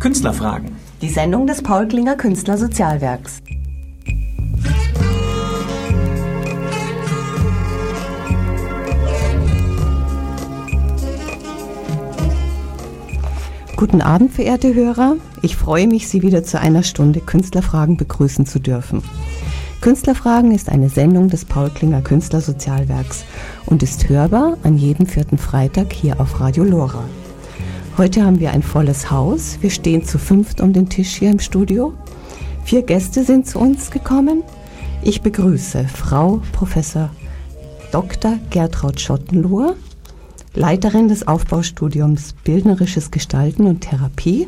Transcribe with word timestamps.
Künstlerfragen. 0.00 0.76
Die 1.02 1.08
Sendung 1.08 1.48
des 1.48 1.60
Paul 1.60 1.88
Klinger 1.88 2.14
Künstlersozialwerks. 2.14 3.42
Guten 13.74 14.00
Abend, 14.00 14.32
verehrte 14.32 14.72
Hörer. 14.72 15.16
Ich 15.42 15.56
freue 15.56 15.88
mich, 15.88 16.06
Sie 16.06 16.22
wieder 16.22 16.44
zu 16.44 16.60
einer 16.60 16.84
Stunde 16.84 17.18
Künstlerfragen 17.18 17.96
begrüßen 17.96 18.46
zu 18.46 18.60
dürfen. 18.60 19.02
Künstlerfragen 19.80 20.52
ist 20.52 20.68
eine 20.68 20.90
Sendung 20.90 21.28
des 21.28 21.44
Paul 21.44 21.70
Klinger 21.70 22.02
Künstlersozialwerks 22.02 23.24
und 23.66 23.82
ist 23.82 24.08
hörbar 24.08 24.58
an 24.62 24.76
jedem 24.78 25.06
vierten 25.06 25.38
Freitag 25.38 25.92
hier 25.92 26.20
auf 26.20 26.38
Radio 26.38 26.62
Lora. 26.62 27.02
Heute 27.98 28.24
haben 28.24 28.38
wir 28.38 28.52
ein 28.52 28.62
volles 28.62 29.10
Haus. 29.10 29.58
Wir 29.60 29.70
stehen 29.70 30.04
zu 30.04 30.20
fünft 30.20 30.60
um 30.60 30.72
den 30.72 30.88
Tisch 30.88 31.16
hier 31.16 31.32
im 31.32 31.40
Studio. 31.40 31.94
Vier 32.64 32.82
Gäste 32.82 33.24
sind 33.24 33.48
zu 33.48 33.58
uns 33.58 33.90
gekommen. 33.90 34.44
Ich 35.02 35.20
begrüße 35.20 35.84
Frau 35.88 36.40
Professor 36.52 37.10
Dr. 37.90 38.38
Gertraud 38.50 39.00
Schottenlohr, 39.00 39.74
Leiterin 40.54 41.08
des 41.08 41.26
Aufbaustudiums 41.26 42.34
Bildnerisches 42.44 43.10
Gestalten 43.10 43.66
und 43.66 43.80
Therapie 43.80 44.46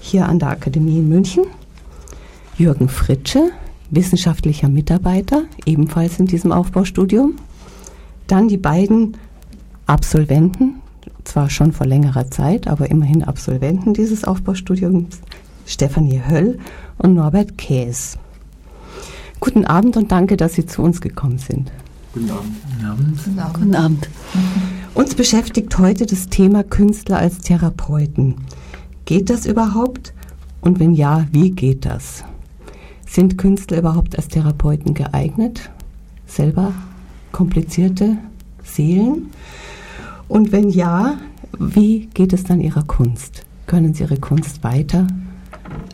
hier 0.00 0.28
an 0.28 0.38
der 0.38 0.50
Akademie 0.50 1.00
in 1.00 1.08
München. 1.08 1.42
Jürgen 2.56 2.88
Fritsche, 2.88 3.50
wissenschaftlicher 3.90 4.68
Mitarbeiter, 4.68 5.42
ebenfalls 5.64 6.20
in 6.20 6.26
diesem 6.26 6.52
Aufbaustudium. 6.52 7.34
Dann 8.28 8.46
die 8.46 8.58
beiden 8.58 9.16
Absolventen, 9.86 10.82
zwar 11.26 11.50
schon 11.50 11.72
vor 11.72 11.86
längerer 11.86 12.30
Zeit, 12.30 12.68
aber 12.68 12.90
immerhin 12.90 13.24
Absolventen 13.24 13.94
dieses 13.94 14.24
Aufbaustudiums, 14.24 15.18
Stefanie 15.66 16.22
Höll 16.26 16.58
und 16.98 17.14
Norbert 17.14 17.58
Käs. 17.58 18.18
Guten 19.40 19.64
Abend 19.64 19.96
und 19.96 20.12
danke, 20.12 20.36
dass 20.36 20.54
Sie 20.54 20.66
zu 20.66 20.82
uns 20.82 21.00
gekommen 21.00 21.38
sind. 21.38 21.70
Guten 22.14 22.30
Abend. 22.30 22.54
Guten 22.64 22.86
Abend. 22.86 23.24
Guten 23.24 23.38
Abend. 23.38 23.54
Guten 23.54 23.74
Abend. 23.74 24.08
Uns 24.94 25.14
beschäftigt 25.14 25.76
heute 25.78 26.06
das 26.06 26.28
Thema 26.28 26.62
Künstler 26.62 27.18
als 27.18 27.38
Therapeuten. 27.40 28.36
Geht 29.04 29.28
das 29.28 29.44
überhaupt? 29.44 30.14
Und 30.62 30.80
wenn 30.80 30.94
ja, 30.94 31.26
wie 31.32 31.50
geht 31.50 31.84
das? 31.84 32.24
Sind 33.06 33.36
Künstler 33.36 33.78
überhaupt 33.78 34.16
als 34.16 34.28
Therapeuten 34.28 34.94
geeignet? 34.94 35.70
Selber 36.26 36.72
komplizierte 37.30 38.16
Seelen? 38.64 39.30
Und 40.28 40.52
wenn 40.52 40.70
ja, 40.70 41.18
wie 41.58 42.06
geht 42.06 42.32
es 42.32 42.44
dann 42.44 42.60
Ihrer 42.60 42.82
Kunst? 42.82 43.44
Können 43.66 43.94
Sie 43.94 44.02
Ihre 44.02 44.18
Kunst 44.18 44.64
weiter 44.64 45.06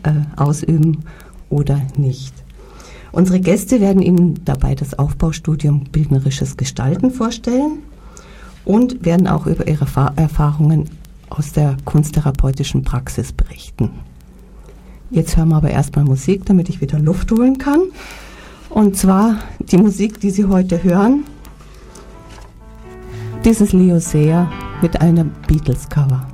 äh, 0.03 0.11
ausüben 0.35 1.03
oder 1.49 1.81
nicht? 1.97 2.33
Unsere 3.11 3.39
Gäste 3.39 3.79
werden 3.79 4.01
Ihnen 4.01 4.43
dabei 4.43 4.73
das 4.73 4.97
Aufbaustudium 4.97 5.85
Bildnerisches 5.91 6.57
Gestalten 6.57 7.11
vorstellen 7.11 7.79
und 8.65 9.05
werden 9.05 9.27
auch 9.27 9.45
über 9.45 9.67
ihre 9.67 9.85
Erfahrungen 10.15 10.89
aus 11.29 11.51
der 11.51 11.77
kunsttherapeutischen 11.85 12.83
Praxis 12.83 13.31
berichten. 13.31 13.91
Jetzt 15.11 15.37
hören 15.37 15.49
wir 15.49 15.57
aber 15.57 15.69
erstmal 15.69 16.05
Musik, 16.05 16.45
damit 16.45 16.69
ich 16.69 16.81
wieder 16.81 16.97
Luft 16.99 17.31
holen 17.31 17.57
kann. 17.57 17.81
Und 18.69 18.97
zwar 18.97 19.37
die 19.59 19.77
Musik, 19.77 20.19
die 20.19 20.31
Sie 20.31 20.45
heute 20.45 20.83
hören. 20.83 21.25
Dieses 23.45 23.73
Leo 23.73 23.99
Sayer 23.99 24.49
mit 24.81 25.01
einem 25.01 25.33
Beatles-Cover. 25.47 26.25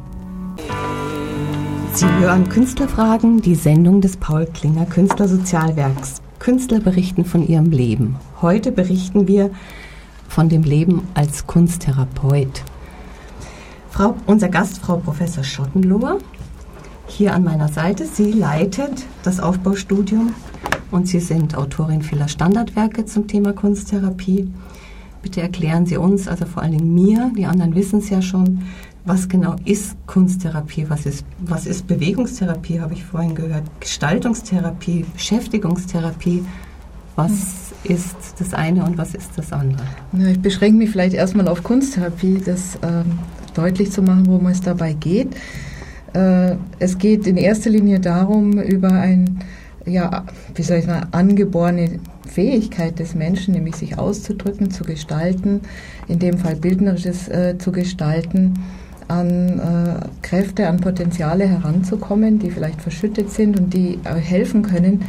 Sie 1.92 2.06
hören 2.06 2.48
Künstlerfragen, 2.48 3.42
die 3.42 3.56
Sendung 3.56 4.00
des 4.00 4.16
Paul 4.16 4.46
Klinger 4.46 4.86
Künstlersozialwerks. 4.86 6.22
Künstler 6.38 6.80
berichten 6.80 7.25
von 7.25 7.48
ihrem 7.48 7.72
Leben. 7.72 8.18
Heute 8.44 8.72
berichten 8.72 9.28
wir 9.28 9.50
von 10.28 10.50
dem 10.50 10.62
Leben 10.62 11.08
als 11.16 11.48
Kunsttherapeut. 11.48 12.62
Frau, 13.90 14.16
unser 14.28 14.50
Gast, 14.50 14.78
Frau 14.78 14.98
Professor 14.98 15.44
Schottenlohr, 15.44 16.19
hier 17.08 17.34
an 17.34 17.44
meiner 17.44 17.69
Seite. 17.69 18.06
Sie 18.06 18.31
leitet 18.31 19.08
das 19.24 19.40
Aufbaustudium 19.40 20.36
und 20.92 21.08
Sie 21.08 21.19
sind 21.19 21.58
Autorin 21.58 22.03
vieler 22.03 22.28
Standardwerke 22.28 23.06
zum 23.06 23.28
Thema 23.28 23.53
Kunsttherapie. 23.53 24.48
Bitte 25.22 25.41
erklären 25.41 25.85
Sie 25.85 25.97
uns, 25.97 26.28
also 26.28 26.46
vor 26.46 26.63
allen 26.63 26.72
Dingen 26.72 26.94
mir, 26.94 27.31
die 27.38 27.46
anderen 27.46 27.75
wissen 27.75 28.00
es 28.00 28.09
ja 28.09 28.22
schon, 28.22 28.62
was 29.06 29.28
genau 29.28 29.56
ist 29.66 29.96
Kunsttherapie, 30.07 30.85
was 30.88 31.06
ist, 31.06 31.25
was 31.40 31.66
ist 31.66 31.88
Bewegungstherapie, 31.88 32.80
habe 32.80 32.94
ich 32.94 33.03
vorhin 33.03 33.35
gehört, 33.35 33.63
Gestaltungstherapie, 33.80 35.06
Beschäftigungstherapie, 35.13 36.44
was 37.16 37.72
ist 37.84 38.35
das 38.40 38.53
eine 38.53 38.84
und 38.85 38.97
was 38.97 39.16
ist 39.16 39.31
das 39.35 39.52
andere? 39.52 39.84
Ja, 40.13 40.28
ich 40.28 40.40
beschränke 40.40 40.78
mich 40.78 40.90
vielleicht 40.90 41.16
erstmal 41.16 41.47
auf 41.47 41.63
Kunsttherapie, 41.63 42.41
das 42.46 42.78
ähm, 42.81 43.19
deutlich 43.56 43.91
zu 43.91 44.01
machen, 44.01 44.25
worum 44.28 44.47
es 44.47 44.62
dabei 44.62 44.94
geht. 44.94 45.36
Äh, 46.13 46.56
es 46.80 46.97
geht 46.97 47.28
in 47.28 47.38
erster 47.38 47.69
Linie 47.69 48.00
darum, 48.00 48.59
über 48.59 48.91
ein, 48.91 49.40
ja, 49.89 50.25
wie 50.55 50.63
soll 50.63 50.77
ich 50.77 50.85
sagen, 50.85 51.07
angeborene 51.11 52.00
Fähigkeit 52.27 53.00
des 53.00 53.16
Menschen, 53.16 53.53
nämlich 53.53 53.75
sich 53.75 53.97
auszudrücken, 53.97 54.72
zu 54.72 54.83
gestalten, 54.83 55.61
in 56.07 56.19
dem 56.19 56.38
Fall 56.38 56.55
bildnerisches 56.55 57.27
äh, 57.27 57.57
zu 57.57 57.72
gestalten, 57.72 58.53
an 59.07 59.59
äh, 59.59 60.07
Kräfte, 60.22 60.67
an 60.67 60.79
Potenziale 60.79 61.47
heranzukommen, 61.47 62.39
die 62.39 62.51
vielleicht 62.51 62.81
verschüttet 62.81 63.31
sind 63.31 63.59
und 63.59 63.73
die 63.73 64.00
äh, 64.03 64.16
helfen 64.16 64.61
können, 64.61 65.03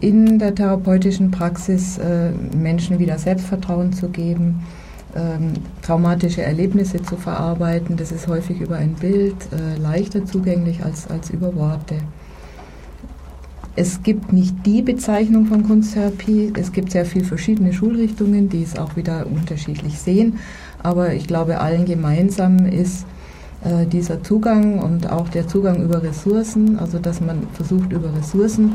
in 0.00 0.38
der 0.38 0.54
therapeutischen 0.54 1.30
Praxis 1.30 1.98
äh, 1.98 2.30
Menschen 2.56 2.98
wieder 2.98 3.18
Selbstvertrauen 3.18 3.92
zu 3.92 4.08
geben, 4.08 4.62
ähm, 5.16 5.54
traumatische 5.82 6.42
Erlebnisse 6.42 7.02
zu 7.02 7.16
verarbeiten. 7.16 7.96
Das 7.96 8.12
ist 8.12 8.28
häufig 8.28 8.60
über 8.60 8.76
ein 8.76 8.94
Bild 8.94 9.34
äh, 9.52 9.78
leichter 9.80 10.24
zugänglich 10.24 10.84
als, 10.84 11.08
als 11.10 11.30
über 11.30 11.54
Worte. 11.54 11.96
Es 13.76 14.02
gibt 14.02 14.32
nicht 14.32 14.66
die 14.66 14.82
Bezeichnung 14.82 15.46
von 15.46 15.66
Kunsttherapie. 15.66 16.52
Es 16.58 16.72
gibt 16.72 16.90
sehr 16.90 17.06
viele 17.06 17.24
verschiedene 17.24 17.72
Schulrichtungen, 17.72 18.48
die 18.48 18.62
es 18.62 18.76
auch 18.76 18.96
wieder 18.96 19.26
unterschiedlich 19.26 19.98
sehen. 19.98 20.38
Aber 20.82 21.12
ich 21.14 21.26
glaube, 21.26 21.60
allen 21.60 21.84
gemeinsam 21.84 22.66
ist 22.66 23.06
äh, 23.64 23.86
dieser 23.86 24.22
Zugang 24.22 24.80
und 24.80 25.10
auch 25.10 25.28
der 25.28 25.46
Zugang 25.46 25.82
über 25.82 26.02
Ressourcen, 26.02 26.78
also 26.78 26.98
dass 26.98 27.20
man 27.20 27.46
versucht, 27.52 27.92
über 27.92 28.12
Ressourcen 28.14 28.72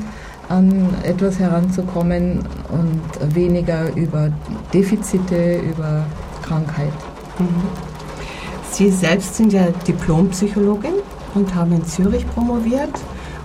an 0.47 0.89
etwas 1.03 1.39
heranzukommen 1.39 2.39
und 2.71 3.35
weniger 3.35 3.93
über 3.95 4.31
Defizite, 4.73 5.57
über 5.57 6.05
Krankheit. 6.41 6.93
Mhm. 7.39 7.45
Sie 8.71 8.89
selbst 8.91 9.35
sind 9.35 9.51
ja 9.51 9.67
Diplompsychologin 9.87 10.93
und 11.33 11.53
haben 11.53 11.73
in 11.73 11.85
Zürich 11.85 12.27
promoviert 12.27 12.91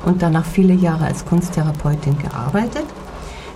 und 0.04 0.22
danach 0.22 0.44
viele 0.44 0.74
Jahre 0.74 1.04
als 1.04 1.24
Kunsttherapeutin 1.24 2.18
gearbeitet. 2.18 2.84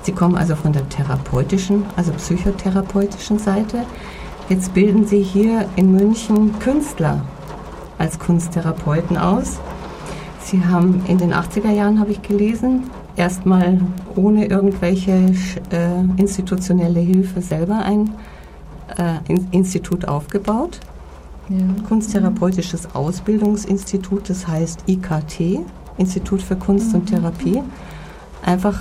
Sie 0.03 0.13
kommen 0.13 0.37
also 0.37 0.55
von 0.55 0.73
der 0.73 0.89
therapeutischen, 0.89 1.85
also 1.97 2.13
psychotherapeutischen 2.13 3.39
Seite. 3.39 3.85
Jetzt 4.49 4.75
bilden 4.75 5.07
Sie 5.07 5.23
hier 5.23 5.67
in 5.77 5.93
München 5.93 6.59
Künstler 6.59 7.23
als 7.97 8.19
Kunsttherapeuten 8.19 9.17
aus. 9.17 9.59
Sie 10.41 10.63
haben 10.63 11.03
in 11.09 11.17
den 11.17 11.33
80er 11.33 11.71
Jahren, 11.71 11.99
habe 11.99 12.11
ich 12.11 12.21
gelesen, 12.21 12.91
erstmal 13.17 13.81
ohne 14.15 14.47
irgendwelche 14.47 15.13
äh, 15.71 16.01
institutionelle 16.19 17.01
Hilfe 17.01 17.41
selber 17.41 17.79
ein 17.79 18.11
äh, 18.99 19.41
Institut 19.53 20.07
aufgebaut. 20.07 20.81
Ja. 21.49 21.59
Kunsttherapeutisches 21.89 22.95
Ausbildungsinstitut, 22.95 24.29
das 24.29 24.47
heißt 24.47 24.85
IKT, 24.87 25.61
Institut 25.99 26.43
für 26.43 26.57
Kunst 26.57 26.89
mhm. 26.89 27.01
und 27.01 27.07
Therapie. 27.07 27.63
Einfach 28.43 28.79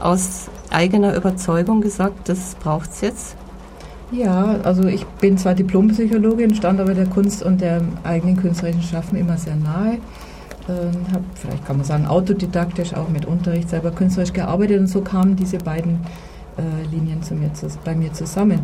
aus 0.00 0.48
eigener 0.70 1.14
Überzeugung 1.14 1.80
gesagt, 1.80 2.28
das 2.28 2.54
braucht 2.56 2.90
es 2.90 3.00
jetzt. 3.00 3.36
Ja, 4.12 4.56
also 4.62 4.84
ich 4.84 5.04
bin 5.06 5.38
zwar 5.38 5.54
Diplompsychologin, 5.54 6.54
stand 6.54 6.80
aber 6.80 6.94
der 6.94 7.06
Kunst 7.06 7.42
und 7.42 7.60
der 7.60 7.82
eigenen 8.04 8.36
künstlerischen 8.36 8.82
Schaffen 8.82 9.16
immer 9.16 9.36
sehr 9.38 9.56
nahe. 9.56 9.98
Ähm, 10.68 11.12
habe, 11.12 11.24
vielleicht 11.34 11.66
kann 11.66 11.76
man 11.76 11.84
sagen, 11.84 12.06
autodidaktisch 12.06 12.94
auch 12.94 13.08
mit 13.08 13.26
Unterricht 13.26 13.68
selber 13.68 13.90
künstlerisch 13.90 14.32
gearbeitet 14.32 14.80
und 14.80 14.86
so 14.86 15.00
kamen 15.00 15.36
diese 15.36 15.58
beiden 15.58 16.00
äh, 16.56 16.88
Linien 16.90 17.22
zu 17.22 17.34
mir, 17.34 17.52
zu, 17.54 17.66
bei 17.84 17.94
mir 17.94 18.12
zusammen. 18.12 18.60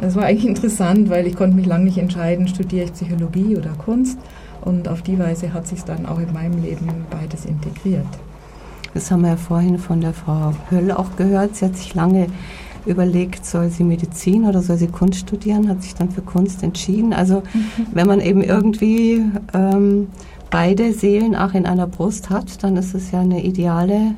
Das 0.00 0.16
war 0.16 0.24
eigentlich 0.24 0.46
interessant, 0.46 1.10
weil 1.10 1.26
ich 1.26 1.36
konnte 1.36 1.56
mich 1.56 1.66
lange 1.66 1.84
nicht 1.84 1.98
entscheiden, 1.98 2.48
studiere 2.48 2.86
ich 2.86 2.92
Psychologie 2.92 3.56
oder 3.56 3.70
Kunst 3.70 4.18
und 4.64 4.88
auf 4.88 5.02
die 5.02 5.18
Weise 5.18 5.52
hat 5.52 5.66
sich 5.66 5.84
dann 5.84 6.06
auch 6.06 6.18
in 6.18 6.32
meinem 6.32 6.62
Leben 6.62 6.88
beides 7.10 7.44
integriert. 7.44 8.06
Das 8.94 9.10
haben 9.10 9.22
wir 9.22 9.30
ja 9.30 9.36
vorhin 9.36 9.78
von 9.78 10.00
der 10.00 10.12
Frau 10.12 10.54
Höll 10.70 10.92
auch 10.92 11.16
gehört. 11.16 11.56
Sie 11.56 11.64
hat 11.64 11.76
sich 11.76 11.94
lange 11.94 12.28
überlegt, 12.86 13.44
soll 13.44 13.70
sie 13.70 13.82
Medizin 13.82 14.44
oder 14.44 14.62
soll 14.62 14.76
sie 14.76 14.86
Kunst 14.86 15.20
studieren, 15.20 15.68
hat 15.68 15.82
sich 15.82 15.94
dann 15.94 16.10
für 16.10 16.22
Kunst 16.22 16.62
entschieden. 16.62 17.12
Also 17.12 17.42
mhm. 17.52 17.86
wenn 17.92 18.06
man 18.06 18.20
eben 18.20 18.42
irgendwie 18.42 19.22
ähm, 19.52 20.08
beide 20.50 20.92
Seelen 20.92 21.34
auch 21.34 21.54
in 21.54 21.66
einer 21.66 21.86
Brust 21.86 22.30
hat, 22.30 22.62
dann 22.62 22.76
ist 22.76 22.94
es 22.94 23.10
ja 23.10 23.20
eine 23.20 23.42
ideale 23.42 24.14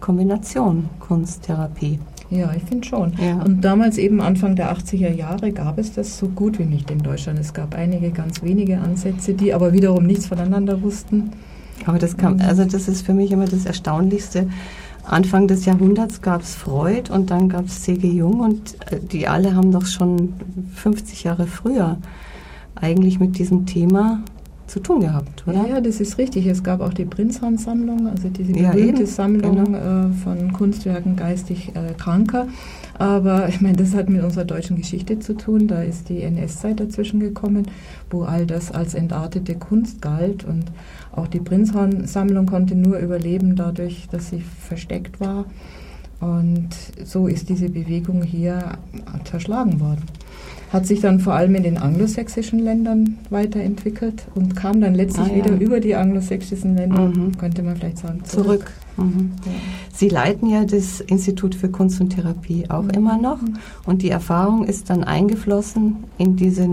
Kombination 0.00 0.88
Kunsttherapie. 1.00 1.98
Ja, 2.30 2.52
ich 2.56 2.62
finde 2.62 2.86
schon. 2.86 3.12
Ja. 3.20 3.42
Und 3.42 3.60
damals 3.62 3.98
eben 3.98 4.20
Anfang 4.20 4.56
der 4.56 4.74
80er 4.74 5.12
Jahre 5.12 5.52
gab 5.52 5.78
es 5.78 5.92
das 5.92 6.18
so 6.18 6.28
gut 6.28 6.58
wie 6.58 6.64
nicht 6.64 6.90
in 6.90 6.98
Deutschland. 6.98 7.38
Es 7.38 7.52
gab 7.52 7.74
einige 7.74 8.10
ganz 8.10 8.42
wenige 8.42 8.78
Ansätze, 8.78 9.34
die 9.34 9.52
aber 9.52 9.72
wiederum 9.72 10.04
nichts 10.04 10.26
voneinander 10.26 10.82
wussten. 10.82 11.30
Aber 11.86 11.98
das 11.98 12.16
kam, 12.16 12.40
also 12.40 12.64
das 12.64 12.88
ist 12.88 13.04
für 13.04 13.14
mich 13.14 13.30
immer 13.30 13.46
das 13.46 13.66
Erstaunlichste. 13.66 14.48
Anfang 15.04 15.48
des 15.48 15.66
Jahrhunderts 15.66 16.22
gab 16.22 16.40
es 16.40 16.54
Freud 16.54 17.12
und 17.12 17.30
dann 17.30 17.48
gab 17.48 17.66
es 17.66 17.82
C.G. 17.82 18.08
Jung 18.08 18.40
und 18.40 18.74
äh, 18.90 18.98
die 19.00 19.28
alle 19.28 19.54
haben 19.54 19.70
doch 19.70 19.84
schon 19.84 20.32
50 20.74 21.24
Jahre 21.24 21.46
früher 21.46 21.98
eigentlich 22.74 23.20
mit 23.20 23.38
diesem 23.38 23.66
Thema 23.66 24.22
zu 24.66 24.80
tun 24.80 25.00
gehabt, 25.00 25.44
oder? 25.46 25.56
Ja, 25.58 25.66
ja, 25.66 25.80
das 25.80 26.00
ist 26.00 26.18
richtig. 26.18 26.46
Es 26.46 26.62
gab 26.62 26.80
auch 26.80 26.94
die 26.94 27.04
Prinzhorn-Sammlung, 27.04 28.08
also 28.08 28.28
diese 28.28 28.52
berühmte 28.52 29.02
ja, 29.02 29.06
Sammlung 29.06 29.64
genau. 29.64 30.06
äh, 30.08 30.12
von 30.12 30.52
Kunstwerken 30.52 31.16
geistig 31.16 31.72
äh, 31.74 31.92
Kranker. 31.94 32.48
Aber 32.98 33.48
ich 33.48 33.60
meine, 33.60 33.76
das 33.76 33.94
hat 33.94 34.08
mit 34.08 34.22
unserer 34.22 34.44
deutschen 34.44 34.76
Geschichte 34.76 35.18
zu 35.18 35.36
tun. 35.36 35.68
Da 35.68 35.82
ist 35.82 36.08
die 36.08 36.22
NS-Zeit 36.22 36.80
dazwischen 36.80 37.20
gekommen, 37.20 37.66
wo 38.10 38.22
all 38.22 38.46
das 38.46 38.72
als 38.72 38.94
entartete 38.94 39.54
Kunst 39.56 40.00
galt. 40.00 40.44
Und 40.44 40.64
auch 41.12 41.26
die 41.26 41.40
Prinzhorn-Sammlung 41.40 42.46
konnte 42.46 42.74
nur 42.74 42.98
überleben 42.98 43.56
dadurch, 43.56 44.08
dass 44.10 44.30
sie 44.30 44.40
versteckt 44.40 45.20
war. 45.20 45.44
Und 46.20 46.70
so 47.04 47.26
ist 47.26 47.48
diese 47.48 47.68
Bewegung 47.68 48.22
hier 48.22 48.78
zerschlagen 49.24 49.80
worden 49.80 50.04
hat 50.74 50.86
sich 50.86 51.00
dann 51.00 51.20
vor 51.20 51.34
allem 51.34 51.54
in 51.54 51.62
den 51.62 51.78
anglosächsischen 51.78 52.58
Ländern 52.58 53.18
weiterentwickelt 53.30 54.26
und 54.34 54.56
kam 54.56 54.80
dann 54.80 54.96
letztlich 54.96 55.28
ah, 55.28 55.36
ja. 55.36 55.44
wieder 55.44 55.60
über 55.60 55.78
die 55.78 55.94
anglosächsischen 55.94 56.76
Länder, 56.76 57.06
mhm. 57.06 57.38
könnte 57.38 57.62
man 57.62 57.76
vielleicht 57.76 57.98
sagen, 57.98 58.24
zurück. 58.24 58.44
zurück. 58.44 58.72
Mhm. 58.96 59.30
Ja. 59.46 59.52
Sie 59.94 60.08
leiten 60.08 60.50
ja 60.50 60.64
das 60.64 61.00
Institut 61.00 61.54
für 61.54 61.68
Kunst 61.68 62.00
und 62.00 62.10
Therapie 62.10 62.68
auch 62.70 62.82
mhm. 62.82 62.90
immer 62.90 63.16
noch 63.16 63.38
und 63.86 64.02
die 64.02 64.10
Erfahrung 64.10 64.64
ist 64.64 64.90
dann 64.90 65.04
eingeflossen 65.04 66.04
in 66.18 66.34
diese 66.34 66.68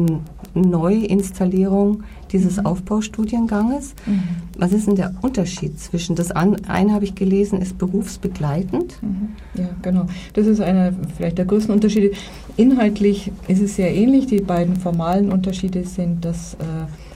Neuinstallierung 0.53 2.03
dieses 2.31 2.57
mhm. 2.57 2.65
Aufbaustudienganges. 2.65 3.93
Mhm. 4.05 4.23
Was 4.57 4.73
ist 4.73 4.87
denn 4.87 4.95
der 4.95 5.13
Unterschied 5.21 5.79
zwischen 5.79 6.15
das 6.15 6.31
eine 6.31 6.93
habe 6.93 7.03
ich 7.03 7.15
gelesen, 7.15 7.61
ist 7.61 7.77
berufsbegleitend? 7.77 9.01
Mhm. 9.01 9.29
Ja, 9.55 9.69
genau. 9.81 10.05
Das 10.33 10.47
ist 10.47 10.61
einer 10.61 10.93
vielleicht 11.15 11.37
der 11.37 11.45
größten 11.45 11.73
Unterschiede. 11.73 12.11
Inhaltlich 12.57 13.31
ist 13.47 13.61
es 13.61 13.75
sehr 13.75 13.93
ähnlich. 13.93 14.27
Die 14.27 14.41
beiden 14.41 14.75
formalen 14.75 15.31
Unterschiede 15.31 15.83
sind, 15.83 16.23
dass 16.25 16.55
äh, 16.55 16.57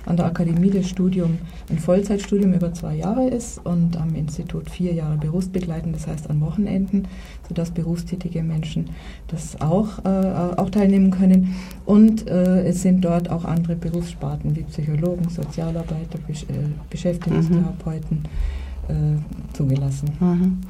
an 0.06 0.18
der 0.18 0.26
Akademie 0.26 0.70
das 0.70 0.88
Studium 0.88 1.40
ein 1.70 1.80
Vollzeitstudium 1.80 2.54
über 2.54 2.74
zwei 2.74 2.96
Jahre 2.96 3.28
ist 3.28 3.60
und 3.66 3.98
am 3.98 4.16
Institut 4.16 4.70
vier 4.70 4.94
Jahre 4.94 5.18
berufsbegleitend, 5.18 5.96
das 5.96 6.08
heißt 6.08 6.30
an 6.30 6.42
Wochenenden, 6.42 7.08
sodass 7.48 7.72
berufstätige 7.72 8.44
Menschen 8.44 8.92
das 9.28 9.60
auch, 9.62 10.04
äh, 10.06 10.10
auch 10.58 10.70
teilnehmen 10.70 11.12
können. 11.12 11.56
Und 11.86 12.28
äh, 12.28 12.64
es 12.66 12.82
sind 12.82 13.02
dort 13.02 13.30
auch 13.30 13.46
andere 13.46 13.76
Berufssparten 13.76 14.56
wie 14.56 14.64
Psychologen, 14.64 15.30
Sozialarbeiter, 15.30 16.20
Besch 16.28 16.44
äh, 16.44 16.70
Beschäftigungstherapeuten 16.90 18.24
mhm. 18.90 19.26
zugelassen. 19.54 20.10
Mhm. 20.20 20.62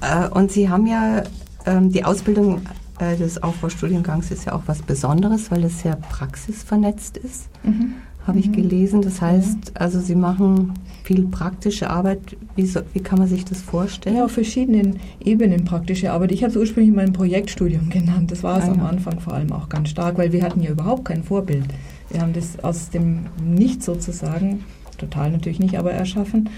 Äh, 0.00 0.28
und 0.28 0.50
Sie 0.50 0.68
haben 0.68 0.86
ja 0.86 1.22
ähm, 1.66 1.92
die 1.92 2.04
Ausbildung 2.04 2.62
äh, 2.98 3.16
des 3.16 3.42
Aufbaustudiengangs 3.42 4.30
ist 4.30 4.46
ja 4.46 4.54
auch 4.54 4.62
was 4.66 4.82
Besonderes, 4.82 5.50
weil 5.50 5.64
es 5.64 5.80
sehr 5.80 5.96
praxisvernetzt 5.96 7.16
ist. 7.16 7.48
Mhm 7.62 7.94
habe 8.26 8.38
ich 8.38 8.48
mhm. 8.48 8.52
gelesen. 8.52 9.02
Das 9.02 9.20
heißt, 9.20 9.72
also 9.74 10.00
Sie 10.00 10.14
machen 10.14 10.74
viel 11.04 11.24
praktische 11.26 11.88
Arbeit. 11.88 12.36
Wie, 12.56 12.66
so, 12.66 12.80
wie 12.92 13.00
kann 13.00 13.18
man 13.18 13.28
sich 13.28 13.44
das 13.44 13.62
vorstellen? 13.62 14.16
Ja, 14.16 14.24
auf 14.24 14.32
verschiedenen 14.32 14.98
Ebenen 15.24 15.64
praktische 15.64 16.10
Arbeit. 16.12 16.32
Ich 16.32 16.42
habe 16.42 16.50
es 16.50 16.56
ursprünglich 16.56 16.94
mein 16.94 17.12
Projektstudium 17.12 17.88
genannt. 17.90 18.30
Das 18.32 18.42
war 18.42 18.58
es 18.58 18.64
ah, 18.64 18.72
am 18.72 18.80
Anfang 18.80 19.20
vor 19.20 19.34
allem 19.34 19.52
auch 19.52 19.68
ganz 19.68 19.90
stark, 19.90 20.18
weil 20.18 20.32
wir 20.32 20.42
hatten 20.42 20.62
ja 20.62 20.70
überhaupt 20.70 21.04
kein 21.04 21.22
Vorbild. 21.22 21.66
Wir 22.10 22.20
haben 22.20 22.32
das 22.32 22.62
aus 22.62 22.90
dem 22.90 23.26
Nichts 23.44 23.86
sozusagen, 23.86 24.64
total 24.98 25.30
natürlich 25.30 25.60
nicht, 25.60 25.78
aber 25.78 25.92
erschaffen. 25.92 26.48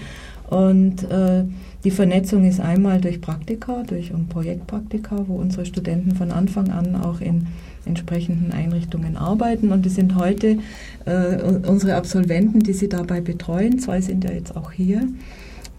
Und 0.49 1.03
äh, 1.03 1.43
die 1.83 1.91
Vernetzung 1.91 2.43
ist 2.45 2.59
einmal 2.59 2.99
durch 2.99 3.21
Praktika, 3.21 3.83
durch 3.83 4.11
ein 4.11 4.27
Projektpraktika, 4.27 5.25
wo 5.27 5.35
unsere 5.35 5.65
Studenten 5.65 6.15
von 6.15 6.31
Anfang 6.31 6.71
an 6.71 6.95
auch 6.95 7.21
in 7.21 7.47
entsprechenden 7.89 8.53
Einrichtungen 8.53 9.17
arbeiten. 9.17 9.71
Und 9.71 9.85
es 9.85 9.95
sind 9.95 10.15
heute 10.15 10.59
äh, 11.05 11.41
unsere 11.67 11.95
Absolventen, 11.95 12.61
die 12.61 12.73
sie 12.73 12.87
dabei 12.87 13.19
betreuen. 13.19 13.79
Zwei 13.79 13.99
sind 13.99 14.23
ja 14.23 14.31
jetzt 14.31 14.55
auch 14.55 14.71
hier. 14.71 15.07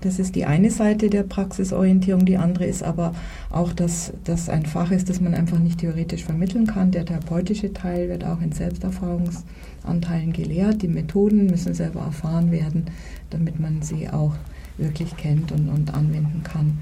Das 0.03 0.19
ist 0.19 0.35
die 0.35 0.47
eine 0.47 0.71
Seite 0.71 1.11
der 1.11 1.25
Praxisorientierung. 1.25 2.25
Die 2.25 2.39
andere 2.39 2.65
ist 2.65 2.83
aber 2.83 3.15
auch, 3.51 3.73
dass 3.73 4.13
das 4.25 4.49
ein 4.49 4.65
Fach 4.65 4.91
ist, 4.91 5.11
das 5.11 5.21
man 5.21 5.35
einfach 5.35 5.59
nicht 5.59 5.81
theoretisch 5.81 6.25
vermitteln 6.25 6.67
kann. 6.67 6.91
Der 6.91 7.05
therapeutische 7.05 7.73
Teil 7.75 8.09
wird 8.09 8.25
auch 8.25 8.41
in 8.41 8.53
Selbsterfahrungsanteilen 8.53 10.33
gelehrt. 10.33 10.81
Die 10.81 10.89
Methoden 10.89 11.47
müssen 11.47 11.75
selber 11.75 12.01
erfahren 12.01 12.51
werden, 12.51 12.87
damit 13.29 13.61
man 13.61 13.83
sie 13.83 14.09
auch 14.09 14.35
wirklich 14.79 15.17
kennt 15.17 15.53
und, 15.53 15.69
und 15.69 15.93
anwenden 15.93 16.43
kann. 16.45 16.79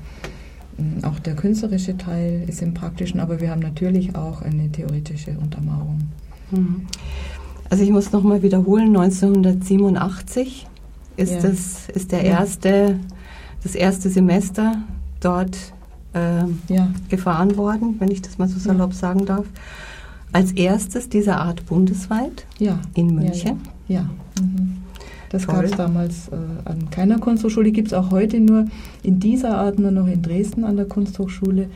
Auch 1.03 1.19
der 1.19 1.35
künstlerische 1.35 1.97
Teil 1.97 2.45
ist 2.47 2.63
im 2.63 2.75
praktischen, 2.75 3.21
aber 3.21 3.41
wir 3.41 3.51
haben 3.51 3.61
natürlich 3.61 4.15
auch 4.15 4.43
eine 4.43 4.71
theoretische 4.71 5.33
Untermauerung. 5.33 6.01
Mhm. 6.51 6.87
Also 7.71 7.85
ich 7.85 7.91
muss 7.91 8.13
nochmal 8.13 8.43
wiederholen, 8.43 8.97
1987 8.97 10.67
ist, 11.17 11.33
ja. 11.33 11.41
das, 11.41 11.89
ist 11.89 12.13
der 12.13 12.25
ja. 12.25 12.41
erste, 12.41 12.99
das 13.63 13.75
erste 13.75 14.09
Semester 14.09 14.77
dort 15.21 15.57
äh, 16.15 16.45
ja. 16.73 16.89
gefahren 17.09 17.57
worden, 17.57 17.97
wenn 17.99 18.11
ich 18.11 18.23
das 18.23 18.39
mal 18.39 18.49
so 18.49 18.59
salopp 18.59 18.95
sagen 18.95 19.27
darf. 19.27 19.47
Als 20.33 20.53
erstes 20.53 21.09
dieser 21.09 21.41
Art 21.41 21.67
bundesweit 21.67 22.47
in 22.95 23.15
München. 23.15 23.61
Ja. 23.89 24.09
Mhm. 24.41 24.79
Das 25.31 25.47
gab 25.47 25.65
es 25.65 25.73
damals 25.73 26.29
äh, 26.29 26.37
an 26.65 26.91
keiner 26.91 27.19
Kunsthochschule, 27.19 27.71
gibt 27.71 27.89
es 27.89 27.95
auch 27.95 28.11
heute 28.11 28.41
nur 28.41 28.67
in 29.03 29.21
dieser 29.21 29.59
Art 29.59 29.79
nur 29.79 29.91
noch 29.91 30.07
in 30.07 30.23
Dresden 30.23 30.65
an 30.65 30.77
der 30.77 30.87
Kunsthochschule. 30.87 31.69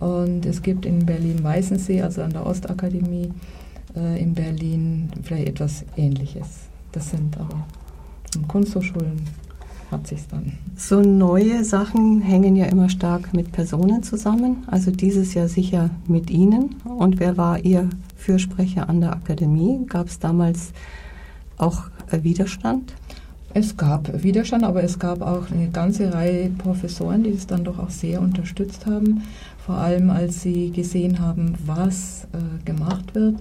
Und 0.00 0.46
es 0.46 0.62
gibt 0.62 0.86
in 0.86 1.06
Berlin-Weißensee, 1.06 2.02
also 2.02 2.22
an 2.22 2.30
der 2.30 2.46
Ostakademie, 2.46 3.32
äh, 3.96 4.20
in 4.20 4.34
Berlin 4.34 5.10
vielleicht 5.22 5.48
etwas 5.48 5.84
Ähnliches. 5.96 6.68
Das 6.92 7.10
sind 7.10 7.38
aber 7.38 7.66
Kunsthochschulen 8.46 9.22
hat 9.90 10.06
sich 10.06 10.26
dann. 10.28 10.52
So 10.76 11.00
neue 11.00 11.64
Sachen 11.64 12.20
hängen 12.20 12.56
ja 12.56 12.66
immer 12.66 12.88
stark 12.88 13.32
mit 13.32 13.52
Personen 13.52 14.02
zusammen. 14.02 14.64
Also 14.66 14.90
dieses 14.90 15.34
Jahr 15.34 15.48
sicher 15.48 15.90
mit 16.06 16.30
Ihnen. 16.30 16.76
Und 16.84 17.20
wer 17.20 17.36
war 17.36 17.64
Ihr 17.64 17.88
Fürsprecher 18.16 18.88
an 18.88 19.00
der 19.00 19.12
Akademie? 19.12 19.86
Gab 19.86 20.08
es 20.08 20.18
damals 20.18 20.72
auch 21.56 21.84
Widerstand? 22.10 22.94
Es 23.54 23.76
gab 23.76 24.22
Widerstand, 24.22 24.62
aber 24.62 24.82
es 24.82 24.98
gab 24.98 25.22
auch 25.22 25.50
eine 25.50 25.68
ganze 25.68 26.12
Reihe 26.12 26.50
Professoren, 26.50 27.24
die 27.24 27.30
es 27.30 27.46
dann 27.46 27.64
doch 27.64 27.78
auch 27.78 27.90
sehr 27.90 28.20
unterstützt 28.20 28.86
haben, 28.86 29.22
vor 29.64 29.76
allem 29.76 30.10
als 30.10 30.42
sie 30.42 30.70
gesehen 30.70 31.18
haben, 31.18 31.54
was 31.64 32.26
äh, 32.32 32.64
gemacht 32.64 33.14
wird. 33.14 33.36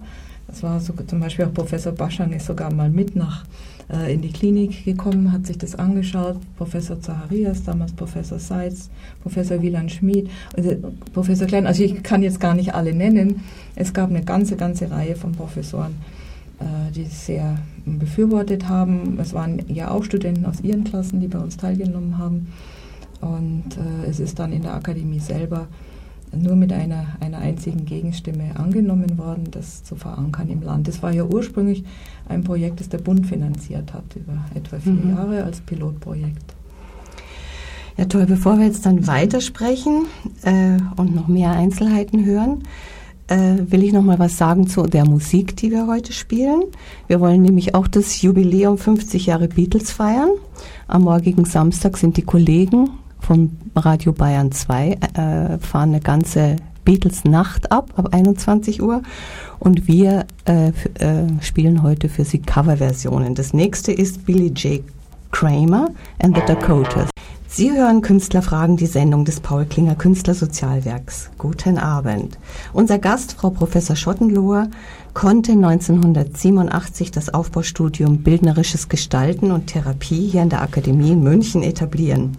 Das 0.48 0.64
war 0.64 0.80
so, 0.80 0.94
zum 0.94 1.20
Beispiel 1.20 1.46
auch 1.46 1.54
Professor 1.54 1.92
Baschang 1.92 2.32
ist 2.32 2.46
sogar 2.46 2.74
mal 2.74 2.90
mit 2.90 3.18
nach 3.18 3.44
äh, 3.90 4.14
in 4.14 4.22
die 4.22 4.32
Klinik 4.32 4.86
gekommen, 4.86 5.32
hat 5.32 5.46
sich 5.46 5.58
das 5.58 5.76
angeschaut. 5.76 6.38
Professor 6.58 7.00
Zacharias, 7.02 7.64
damals 7.64 7.92
Professor 7.92 8.40
Seitz, 8.40 8.90
Professor 9.22 9.62
Wieland 9.62 9.92
Schmid, 9.92 10.30
also 10.56 10.76
Professor 11.14 11.48
Klein. 11.48 11.68
Also 11.68 11.84
ich 11.84 12.02
kann 12.02 12.24
jetzt 12.24 12.40
gar 12.40 12.56
nicht 12.56 12.74
alle 12.74 12.94
nennen. 12.94 13.42
Es 13.76 13.94
gab 13.94 14.10
eine 14.10 14.24
ganze, 14.24 14.56
ganze 14.56 14.90
Reihe 14.90 15.16
von 15.18 15.34
Professoren, 15.34 15.96
äh, 16.60 16.92
die 16.94 17.06
sehr 17.06 17.58
befürwortet 18.00 18.68
haben. 18.68 19.18
Es 19.20 19.34
waren 19.34 19.62
ja 19.68 19.92
auch 19.92 20.04
Studenten 20.04 20.46
aus 20.46 20.62
ihren 20.62 20.84
Klassen, 20.84 21.20
die 21.20 21.28
bei 21.28 21.40
uns 21.40 21.58
teilgenommen 21.58 22.18
haben. 22.18 22.48
Und 23.22 23.78
äh, 23.78 24.10
es 24.10 24.20
ist 24.20 24.40
dann 24.40 24.52
in 24.52 24.62
der 24.62 24.76
Akademie 24.76 25.20
selber 25.20 25.68
nur 26.36 26.56
mit 26.56 26.74
einer, 26.74 27.06
einer 27.20 27.40
einzigen 27.40 27.86
Gegenstimme 27.86 28.58
angenommen 28.58 29.18
worden, 29.18 29.46
das 29.52 29.84
zu 29.84 29.96
verankern 29.96 30.50
im 30.50 30.62
Land. 30.62 30.88
Das 30.88 31.02
war 31.02 31.12
ja 31.12 31.24
ursprünglich 31.24 31.84
ein 32.28 32.44
Projekt, 32.44 32.80
das 32.80 32.90
der 32.90 32.98
Bund 32.98 33.26
finanziert 33.26 33.94
hat, 33.94 34.16
über 34.16 34.46
etwa 34.54 34.78
vier 34.78 34.92
mhm. 34.92 35.16
Jahre 35.16 35.44
als 35.44 35.62
Pilotprojekt. 35.62 36.54
Ja, 37.98 38.06
toll. 38.06 38.26
Bevor 38.28 38.60
wir 38.60 38.66
jetzt 38.66 38.86
dann 38.86 39.08
weitersprechen 39.08 40.06
äh, 40.44 40.78
und 40.98 41.16
noch 41.16 41.28
mehr 41.28 41.52
Einzelheiten 41.52 42.26
hören, 42.26 42.64
will 43.30 43.84
ich 43.84 43.92
noch 43.92 44.04
mal 44.04 44.20
was 44.20 44.38
sagen 44.38 44.68
zu 44.68 44.84
der 44.84 45.06
Musik, 45.06 45.58
die 45.58 45.72
wir 45.72 45.88
heute 45.88 46.14
spielen. 46.14 46.64
Wir 47.08 47.20
wollen 47.20 47.42
nämlich 47.42 47.76
auch 47.76 47.88
das 47.88 48.22
Jubiläum 48.22 48.78
50 48.78 49.26
Jahre 49.26 49.48
Beatles 49.48 49.92
feiern. 49.92 50.30
Am 50.88 51.04
morgigen 51.04 51.46
Samstag 51.46 51.98
sind 51.98 52.18
die 52.18 52.22
Kollegen 52.22 52.90
von 53.20 53.58
Radio 53.76 54.14
Bayern 54.14 54.52
2 54.52 54.92
äh, 54.92 55.58
fahren 55.60 55.90
eine 55.90 56.00
ganze 56.00 56.56
Beatles-Nacht 56.86 57.72
ab, 57.72 57.92
ab 57.98 58.14
21 58.14 58.82
Uhr. 58.82 59.02
Und 59.60 59.88
wir 59.88 60.26
äh, 60.46 60.70
äh, 60.70 61.28
spielen 61.42 61.84
heute 61.84 62.08
für 62.08 62.24
sie 62.24 62.40
Coverversionen. 62.40 63.36
Das 63.36 63.54
nächste 63.54 63.92
ist 63.92 64.26
Billy 64.26 64.48
J. 64.48 64.82
Kramer 65.32 65.90
and 66.20 66.36
the 66.36 66.42
Dakotas. 66.48 67.10
Sie 67.50 67.72
hören 67.72 68.02
Künstlerfragen, 68.02 68.76
die 68.76 68.86
Sendung 68.86 69.24
des 69.24 69.40
Paul 69.40 69.66
Klinger 69.66 69.96
Künstlersozialwerks. 69.96 71.32
Guten 71.38 71.78
Abend. 71.78 72.38
Unser 72.74 73.00
Gast, 73.00 73.34
Frau 73.34 73.50
Professor 73.50 73.96
Schottenloher, 73.96 74.70
konnte 75.14 75.54
1987 75.54 77.10
das 77.10 77.34
Aufbaustudium 77.34 78.20
Bildnerisches 78.20 78.90
Gestalten 78.90 79.52
und 79.52 79.68
Therapie 79.68 80.28
hier 80.28 80.42
an 80.42 80.50
der 80.50 80.62
Akademie 80.62 81.14
in 81.14 81.24
München 81.24 81.64
etablieren. 81.64 82.38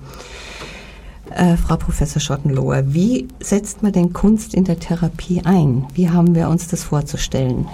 Äh, 1.30 1.56
Frau 1.56 1.76
Professor 1.76 2.20
Schottenloher, 2.20 2.92
wie 2.92 3.28
setzt 3.40 3.82
man 3.82 3.92
denn 3.92 4.12
Kunst 4.12 4.54
in 4.54 4.64
der 4.64 4.78
Therapie 4.78 5.40
ein? 5.42 5.86
Wie 5.94 6.10
haben 6.10 6.34
wir 6.34 6.48
uns 6.48 6.68
das 6.68 6.84
vorzustellen? 6.84 7.66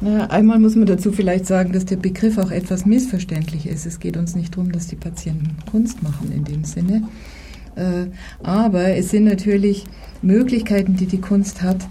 Ja, 0.00 0.26
einmal 0.26 0.60
muss 0.60 0.76
man 0.76 0.86
dazu 0.86 1.10
vielleicht 1.10 1.46
sagen, 1.46 1.72
dass 1.72 1.84
der 1.84 1.96
Begriff 1.96 2.38
auch 2.38 2.52
etwas 2.52 2.86
missverständlich 2.86 3.66
ist. 3.66 3.84
Es 3.84 3.98
geht 3.98 4.16
uns 4.16 4.36
nicht 4.36 4.54
darum, 4.54 4.70
dass 4.70 4.86
die 4.86 4.96
Patienten 4.96 5.56
Kunst 5.68 6.02
machen 6.04 6.30
in 6.32 6.44
dem 6.44 6.62
Sinne. 6.62 7.08
Äh, 7.74 8.06
aber 8.42 8.96
es 8.96 9.10
sind 9.10 9.24
natürlich 9.24 9.84
Möglichkeiten, 10.22 10.96
die 10.96 11.06
die 11.06 11.20
Kunst 11.20 11.62
hat, 11.62 11.88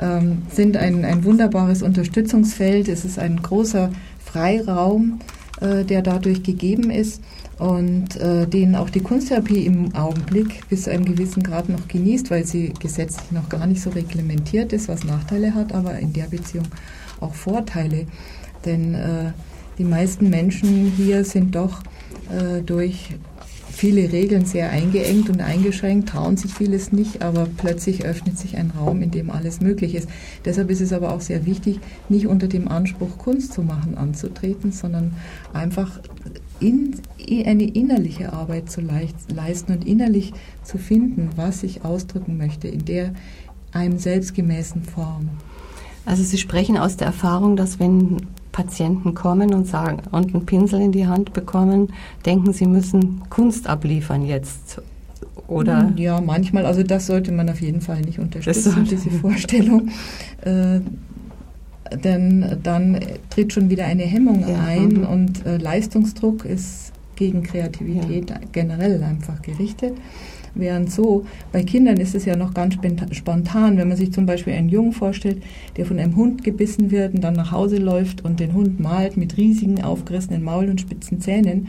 ähm, 0.00 0.42
sind 0.50 0.78
ein, 0.78 1.04
ein 1.04 1.24
wunderbares 1.24 1.82
Unterstützungsfeld. 1.82 2.88
Es 2.88 3.04
ist 3.04 3.18
ein 3.18 3.42
großer 3.42 3.90
Freiraum, 4.24 5.20
äh, 5.60 5.84
der 5.84 6.00
dadurch 6.00 6.42
gegeben 6.42 6.90
ist 6.90 7.22
und 7.58 8.16
äh, 8.16 8.46
den 8.46 8.74
auch 8.74 8.88
die 8.88 9.00
Kunsttherapie 9.00 9.66
im 9.66 9.94
Augenblick 9.94 10.66
bis 10.70 10.84
zu 10.84 10.90
einem 10.90 11.04
gewissen 11.04 11.42
Grad 11.42 11.68
noch 11.68 11.88
genießt, 11.88 12.30
weil 12.30 12.46
sie 12.46 12.72
gesetzlich 12.80 13.32
noch 13.32 13.50
gar 13.50 13.66
nicht 13.66 13.82
so 13.82 13.90
reglementiert 13.90 14.72
ist, 14.72 14.88
was 14.88 15.04
Nachteile 15.04 15.54
hat, 15.54 15.74
aber 15.74 15.98
in 15.98 16.14
der 16.14 16.24
Beziehung 16.24 16.64
auch 17.20 17.34
Vorteile. 17.34 18.06
Denn 18.64 18.94
äh, 18.94 19.32
die 19.78 19.84
meisten 19.84 20.28
Menschen 20.28 20.92
hier 20.96 21.24
sind 21.24 21.54
doch 21.54 21.82
äh, 22.30 22.62
durch 22.62 23.14
viele 23.80 24.12
Regeln 24.12 24.44
sehr 24.44 24.70
eingeengt 24.70 25.30
und 25.30 25.40
eingeschränkt, 25.40 26.10
trauen 26.10 26.36
sich 26.36 26.52
vieles 26.52 26.92
nicht, 26.92 27.22
aber 27.22 27.46
plötzlich 27.56 28.04
öffnet 28.04 28.36
sich 28.36 28.56
ein 28.58 28.72
Raum, 28.78 29.00
in 29.00 29.10
dem 29.10 29.30
alles 29.30 29.60
möglich 29.60 29.94
ist. 29.94 30.08
Deshalb 30.44 30.70
ist 30.70 30.82
es 30.82 30.92
aber 30.92 31.12
auch 31.14 31.22
sehr 31.22 31.46
wichtig, 31.46 31.80
nicht 32.10 32.26
unter 32.26 32.46
dem 32.46 32.68
Anspruch, 32.68 33.16
Kunst 33.16 33.54
zu 33.54 33.62
machen, 33.62 33.96
anzutreten, 33.96 34.72
sondern 34.72 35.14
einfach 35.54 36.00
in, 36.58 36.96
eine 37.46 37.64
innerliche 37.64 38.32
Arbeit 38.34 38.70
zu 38.70 38.82
leisten 38.82 39.72
und 39.72 39.86
innerlich 39.86 40.34
zu 40.62 40.76
finden, 40.76 41.30
was 41.36 41.62
ich 41.62 41.82
ausdrücken 41.82 42.36
möchte, 42.36 42.68
in 42.68 42.84
der 42.84 43.14
einem 43.72 43.98
selbstgemäßen 43.98 44.82
Form. 44.82 45.30
Also 46.06 46.22
Sie 46.22 46.38
sprechen 46.38 46.76
aus 46.78 46.96
der 46.96 47.08
Erfahrung, 47.08 47.56
dass 47.56 47.78
wenn 47.78 48.16
Patienten 48.52 49.14
kommen 49.14 49.54
und 49.54 49.66
sagen 49.66 50.02
und 50.10 50.34
einen 50.34 50.46
Pinsel 50.46 50.80
in 50.80 50.92
die 50.92 51.06
Hand 51.06 51.32
bekommen, 51.32 51.92
denken 52.26 52.52
sie 52.52 52.66
müssen 52.66 53.22
Kunst 53.30 53.68
abliefern 53.68 54.24
jetzt 54.26 54.80
oder? 55.46 55.88
Hm, 55.88 55.96
ja, 55.96 56.20
manchmal. 56.20 56.64
Also 56.64 56.82
das 56.82 57.06
sollte 57.06 57.32
man 57.32 57.50
auf 57.50 57.60
jeden 57.60 57.80
Fall 57.80 58.00
nicht 58.02 58.18
unterstützen, 58.18 58.84
diese 58.90 59.10
Vorstellung. 59.10 59.88
Äh, 60.42 60.80
denn 62.04 62.58
dann 62.62 63.00
tritt 63.30 63.52
schon 63.52 63.68
wieder 63.68 63.84
eine 63.84 64.04
Hemmung 64.04 64.48
ja, 64.48 64.60
ein 64.60 64.88
mhm. 64.88 65.06
und 65.06 65.46
äh, 65.46 65.56
Leistungsdruck 65.56 66.44
ist 66.44 66.92
gegen 67.16 67.42
Kreativität 67.42 68.30
ja. 68.30 68.36
generell 68.52 69.02
einfach 69.02 69.42
gerichtet. 69.42 69.94
Während 70.54 70.90
so, 70.90 71.24
bei 71.52 71.62
Kindern 71.62 71.98
ist 71.98 72.14
es 72.14 72.24
ja 72.24 72.36
noch 72.36 72.54
ganz 72.54 72.76
spontan, 73.12 73.76
wenn 73.76 73.88
man 73.88 73.96
sich 73.96 74.12
zum 74.12 74.26
Beispiel 74.26 74.54
einen 74.54 74.68
Jungen 74.68 74.92
vorstellt, 74.92 75.42
der 75.76 75.86
von 75.86 75.98
einem 75.98 76.16
Hund 76.16 76.44
gebissen 76.44 76.90
wird 76.90 77.14
und 77.14 77.22
dann 77.22 77.34
nach 77.34 77.52
Hause 77.52 77.76
läuft 77.76 78.24
und 78.24 78.40
den 78.40 78.52
Hund 78.52 78.80
malt 78.80 79.16
mit 79.16 79.36
riesigen 79.36 79.82
aufgerissenen 79.82 80.42
Maul 80.42 80.68
und 80.68 80.80
spitzen 80.80 81.20
Zähnen, 81.20 81.68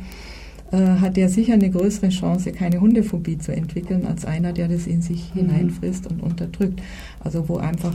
äh, 0.71 0.77
hat 0.77 1.17
der 1.17 1.27
sicher 1.27 1.53
eine 1.53 1.69
größere 1.69 2.09
Chance, 2.09 2.53
keine 2.53 2.79
Hundephobie 2.79 3.37
zu 3.37 3.53
entwickeln, 3.53 4.05
als 4.05 4.23
einer, 4.23 4.53
der 4.53 4.69
das 4.69 4.87
in 4.87 5.01
sich 5.01 5.33
mhm. 5.35 5.39
hineinfrisst 5.39 6.07
und 6.07 6.23
unterdrückt. 6.23 6.81
Also 7.19 7.49
wo 7.49 7.57
einfach 7.57 7.93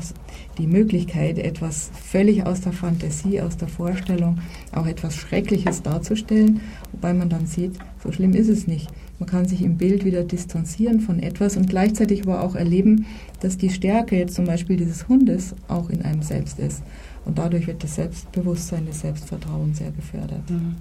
die 0.58 0.66
Möglichkeit, 0.66 1.38
etwas 1.38 1.90
völlig 1.94 2.44
aus 2.44 2.60
der 2.60 2.72
Fantasie, 2.72 3.40
aus 3.40 3.56
der 3.56 3.68
Vorstellung, 3.68 4.38
auch 4.72 4.86
etwas 4.86 5.16
Schreckliches 5.16 5.82
darzustellen, 5.82 6.60
wobei 6.92 7.14
man 7.14 7.30
dann 7.30 7.46
sieht, 7.46 7.78
so 8.02 8.12
schlimm 8.12 8.34
ist 8.34 8.48
es 8.48 8.66
nicht. 8.66 8.90
Man 9.18 9.28
kann 9.28 9.46
sich 9.46 9.62
im 9.62 9.76
Bild 9.76 10.04
wieder 10.04 10.24
distanzieren 10.24 11.00
von 11.00 11.20
etwas 11.20 11.56
und 11.56 11.68
gleichzeitig 11.68 12.22
aber 12.22 12.42
auch 12.42 12.54
erleben, 12.54 13.06
dass 13.40 13.56
die 13.56 13.70
Stärke 13.70 14.16
jetzt 14.16 14.34
zum 14.34 14.44
Beispiel 14.44 14.76
dieses 14.76 15.08
Hundes 15.08 15.54
auch 15.68 15.88
in 15.90 16.02
einem 16.02 16.22
selbst 16.22 16.58
ist. 16.58 16.82
Und 17.24 17.38
dadurch 17.38 17.66
wird 17.66 17.82
das 17.82 17.96
Selbstbewusstsein, 17.96 18.86
das 18.86 19.00
Selbstvertrauen 19.00 19.74
sehr 19.74 19.90
gefördert. 19.90 20.48
Mhm. 20.48 20.76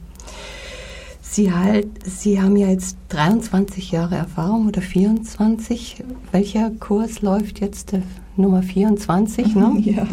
Sie, 1.21 1.51
halt, 1.51 1.87
Sie 2.05 2.41
haben 2.41 2.55
ja 2.55 2.67
jetzt 2.67 2.97
23 3.09 3.91
Jahre 3.91 4.15
Erfahrung 4.15 4.67
oder 4.67 4.81
24. 4.81 6.03
Welcher 6.31 6.71
Kurs 6.79 7.21
läuft 7.21 7.59
jetzt? 7.59 7.91
Der 7.91 8.03
Nummer 8.37 8.63
24, 8.63 9.55
ne? 9.55 9.75
Ja. 9.79 10.07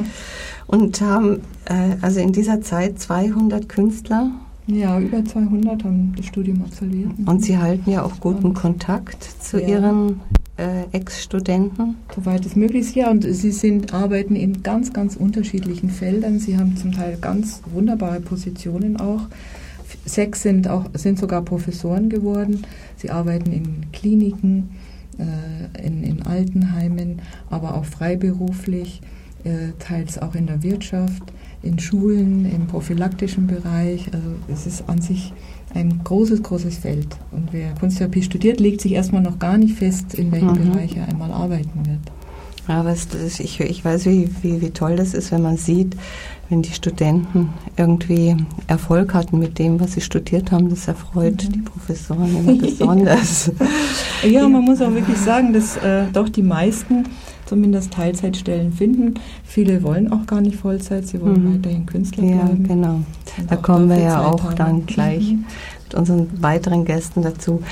Und 0.66 1.00
haben 1.00 1.40
äh, 1.66 1.96
also 2.00 2.20
in 2.20 2.32
dieser 2.32 2.62
Zeit 2.62 2.98
200 2.98 3.68
Künstler 3.68 4.30
ja, 4.66 4.98
über 5.00 5.24
200 5.24 5.84
haben 5.84 6.14
das 6.16 6.26
Studium 6.26 6.62
absolviert. 6.62 7.10
Und 7.26 7.44
Sie 7.44 7.58
halten 7.58 7.90
ja 7.90 8.02
auch 8.02 8.20
guten 8.20 8.54
Kontakt 8.54 9.22
zu 9.22 9.60
ja. 9.60 9.68
Ihren 9.68 10.20
äh, 10.56 10.84
Ex-Studenten? 10.92 11.96
Soweit 12.14 12.46
es 12.46 12.54
möglich 12.56 12.82
ist, 12.82 12.94
ja. 12.94 13.10
Und 13.10 13.24
Sie 13.24 13.50
sind, 13.50 13.92
arbeiten 13.92 14.36
in 14.36 14.62
ganz, 14.62 14.92
ganz 14.92 15.16
unterschiedlichen 15.16 15.90
Feldern. 15.90 16.38
Sie 16.38 16.58
haben 16.58 16.76
zum 16.76 16.92
Teil 16.92 17.18
ganz 17.20 17.62
wunderbare 17.72 18.20
Positionen 18.20 18.98
auch. 18.98 19.22
Sechs 20.04 20.42
sind, 20.42 20.68
auch, 20.68 20.86
sind 20.94 21.18
sogar 21.18 21.42
Professoren 21.42 22.08
geworden. 22.08 22.64
Sie 22.96 23.10
arbeiten 23.10 23.52
in 23.52 23.86
Kliniken, 23.92 24.70
äh, 25.18 25.86
in, 25.86 26.02
in 26.02 26.22
Altenheimen, 26.22 27.20
aber 27.50 27.74
auch 27.74 27.84
freiberuflich, 27.84 29.00
äh, 29.44 29.72
teils 29.78 30.18
auch 30.20 30.34
in 30.34 30.46
der 30.46 30.62
Wirtschaft 30.62 31.32
in 31.62 31.78
Schulen, 31.78 32.44
im 32.44 32.66
prophylaktischen 32.66 33.46
Bereich. 33.46 34.06
Also 34.12 34.28
es 34.48 34.66
ist 34.66 34.88
an 34.88 35.00
sich 35.00 35.32
ein 35.74 36.00
großes, 36.04 36.42
großes 36.42 36.78
Feld. 36.78 37.16
Und 37.30 37.52
wer 37.52 37.74
Kunsttherapie 37.74 38.22
studiert, 38.22 38.60
legt 38.60 38.80
sich 38.80 38.92
erstmal 38.92 39.22
noch 39.22 39.38
gar 39.38 39.58
nicht 39.58 39.76
fest, 39.76 40.14
in 40.14 40.32
welchem 40.32 40.48
mhm. 40.48 40.72
Bereich 40.72 40.96
er 40.96 41.08
einmal 41.08 41.32
arbeiten 41.32 41.86
wird. 41.86 42.00
Aber 42.68 42.90
es, 42.90 43.40
ich, 43.40 43.58
ich 43.60 43.84
weiß, 43.84 44.06
wie, 44.06 44.30
wie, 44.42 44.60
wie 44.60 44.70
toll 44.70 44.94
das 44.96 45.14
ist, 45.14 45.32
wenn 45.32 45.42
man 45.42 45.56
sieht, 45.56 45.96
wenn 46.48 46.62
die 46.62 46.72
Studenten 46.72 47.50
irgendwie 47.76 48.36
Erfolg 48.68 49.14
hatten 49.14 49.38
mit 49.38 49.58
dem, 49.58 49.80
was 49.80 49.92
sie 49.92 50.00
studiert 50.00 50.52
haben. 50.52 50.68
Das 50.68 50.86
erfreut 50.86 51.42
mhm. 51.44 51.52
die 51.52 51.58
Professoren 51.60 52.36
immer 52.36 52.54
besonders. 52.54 53.50
ja, 54.22 54.46
man 54.46 54.62
muss 54.62 54.80
auch 54.80 54.94
wirklich 54.94 55.18
sagen, 55.18 55.52
dass 55.52 55.76
äh, 55.78 56.04
doch 56.12 56.28
die 56.28 56.42
meisten 56.42 57.04
zumindest 57.52 57.92
Teilzeitstellen 57.92 58.72
finden. 58.72 59.20
Viele 59.44 59.82
wollen 59.82 60.10
auch 60.10 60.24
gar 60.24 60.40
nicht 60.40 60.56
Vollzeit, 60.56 61.06
sie 61.06 61.20
wollen 61.20 61.44
mhm. 61.44 61.58
weiterhin 61.58 61.84
Künstler 61.84 62.24
ja, 62.24 62.36
bleiben. 62.36 62.62
Ja, 62.62 62.74
genau. 62.74 63.00
Da 63.46 63.56
kommen 63.56 63.90
wir 63.90 63.98
ja 63.98 64.24
auch 64.24 64.42
haben. 64.44 64.56
dann 64.56 64.86
gleich 64.86 65.32
mhm. 65.32 65.44
mit 65.84 65.94
unseren 65.94 66.42
weiteren 66.42 66.86
Gästen 66.86 67.20
dazu. 67.20 67.62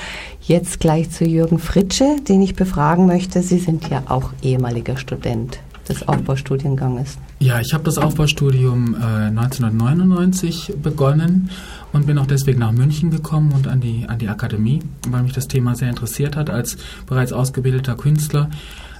Jetzt 0.42 0.80
gleich 0.80 1.08
zu 1.10 1.24
Jürgen 1.24 1.58
Fritsche, 1.58 2.16
den 2.28 2.42
ich 2.42 2.56
befragen 2.56 3.06
möchte. 3.06 3.42
Sie 3.42 3.58
sind 3.58 3.88
ja 3.88 4.02
auch 4.06 4.32
ehemaliger 4.42 4.98
Student 4.98 5.60
des 5.88 6.06
Aufbaustudienganges. 6.06 7.16
Ja, 7.38 7.58
ich 7.58 7.72
habe 7.72 7.84
das 7.84 7.96
Aufbaustudium 7.96 8.94
äh, 8.96 9.28
1999 9.28 10.74
begonnen 10.82 11.48
und 11.94 12.06
bin 12.06 12.18
auch 12.18 12.26
deswegen 12.26 12.58
nach 12.58 12.72
München 12.72 13.10
gekommen 13.10 13.52
und 13.52 13.66
an 13.66 13.80
die, 13.80 14.04
an 14.06 14.18
die 14.18 14.28
Akademie, 14.28 14.80
weil 15.08 15.22
mich 15.22 15.32
das 15.32 15.48
Thema 15.48 15.74
sehr 15.74 15.88
interessiert 15.88 16.36
hat 16.36 16.50
als 16.50 16.76
bereits 17.06 17.32
ausgebildeter 17.32 17.96
Künstler 17.96 18.50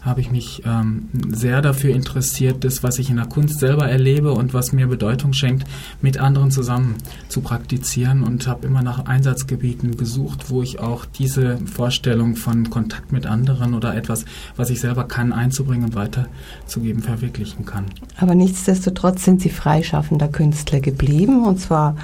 habe 0.02 0.21
ich 0.21 0.30
mich 0.30 0.62
ähm, 0.64 1.09
sehr 1.28 1.61
dafür 1.62 1.95
interessiert, 1.95 2.64
das, 2.64 2.83
was 2.83 2.99
ich 2.99 3.11
in 3.11 3.16
der 3.16 3.26
Kunst 3.26 3.61
selber 3.61 3.88
erlebe 3.88 4.33
und 4.33 4.54
was 4.54 4.73
mir 4.73 4.87
Bedeutung 4.87 5.33
schenkt, 5.33 5.64
mit 6.00 6.19
anderen 6.19 6.50
zusammen 6.50 6.97
zu 7.28 7.40
praktizieren 7.40 8.23
und 8.23 8.47
habe 8.47 8.66
immer 8.66 8.83
nach 8.83 9.04
Einsatzgebieten 9.07 9.97
gesucht, 9.97 10.50
wo 10.50 10.62
ich 10.62 10.80
auch 10.80 11.04
diese 11.04 11.59
Vorstellung 11.66 12.37
von 12.37 12.71
Kontakt 12.71 13.12
mit 13.12 13.26
anderen 13.26 13.75
oder 13.75 13.95
etwas, 13.95 14.25
was 14.57 14.71
ich 14.71 14.80
selber 14.80 15.04
kann, 15.04 15.33
einzubringen 15.33 15.85
und 15.85 15.95
weiterzugeben, 15.95 17.02
verwirklichen 17.02 17.64
kann. 17.64 17.87
Aber 18.16 18.35
nichtsdestotrotz 18.35 19.25
sind 19.25 19.42
Sie 19.42 19.50
freischaffender 19.50 20.28
Künstler 20.28 20.80
geblieben 20.80 21.45
und 21.45 21.61
zwar 21.61 21.97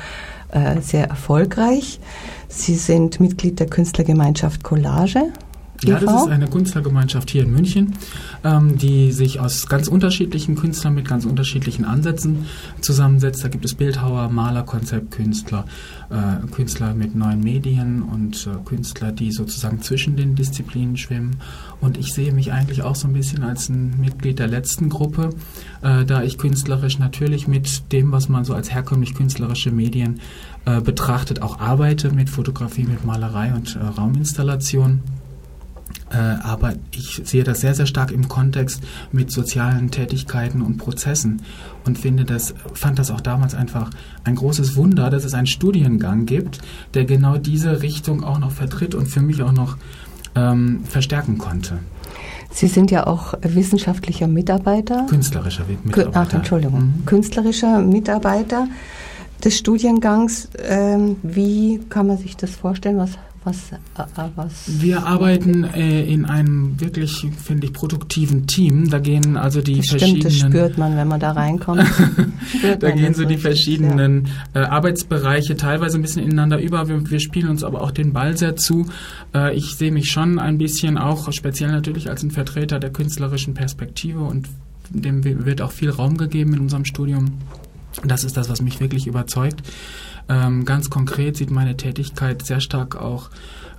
äh, 0.50 0.80
sehr 0.80 1.08
erfolgreich. 1.08 1.98
Sie 2.48 2.74
sind 2.74 3.20
Mitglied 3.20 3.58
der 3.58 3.66
Künstlergemeinschaft 3.66 4.62
Collage 4.62 5.32
Ja, 5.84 5.98
das 5.98 6.22
ist 6.22 6.28
eine 6.28 6.48
Künstlergemeinschaft 6.48 7.30
hier 7.30 7.42
in 7.42 7.52
München, 7.52 7.94
ähm, 8.44 8.78
die 8.78 9.12
sich 9.12 9.40
aus 9.40 9.66
ganz 9.68 9.88
unterschiedlichen 9.88 10.56
Künstlern 10.56 10.94
mit 10.94 11.06
ganz 11.06 11.24
unterschiedlichen 11.24 11.84
Ansätzen 11.84 12.46
zusammensetzt. 12.80 13.44
Da 13.44 13.48
gibt 13.48 13.64
es 13.64 13.74
Bildhauer, 13.74 14.28
Maler, 14.30 14.62
Konzeptkünstler, 14.62 15.66
äh, 16.10 16.46
Künstler 16.50 16.94
mit 16.94 17.14
neuen 17.14 17.40
Medien 17.40 18.02
und 18.02 18.46
äh, 18.46 18.64
Künstler, 18.64 19.12
die 19.12 19.32
sozusagen 19.32 19.82
zwischen 19.82 20.16
den 20.16 20.34
Disziplinen 20.34 20.96
schwimmen. 20.96 21.36
Und 21.80 21.98
ich 21.98 22.14
sehe 22.14 22.32
mich 22.32 22.52
eigentlich 22.52 22.82
auch 22.82 22.96
so 22.96 23.06
ein 23.06 23.12
bisschen 23.12 23.42
als 23.42 23.68
ein 23.68 24.00
Mitglied 24.00 24.38
der 24.38 24.48
letzten 24.48 24.88
Gruppe, 24.88 25.30
äh, 25.82 26.04
da 26.04 26.22
ich 26.22 26.38
künstlerisch 26.38 26.98
natürlich 26.98 27.48
mit 27.48 27.92
dem, 27.92 28.12
was 28.12 28.28
man 28.28 28.44
so 28.44 28.54
als 28.54 28.72
herkömmlich 28.72 29.14
künstlerische 29.14 29.70
Medien 29.70 30.20
äh, 30.64 30.80
betrachtet, 30.80 31.42
auch 31.42 31.60
arbeite 31.60 32.10
mit 32.10 32.30
Fotografie, 32.30 32.84
mit 32.84 33.04
Malerei 33.04 33.52
und 33.54 33.76
äh, 33.76 33.78
Rauminstallation. 33.78 35.00
Äh, 36.10 36.16
aber 36.16 36.74
ich 36.92 37.22
sehe 37.24 37.42
das 37.42 37.60
sehr, 37.60 37.74
sehr 37.74 37.86
stark 37.86 38.12
im 38.12 38.28
Kontext 38.28 38.82
mit 39.10 39.32
sozialen 39.32 39.90
Tätigkeiten 39.90 40.62
und 40.62 40.76
Prozessen 40.76 41.42
und 41.84 41.98
finde 41.98 42.24
das, 42.24 42.54
fand 42.74 42.98
das 42.98 43.10
auch 43.10 43.20
damals 43.20 43.54
einfach 43.54 43.90
ein 44.24 44.36
großes 44.36 44.76
Wunder, 44.76 45.10
dass 45.10 45.24
es 45.24 45.34
einen 45.34 45.48
Studiengang 45.48 46.26
gibt, 46.26 46.60
der 46.94 47.06
genau 47.06 47.38
diese 47.38 47.82
Richtung 47.82 48.22
auch 48.22 48.38
noch 48.38 48.52
vertritt 48.52 48.94
und 48.94 49.06
für 49.06 49.20
mich 49.20 49.42
auch 49.42 49.52
noch 49.52 49.76
ähm, 50.36 50.84
verstärken 50.84 51.38
konnte. 51.38 51.78
Sie 52.50 52.68
sind 52.68 52.90
ja 52.90 53.06
auch 53.06 53.34
wissenschaftlicher 53.42 54.28
Mitarbeiter. 54.28 55.06
Künstlerischer 55.08 55.64
Mitarbeiter. 55.82 56.12
Ach, 56.14 56.32
Entschuldigung. 56.32 56.80
Mhm. 56.80 57.04
Künstlerischer 57.04 57.80
Mitarbeiter 57.80 58.68
des 59.44 59.58
Studiengangs. 59.58 60.48
Ähm, 60.62 61.16
wie 61.22 61.80
kann 61.88 62.06
man 62.06 62.16
sich 62.16 62.36
das 62.36 62.52
vorstellen? 62.52 62.96
Was 62.96 63.10
was, 63.46 63.72
äh, 63.72 63.76
äh, 63.76 64.28
was 64.34 64.80
Wir 64.80 65.06
arbeiten 65.06 65.64
äh, 65.64 66.04
in 66.04 66.24
einem 66.24 66.78
wirklich, 66.80 67.26
finde 67.42 67.66
ich, 67.66 67.72
produktiven 67.72 68.46
Team. 68.46 68.90
Da 68.90 68.98
gehen 68.98 69.36
also 69.36 69.62
die 69.62 69.76
das 69.76 69.88
verschiedenen. 69.88 70.30
Stimmt, 70.30 70.42
das 70.42 70.50
spürt 70.50 70.78
man, 70.78 70.96
wenn 70.96 71.08
man 71.08 71.20
da 71.20 71.30
reinkommt. 71.30 71.84
da 72.80 72.90
gehen 72.90 73.14
so 73.14 73.24
die 73.24 73.38
verschiedenen 73.38 74.28
ja. 74.54 74.62
äh, 74.62 74.64
Arbeitsbereiche 74.66 75.56
teilweise 75.56 75.96
ein 75.96 76.02
bisschen 76.02 76.24
ineinander 76.24 76.60
über. 76.60 76.88
Wir, 76.88 77.08
wir, 77.08 77.20
spielen 77.20 77.48
uns 77.48 77.62
aber 77.64 77.82
auch 77.82 77.92
den 77.92 78.12
Ball 78.12 78.36
sehr 78.36 78.56
zu. 78.56 78.86
Äh, 79.32 79.56
ich 79.56 79.76
sehe 79.76 79.92
mich 79.92 80.10
schon 80.10 80.38
ein 80.38 80.58
bisschen 80.58 80.98
auch, 80.98 81.32
speziell 81.32 81.70
natürlich 81.70 82.10
als 82.10 82.22
ein 82.22 82.32
Vertreter 82.32 82.80
der 82.80 82.90
künstlerischen 82.90 83.54
Perspektive 83.54 84.20
und 84.20 84.48
dem 84.90 85.24
wird 85.24 85.62
auch 85.62 85.72
viel 85.72 85.90
Raum 85.90 86.16
gegeben 86.16 86.54
in 86.54 86.60
unserem 86.60 86.84
Studium. 86.84 87.38
Das 88.04 88.24
ist 88.24 88.36
das, 88.36 88.48
was 88.48 88.60
mich 88.60 88.80
wirklich 88.80 89.06
überzeugt. 89.06 89.62
Ähm, 90.28 90.64
ganz 90.64 90.90
konkret 90.90 91.36
sieht 91.36 91.50
meine 91.50 91.76
Tätigkeit 91.76 92.44
sehr 92.44 92.60
stark 92.60 92.96
auch 92.96 93.30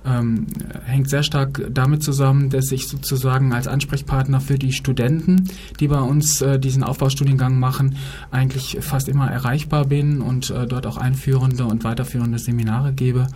ähm, 0.04 0.46
hängt 0.84 1.08
sehr 1.08 1.22
stark 1.22 1.62
damit 1.70 2.02
zusammen, 2.02 2.50
dass 2.50 2.70
ich 2.72 2.88
sozusagen 2.88 3.52
als 3.52 3.66
Ansprechpartner 3.66 4.40
für 4.40 4.58
die 4.58 4.72
Studenten, 4.72 5.48
die 5.80 5.88
bei 5.88 6.00
uns 6.00 6.40
äh, 6.40 6.58
diesen 6.58 6.82
Aufbaustudiengang 6.82 7.58
machen, 7.58 7.96
eigentlich 8.30 8.78
fast 8.80 9.08
immer 9.08 9.30
erreichbar 9.30 9.84
bin 9.84 10.20
und 10.20 10.50
äh, 10.50 10.66
dort 10.66 10.86
auch 10.86 10.96
einführende 10.96 11.64
und 11.64 11.84
weiterführende 11.84 12.38
Seminare 12.38 12.92
gebe 12.92 13.26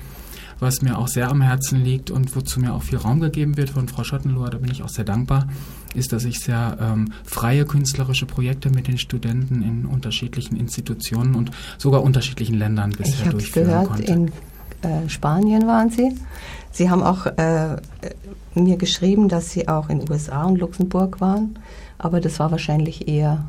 was 0.62 0.80
mir 0.80 0.96
auch 0.96 1.08
sehr 1.08 1.28
am 1.28 1.42
Herzen 1.42 1.82
liegt 1.82 2.12
und 2.12 2.36
wozu 2.36 2.60
mir 2.60 2.72
auch 2.72 2.84
viel 2.84 2.98
Raum 2.98 3.18
gegeben 3.18 3.56
wird 3.56 3.70
von 3.70 3.88
Frau 3.88 4.04
Schottenlohr, 4.04 4.48
da 4.48 4.58
bin 4.58 4.70
ich 4.70 4.84
auch 4.84 4.88
sehr 4.88 5.04
dankbar, 5.04 5.48
ist, 5.94 6.12
dass 6.12 6.24
ich 6.24 6.40
sehr 6.40 6.78
ähm, 6.80 7.12
freie 7.24 7.64
künstlerische 7.64 8.26
Projekte 8.26 8.70
mit 8.70 8.88
den 8.88 8.98
Studenten 8.98 9.62
in 9.62 9.86
unterschiedlichen 9.86 10.56
Institutionen 10.56 11.34
und 11.34 11.50
sogar 11.78 12.02
unterschiedlichen 12.02 12.58
Ländern 12.58 12.90
bisher 12.90 13.26
ich 13.26 13.30
durchführen 13.30 13.66
gehört, 13.66 13.86
konnte. 13.88 14.12
In 14.12 14.28
äh, 14.82 15.08
Spanien 15.08 15.66
waren 15.66 15.90
Sie. 15.90 16.12
Sie 16.70 16.90
haben 16.90 17.02
auch 17.02 17.26
äh, 17.26 17.76
mir 18.54 18.76
geschrieben, 18.76 19.28
dass 19.28 19.50
Sie 19.50 19.68
auch 19.68 19.88
in 19.88 20.08
USA 20.10 20.44
und 20.44 20.56
Luxemburg 20.58 21.20
waren 21.20 21.56
aber 22.02 22.20
das 22.20 22.40
war 22.40 22.50
wahrscheinlich 22.50 23.06
eher 23.06 23.44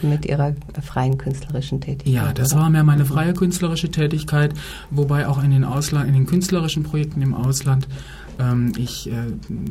mit 0.00 0.24
Ihrer 0.24 0.54
freien 0.80 1.18
künstlerischen 1.18 1.80
Tätigkeit. 1.80 2.14
Ja, 2.14 2.32
das 2.32 2.52
oder? 2.52 2.62
war 2.62 2.70
mehr 2.70 2.84
meine 2.84 3.04
freie 3.04 3.34
künstlerische 3.34 3.90
Tätigkeit, 3.90 4.54
wobei 4.90 5.26
auch 5.26 5.42
in 5.42 5.50
den, 5.50 5.64
Ausland, 5.64 6.06
in 6.06 6.14
den 6.14 6.26
künstlerischen 6.26 6.84
Projekten 6.84 7.20
im 7.20 7.34
Ausland 7.34 7.88
ähm, 8.38 8.72
ich 8.76 9.10
äh, 9.10 9.12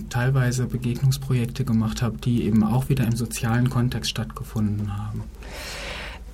teilweise 0.09 0.65
Begegnungsprojekte 0.65 1.65
gemacht 1.65 2.01
habe, 2.01 2.17
die 2.17 2.43
eben 2.43 2.63
auch 2.63 2.89
wieder 2.89 3.05
im 3.05 3.15
sozialen 3.15 3.69
Kontext 3.69 4.11
stattgefunden 4.11 4.97
haben. 4.97 5.23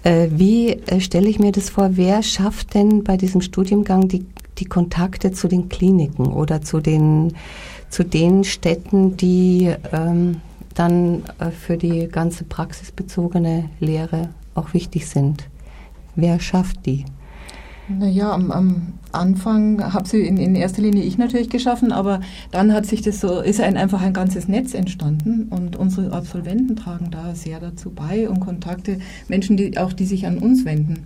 Äh, 0.04 0.30
wie 0.32 0.70
äh, 0.70 1.00
stelle 1.00 1.30
ich 1.30 1.40
mir 1.40 1.52
das 1.52 1.70
vor? 1.70 1.92
Wer 1.94 2.24
schafft 2.24 2.74
denn 2.74 3.04
bei 3.04 3.18
diesem 3.18 3.42
Studiengang 3.42 4.08
die, 4.08 4.26
die 4.58 4.66
Kontakte 4.66 5.32
zu 5.32 5.48
den 5.48 5.70
Kliniken 5.70 6.28
oder 6.28 6.62
zu 6.62 6.80
den, 6.80 7.34
zu 7.90 8.04
den 8.04 8.44
Städten, 8.44 9.16
die 9.18 9.74
ähm, 9.92 10.42
dann 10.74 11.24
äh, 11.40 11.52
für 11.52 11.78
die 11.78 12.08
ganze 12.08 12.44
praxisbezogene 12.46 13.70
Lehre 13.80 14.30
auch 14.56 14.74
wichtig 14.74 15.08
sind. 15.08 15.48
Wer 16.16 16.40
schafft 16.40 16.86
die? 16.86 17.06
Naja, 18.00 18.32
am, 18.32 18.52
am 18.52 18.94
Anfang 19.12 19.94
habe 19.94 20.08
sie 20.08 20.22
in, 20.22 20.38
in, 20.38 20.56
erster 20.56 20.82
Linie 20.82 21.04
ich 21.04 21.18
natürlich 21.18 21.50
geschaffen, 21.50 21.92
aber 21.92 22.22
dann 22.52 22.74
hat 22.74 22.86
sich 22.86 23.02
das 23.02 23.20
so, 23.20 23.42
ist 23.42 23.62
ein, 23.62 23.78
einfach 23.78 24.02
ein 24.02 24.14
ganzes 24.14 24.48
Netz 24.48 24.74
entstanden 24.74 25.48
und 25.50 25.76
unsere 25.76 26.14
Absolventen 26.14 26.76
tragen 26.76 27.12
da 27.12 27.36
sehr 27.36 27.60
dazu 27.60 27.92
bei 27.92 28.30
und 28.30 28.40
Kontakte, 28.40 29.00
Menschen, 29.28 29.58
die 29.58 29.78
auch 29.78 29.94
die 29.94 30.06
sich 30.06 30.26
an 30.26 30.38
uns 30.38 30.66
wenden 30.66 31.04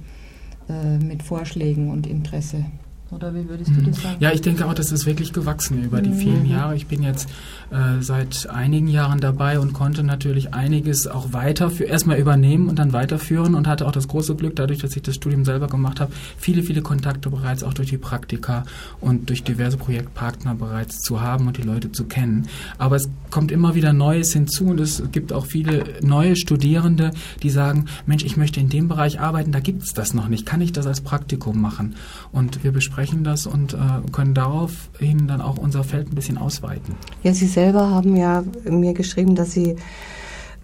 äh, 0.70 1.04
mit 1.04 1.24
Vorschlägen 1.24 1.90
und 1.90 2.08
Interesse. 2.08 2.66
Oder 3.12 3.36
wie 3.36 3.48
würdest 3.48 3.70
du 3.70 3.82
das 3.84 4.02
sagen? 4.02 4.16
Ja, 4.20 4.32
ich 4.32 4.42
denke 4.42 4.66
auch, 4.66 4.74
das 4.74 4.92
ist 4.92 5.06
wirklich 5.06 5.32
gewachsen 5.32 5.84
über 5.84 6.02
die 6.02 6.12
vielen 6.12 6.44
mhm. 6.44 6.50
Jahre. 6.50 6.76
Ich 6.76 6.88
bin 6.88 7.04
jetzt 7.04 7.30
äh, 7.70 8.02
seit 8.02 8.50
einigen 8.50 8.88
Jahren 8.88 9.20
dabei 9.20 9.60
und 9.60 9.74
konnte 9.74 10.04
natürlich 10.04 10.56
einiges 10.56 11.06
auch 11.06 11.32
weiter 11.32 11.70
für 11.70 11.84
erstmal 11.84 12.18
übernehmen 12.18 12.68
und 12.68 12.80
dann 12.80 12.94
weiterführen 12.94 13.54
und 13.54 13.68
hatte 13.68 13.86
auch 13.86 13.92
das 13.92 14.08
große 14.08 14.36
Glück, 14.36 14.56
dadurch, 14.56 14.80
dass 14.80 14.96
ich 14.96 15.04
das 15.04 15.16
Studium 15.16 15.46
selber 15.46 15.68
gemacht 15.68 16.00
habe, 16.00 16.12
viele, 16.38 16.64
viele 16.64 16.82
Kontakte 16.82 17.30
bereits 17.30 17.64
auch 17.64 17.76
durch 17.76 17.90
die 17.90 18.00
Praktika 18.00 18.66
und 19.02 19.30
durch 19.30 19.44
diverse 19.44 19.78
Projektpartner 19.78 20.56
bereits 20.56 21.00
zu 21.02 21.22
haben 21.22 21.46
und 21.46 21.58
die 21.58 21.64
Leute 21.64 21.92
zu 21.92 22.06
kennen. 22.06 22.48
Aber 22.80 22.96
es 22.96 23.08
kommt 23.30 23.52
immer 23.52 23.76
wieder 23.76 23.94
Neues 23.94 24.34
hinzu 24.34 24.66
und 24.66 24.80
es 24.80 25.04
gibt 25.12 25.32
auch 25.32 25.46
viele 25.46 25.84
neue 26.02 26.36
Studierende, 26.36 27.12
die 27.44 27.52
sagen, 27.52 27.86
Mensch, 28.08 28.24
ich 28.24 28.36
möchte 28.36 28.60
in 28.60 28.70
dem 28.70 28.88
Bereich 28.88 29.20
arbeiten, 29.20 29.52
da 29.52 29.60
gibt 29.60 29.84
es 29.84 29.94
das 29.94 30.16
noch 30.16 30.28
nicht. 30.28 30.48
Kann 30.48 30.62
ich 30.62 30.72
das 30.72 30.88
als 30.88 31.02
Praktikum 31.02 31.62
machen? 31.62 31.96
Und 32.32 32.64
wir 32.64 32.72
besprechen 32.72 32.95
das 33.24 33.46
und 33.48 33.74
äh, 33.74 33.78
können 34.12 34.34
daraufhin 34.34 35.28
dann 35.28 35.42
auch 35.42 35.58
unser 35.58 35.84
Feld 35.84 36.12
ein 36.12 36.16
bisschen 36.16 36.38
ausweiten. 36.38 36.96
Ja, 37.24 37.34
Sie 37.34 37.48
selber 37.48 37.90
haben 37.90 38.16
ja 38.16 38.44
mir 38.64 38.94
geschrieben, 38.94 39.36
dass 39.36 39.52
Sie 39.52 39.76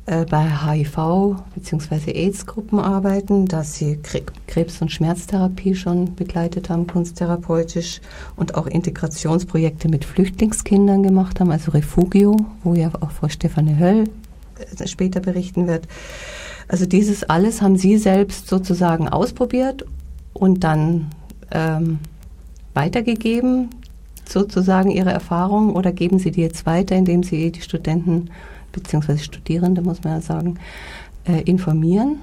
äh, 0.08 0.26
bei 0.26 0.50
HIV 0.50 1.36
bzw. 1.56 2.12
AIDS-Gruppen 2.12 2.80
arbeiten, 2.80 3.46
dass 3.46 3.76
Sie 3.76 4.00
Krebs- 4.48 4.82
und 4.82 4.92
Schmerztherapie 4.92 5.76
schon 5.76 6.16
begleitet 6.16 6.70
haben, 6.70 6.88
kunsttherapeutisch 6.88 8.02
und 8.36 8.56
auch 8.56 8.66
Integrationsprojekte 8.66 9.90
mit 9.90 10.04
Flüchtlingskindern 10.04 11.04
gemacht 11.04 11.40
haben, 11.40 11.52
also 11.52 11.72
Refugio, 11.72 12.36
wo 12.64 12.74
ja 12.74 12.92
auch 13.00 13.12
Frau 13.12 13.30
Stefanie 13.30 13.78
Höll 13.78 14.06
äh, 14.80 14.88
später 14.88 15.20
berichten 15.20 15.68
wird. 15.68 15.88
Also 16.68 16.86
dieses 16.86 17.24
alles 17.24 17.62
haben 17.62 17.78
Sie 17.78 17.98
selbst 17.98 18.48
sozusagen 18.48 19.08
ausprobiert 19.08 19.86
und 20.34 20.64
dann 20.64 21.12
ähm, 21.52 22.00
weitergegeben, 22.74 23.70
sozusagen 24.28 24.92
Ihre 24.92 25.12
Erfahrungen, 25.12 25.72
oder 25.76 25.92
geben 25.92 26.20
Sie 26.20 26.32
die 26.32 26.42
jetzt 26.42 26.66
weiter, 26.66 26.96
indem 26.96 27.24
Sie 27.24 27.52
die 27.52 27.62
Studenten 27.62 28.30
bzw. 28.72 29.18
Studierende, 29.18 29.82
muss 29.82 30.04
man 30.04 30.14
ja 30.14 30.22
sagen, 30.22 30.58
informieren? 31.26 32.18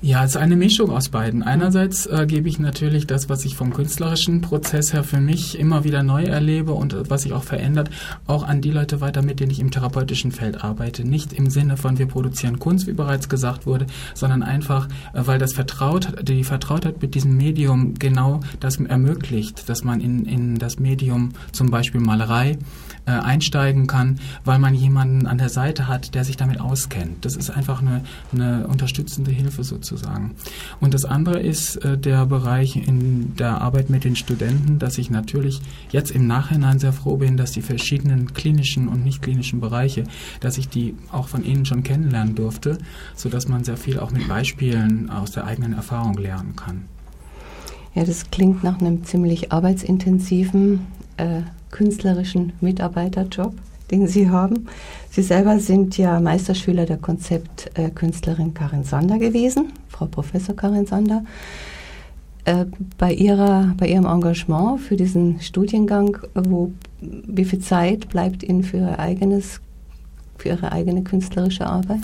Ja, 0.00 0.24
es 0.24 0.32
ist 0.32 0.36
eine 0.36 0.56
Mischung 0.56 0.90
aus 0.90 1.08
beiden. 1.08 1.42
Einerseits 1.42 2.06
äh, 2.06 2.26
gebe 2.26 2.48
ich 2.48 2.58
natürlich 2.58 3.06
das, 3.06 3.28
was 3.28 3.44
ich 3.44 3.54
vom 3.54 3.72
künstlerischen 3.72 4.40
Prozess 4.40 4.92
her 4.92 5.04
für 5.04 5.20
mich 5.20 5.58
immer 5.58 5.84
wieder 5.84 6.02
neu 6.02 6.24
erlebe 6.24 6.72
und 6.72 6.92
äh, 6.92 7.08
was 7.08 7.22
sich 7.22 7.32
auch 7.32 7.44
verändert, 7.44 7.90
auch 8.26 8.42
an 8.42 8.60
die 8.60 8.70
Leute 8.70 9.00
weiter, 9.00 9.22
mit 9.22 9.40
denen 9.40 9.50
ich 9.50 9.60
im 9.60 9.70
therapeutischen 9.70 10.32
Feld 10.32 10.62
arbeite. 10.64 11.06
Nicht 11.06 11.32
im 11.32 11.50
Sinne 11.50 11.76
von 11.76 11.98
wir 11.98 12.06
produzieren 12.06 12.58
Kunst, 12.58 12.86
wie 12.86 12.92
bereits 12.92 13.28
gesagt 13.28 13.66
wurde, 13.66 13.86
sondern 14.14 14.42
einfach, 14.42 14.88
äh, 15.14 15.22
weil 15.24 15.38
das 15.38 15.52
Vertraut, 15.52 16.14
die 16.22 16.44
Vertrautheit 16.44 17.00
mit 17.00 17.14
diesem 17.14 17.36
Medium 17.36 17.94
genau 17.94 18.40
das 18.60 18.78
ermöglicht, 18.78 19.68
dass 19.68 19.84
man 19.84 20.00
in, 20.00 20.26
in 20.26 20.58
das 20.58 20.78
Medium 20.78 21.30
zum 21.52 21.70
Beispiel 21.70 22.00
Malerei 22.00 22.58
äh, 23.04 23.10
einsteigen 23.10 23.86
kann, 23.86 24.20
weil 24.44 24.58
man 24.58 24.74
jemanden 24.74 25.26
an 25.26 25.38
der 25.38 25.48
Seite 25.48 25.88
hat, 25.88 26.14
der 26.14 26.24
sich 26.24 26.36
damit 26.36 26.60
auskennt. 26.60 27.24
Das 27.24 27.36
ist 27.36 27.50
einfach 27.50 27.80
eine, 27.82 28.04
eine 28.32 28.66
unterstützende 28.68 29.30
Hilfe 29.30 29.64
sozusagen. 29.64 30.36
Und 30.80 30.94
das 30.94 31.04
andere 31.04 31.40
ist 31.40 31.76
äh, 31.76 31.98
der 31.98 32.26
Bereich 32.26 32.76
in 32.76 33.34
der 33.36 33.60
Arbeit 33.60 33.90
mit 33.90 34.04
den 34.04 34.16
Studenten, 34.16 34.78
dass 34.78 34.98
ich 34.98 35.10
natürlich 35.10 35.60
jetzt 35.90 36.10
im 36.10 36.26
Nachhinein 36.26 36.78
sehr 36.78 36.92
froh 36.92 37.16
bin, 37.16 37.36
dass 37.36 37.52
die 37.52 37.62
verschiedenen 37.62 38.34
klinischen 38.34 38.88
und 38.88 39.04
nicht 39.04 39.22
klinischen 39.22 39.60
Bereiche, 39.60 40.04
dass 40.40 40.58
ich 40.58 40.68
die 40.68 40.94
auch 41.10 41.28
von 41.28 41.44
Ihnen 41.44 41.64
schon 41.64 41.82
kennenlernen 41.82 42.34
durfte, 42.34 42.78
sodass 43.16 43.48
man 43.48 43.64
sehr 43.64 43.76
viel 43.76 43.98
auch 43.98 44.10
mit 44.10 44.28
Beispielen 44.28 45.10
aus 45.10 45.32
der 45.32 45.44
eigenen 45.44 45.72
Erfahrung 45.72 46.16
lernen 46.18 46.54
kann. 46.56 46.84
Ja, 47.94 48.04
das 48.04 48.30
klingt 48.30 48.64
nach 48.64 48.80
einem 48.80 49.04
ziemlich 49.04 49.52
arbeitsintensiven 49.52 50.86
äh, 51.18 51.42
künstlerischen 51.72 52.52
Mitarbeiterjob, 52.60 53.52
den 53.90 54.06
Sie 54.06 54.30
haben. 54.30 54.68
Sie 55.10 55.22
selber 55.22 55.58
sind 55.58 55.98
ja 55.98 56.20
Meisterschüler 56.20 56.86
der 56.86 56.98
Konzeptkünstlerin 56.98 58.54
Karin 58.54 58.84
Sander 58.84 59.18
gewesen, 59.18 59.72
Frau 59.88 60.06
Professor 60.06 60.54
Karin 60.54 60.86
Sander. 60.86 61.24
Äh, 62.44 62.66
bei, 62.98 63.12
ihrer, 63.12 63.74
bei 63.76 63.88
Ihrem 63.88 64.06
Engagement 64.06 64.80
für 64.80 64.96
diesen 64.96 65.40
Studiengang, 65.40 66.18
wo, 66.34 66.72
wie 67.00 67.44
viel 67.44 67.60
Zeit 67.60 68.08
bleibt 68.08 68.42
Ihnen 68.42 68.64
für 68.64 68.78
Ihr 68.78 68.98
eigenes 68.98 69.60
für 70.42 70.50
Ihre 70.50 70.72
eigene 70.72 71.02
künstlerische 71.02 71.66
Arbeit? 71.66 72.00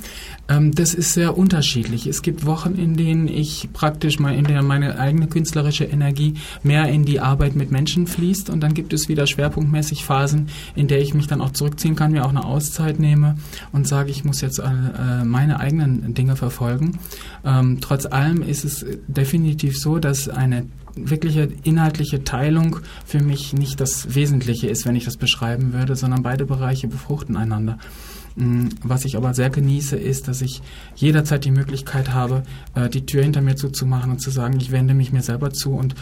Ähm, 0.49 0.75
das 0.75 0.95
ist 0.95 1.13
sehr 1.13 1.37
unterschiedlich. 1.37 2.07
Es 2.07 2.23
gibt 2.23 2.47
Wochen, 2.47 2.75
in 2.75 2.97
denen 2.97 3.29
ich 3.29 3.69
praktisch 3.73 4.19
mal 4.19 4.35
in 4.35 4.45
der 4.45 4.63
meine 4.63 4.99
eigene 4.99 5.27
künstlerische 5.27 5.85
Energie 5.85 6.35
mehr 6.63 6.89
in 6.89 7.05
die 7.05 7.21
Arbeit 7.21 7.57
mit 7.57 7.71
Menschen 7.71 8.07
fließt 8.07 8.51
und 8.51 8.61
dann 8.61 8.75
gibt 8.75 8.93
es 8.93 9.09
wieder 9.09 9.27
schwerpunktmäßig 9.27 10.05
Phasen, 10.05 10.49
in 10.75 10.89
der 10.89 11.01
ich 11.01 11.15
mich 11.15 11.27
dann 11.27 11.41
auch 11.41 11.51
zurückziehen 11.51 11.97
kann, 11.97 12.13
mir 12.13 12.25
auch 12.25 12.31
eine 12.31 12.45
Auszeit 12.45 12.99
nehme 12.99 13.37
und 13.73 13.87
sage, 13.87 14.11
ich 14.11 14.25
muss 14.25 14.41
jetzt 14.41 14.59
äh, 14.59 15.25
meine 15.25 15.61
eigenen 15.61 16.15
Dinge 16.15 16.37
verfolgen. 16.37 16.99
Ähm, 17.45 17.79
trotz 17.81 18.07
allem 18.07 18.43
ist 18.43 18.65
es 18.65 18.87
definitiv 19.09 19.79
so, 19.79 19.99
dass 19.99 20.29
eine 20.29 20.67
wirkliche 20.95 21.49
inhaltliche 21.65 22.25
Teilung 22.25 22.81
für 23.05 23.21
mich 23.21 23.53
nicht 23.53 23.81
das 23.81 24.15
Wesentliche 24.15 24.69
ist, 24.69 24.87
wenn 24.87 24.97
ich 24.97 25.05
das 25.05 25.17
beschreiben 25.17 25.73
würde, 25.73 25.97
sondern 25.97 26.23
beide 26.23 26.45
Bereiche 26.45 26.89
befruchten 26.89 27.37
einander. 27.37 27.79
Mm, 28.39 28.69
was 28.85 29.05
ich 29.05 29.17
aber 29.17 29.35
sehr 29.35 29.51
genieße, 29.51 29.97
ist, 29.97 30.29
dass 30.29 30.43
ich 30.43 30.63
jederzeit 30.95 31.45
die 31.45 31.51
Möglichkeit 31.51 32.13
habe, 32.13 32.45
äh, 32.75 32.89
die 32.89 33.05
Tür 33.05 33.23
hinter 33.23 33.41
mir 33.41 33.57
zuzumachen 33.57 34.13
und 34.13 34.21
zu 34.21 34.31
sagen, 34.31 34.59
ich 34.61 34.71
wende 34.71 34.95
mich 34.95 35.13
mir 35.13 35.23
selber 35.23 35.53
zu 35.53 35.73
und 35.73 35.97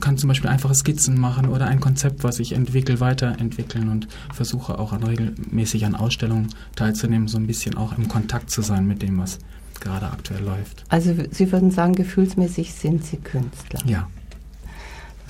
kann 0.00 0.18
zum 0.18 0.28
Beispiel 0.28 0.50
einfache 0.50 0.74
Skizzen 0.74 1.20
machen 1.20 1.48
oder 1.48 1.66
ein 1.66 1.78
Konzept, 1.78 2.24
was 2.24 2.40
ich 2.40 2.52
entwickle, 2.52 2.98
weiterentwickeln 2.98 3.88
und 3.88 4.08
versuche 4.34 4.78
auch 4.78 4.92
regelmäßig 4.92 5.86
an 5.86 5.94
Ausstellungen 5.94 6.48
teilzunehmen, 6.74 7.28
so 7.28 7.38
ein 7.38 7.46
bisschen 7.46 7.76
auch 7.76 7.96
im 7.96 8.08
Kontakt 8.08 8.50
zu 8.50 8.62
sein 8.62 8.86
mit 8.86 9.02
dem, 9.02 9.18
was 9.18 9.38
gerade 9.80 10.06
aktuell 10.06 10.42
läuft. 10.42 10.84
Also 10.88 11.14
Sie 11.30 11.52
würden 11.52 11.70
sagen, 11.70 11.94
gefühlsmäßig 11.94 12.74
sind 12.74 13.04
Sie 13.04 13.18
Künstler. 13.18 13.80
Ja. 13.86 14.08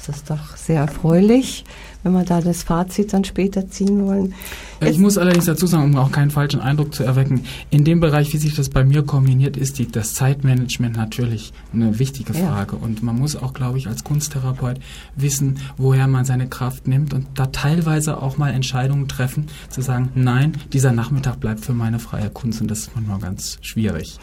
Das 0.07 0.17
ist 0.17 0.31
doch 0.31 0.57
sehr 0.57 0.81
erfreulich, 0.81 1.65
wenn 2.03 2.13
wir 2.13 2.25
da 2.25 2.41
das 2.41 2.63
Fazit 2.63 3.13
dann 3.13 3.25
später 3.25 3.69
ziehen 3.69 4.07
wollen. 4.07 4.35
Jetzt 4.81 4.93
ich 4.93 4.99
muss 4.99 5.19
allerdings 5.19 5.47
dazu 5.47 5.67
sagen, 5.67 5.85
um 5.85 5.97
auch 5.97 6.13
keinen 6.13 6.31
falschen 6.31 6.61
Eindruck 6.61 6.95
zu 6.95 7.03
erwecken, 7.03 7.45
in 7.71 7.85
dem 7.85 7.99
Bereich, 7.99 8.33
wie 8.33 8.37
sich 8.37 8.55
das 8.55 8.69
bei 8.69 8.85
mir 8.85 9.03
kombiniert, 9.03 9.57
ist 9.57 9.79
die, 9.79 9.91
das 9.91 10.15
Zeitmanagement 10.15 10.97
natürlich 10.97 11.53
eine 11.73 11.99
wichtige 11.99 12.35
Frage. 12.35 12.77
Ja. 12.77 12.83
Und 12.83 13.03
man 13.03 13.19
muss 13.19 13.35
auch, 13.35 13.53
glaube 13.53 13.79
ich, 13.79 13.89
als 13.89 14.05
Kunsttherapeut 14.05 14.79
wissen, 15.17 15.59
woher 15.77 16.07
man 16.07 16.25
seine 16.25 16.49
Kraft 16.49 16.87
nimmt 16.87 17.13
und 17.13 17.27
da 17.35 17.47
teilweise 17.47 18.23
auch 18.23 18.37
mal 18.37 18.51
Entscheidungen 18.51 19.09
treffen, 19.09 19.47
zu 19.71 19.81
sagen, 19.81 20.11
nein, 20.15 20.53
dieser 20.73 20.93
Nachmittag 20.93 21.41
bleibt 21.41 21.65
für 21.65 21.73
meine 21.73 21.99
freie 21.99 22.31
Kunst 22.31 22.61
und 22.61 22.71
das 22.71 22.81
ist 22.81 22.91
manchmal 22.95 23.19
ganz 23.19 23.59
schwierig. 23.63 24.19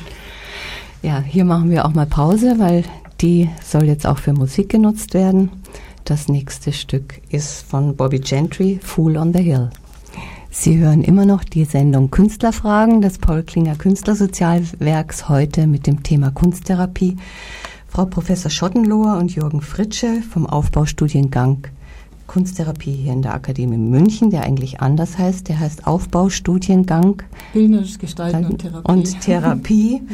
Ja, 1.04 1.20
hier 1.20 1.44
machen 1.44 1.70
wir 1.70 1.84
auch 1.86 1.94
mal 1.94 2.06
Pause, 2.06 2.56
weil 2.60 2.86
die 3.20 3.50
soll 3.62 3.84
jetzt 3.84 4.08
auch 4.08 4.20
für 4.20 4.32
Musik 4.32 4.70
genutzt 4.70 5.14
werden. 5.14 5.52
Das 6.06 6.30
nächste 6.30 6.72
Stück 6.72 7.22
ist 7.30 7.64
von 7.64 7.98
Bobby 7.98 8.20
Gentry, 8.20 8.80
Fool 8.82 9.18
on 9.18 9.34
the 9.34 9.42
Hill. 9.42 9.70
Sie 10.50 10.78
hören 10.78 11.04
immer 11.04 11.26
noch 11.26 11.44
die 11.44 11.66
Sendung 11.66 12.10
Künstlerfragen 12.10 13.02
des 13.02 13.18
Paul 13.18 13.44
Klinger 13.44 13.76
Künstlersozialwerks 13.76 15.28
heute 15.28 15.68
mit 15.68 15.88
dem 15.88 16.04
Thema 16.04 16.32
Kunsttherapie. 16.32 17.18
Frau 17.90 18.06
Professor 18.06 18.50
Schottenloher 18.50 19.18
und 19.18 19.36
Jürgen 19.36 19.60
Fritsche 19.60 20.22
vom 20.22 20.46
Aufbaustudiengang 20.46 21.68
Kunsttherapie 22.28 22.94
hier 22.94 23.12
in 23.12 23.24
der 23.24 23.34
Akademie 23.34 23.76
München, 23.76 24.30
der 24.30 24.44
eigentlich 24.44 24.80
anders 24.80 25.18
heißt. 25.18 25.50
Der 25.50 25.60
heißt 25.60 25.86
Aufbaustudiengang. 25.86 27.22
Bildnerisches 27.52 28.00
Gestalten 28.00 28.46
und 28.46 28.60
Therapie. 28.60 28.90
Und 28.90 29.20
Therapie. 29.20 30.02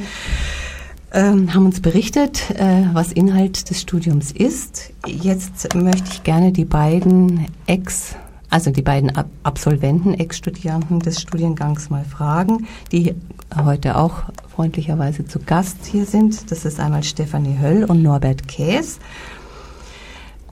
ähm, 1.12 1.54
haben 1.54 1.66
uns 1.66 1.82
berichtet, 1.82 2.52
äh, 2.52 2.86
was 2.94 3.12
Inhalt 3.12 3.70
des 3.70 3.82
Studiums 3.82 4.32
ist. 4.32 4.94
Jetzt 5.06 5.74
möchte 5.76 6.10
ich 6.12 6.24
gerne 6.24 6.52
die 6.52 6.66
beiden 6.66 7.48
Ex, 7.66 8.16
also 8.50 8.72
die 8.72 8.82
beiden 8.82 9.16
Ab 9.16 9.28
Absolventen, 9.44 10.14
Ex-Studierenden 10.14 11.00
des 11.00 11.22
Studiengangs 11.22 11.90
mal 11.90 12.06
fragen, 12.06 12.68
die 12.92 13.16
heute 13.64 13.98
auch 13.98 14.24
freundlicherweise 14.54 15.26
zu 15.26 15.40
Gast 15.40 15.86
hier 15.86 16.06
sind. 16.06 16.52
Das 16.52 16.66
ist 16.66 16.80
einmal 16.80 17.04
Stefanie 17.04 17.58
Höll 17.60 17.84
und 17.86 18.04
Norbert 18.04 18.48
Käs. 18.48 19.00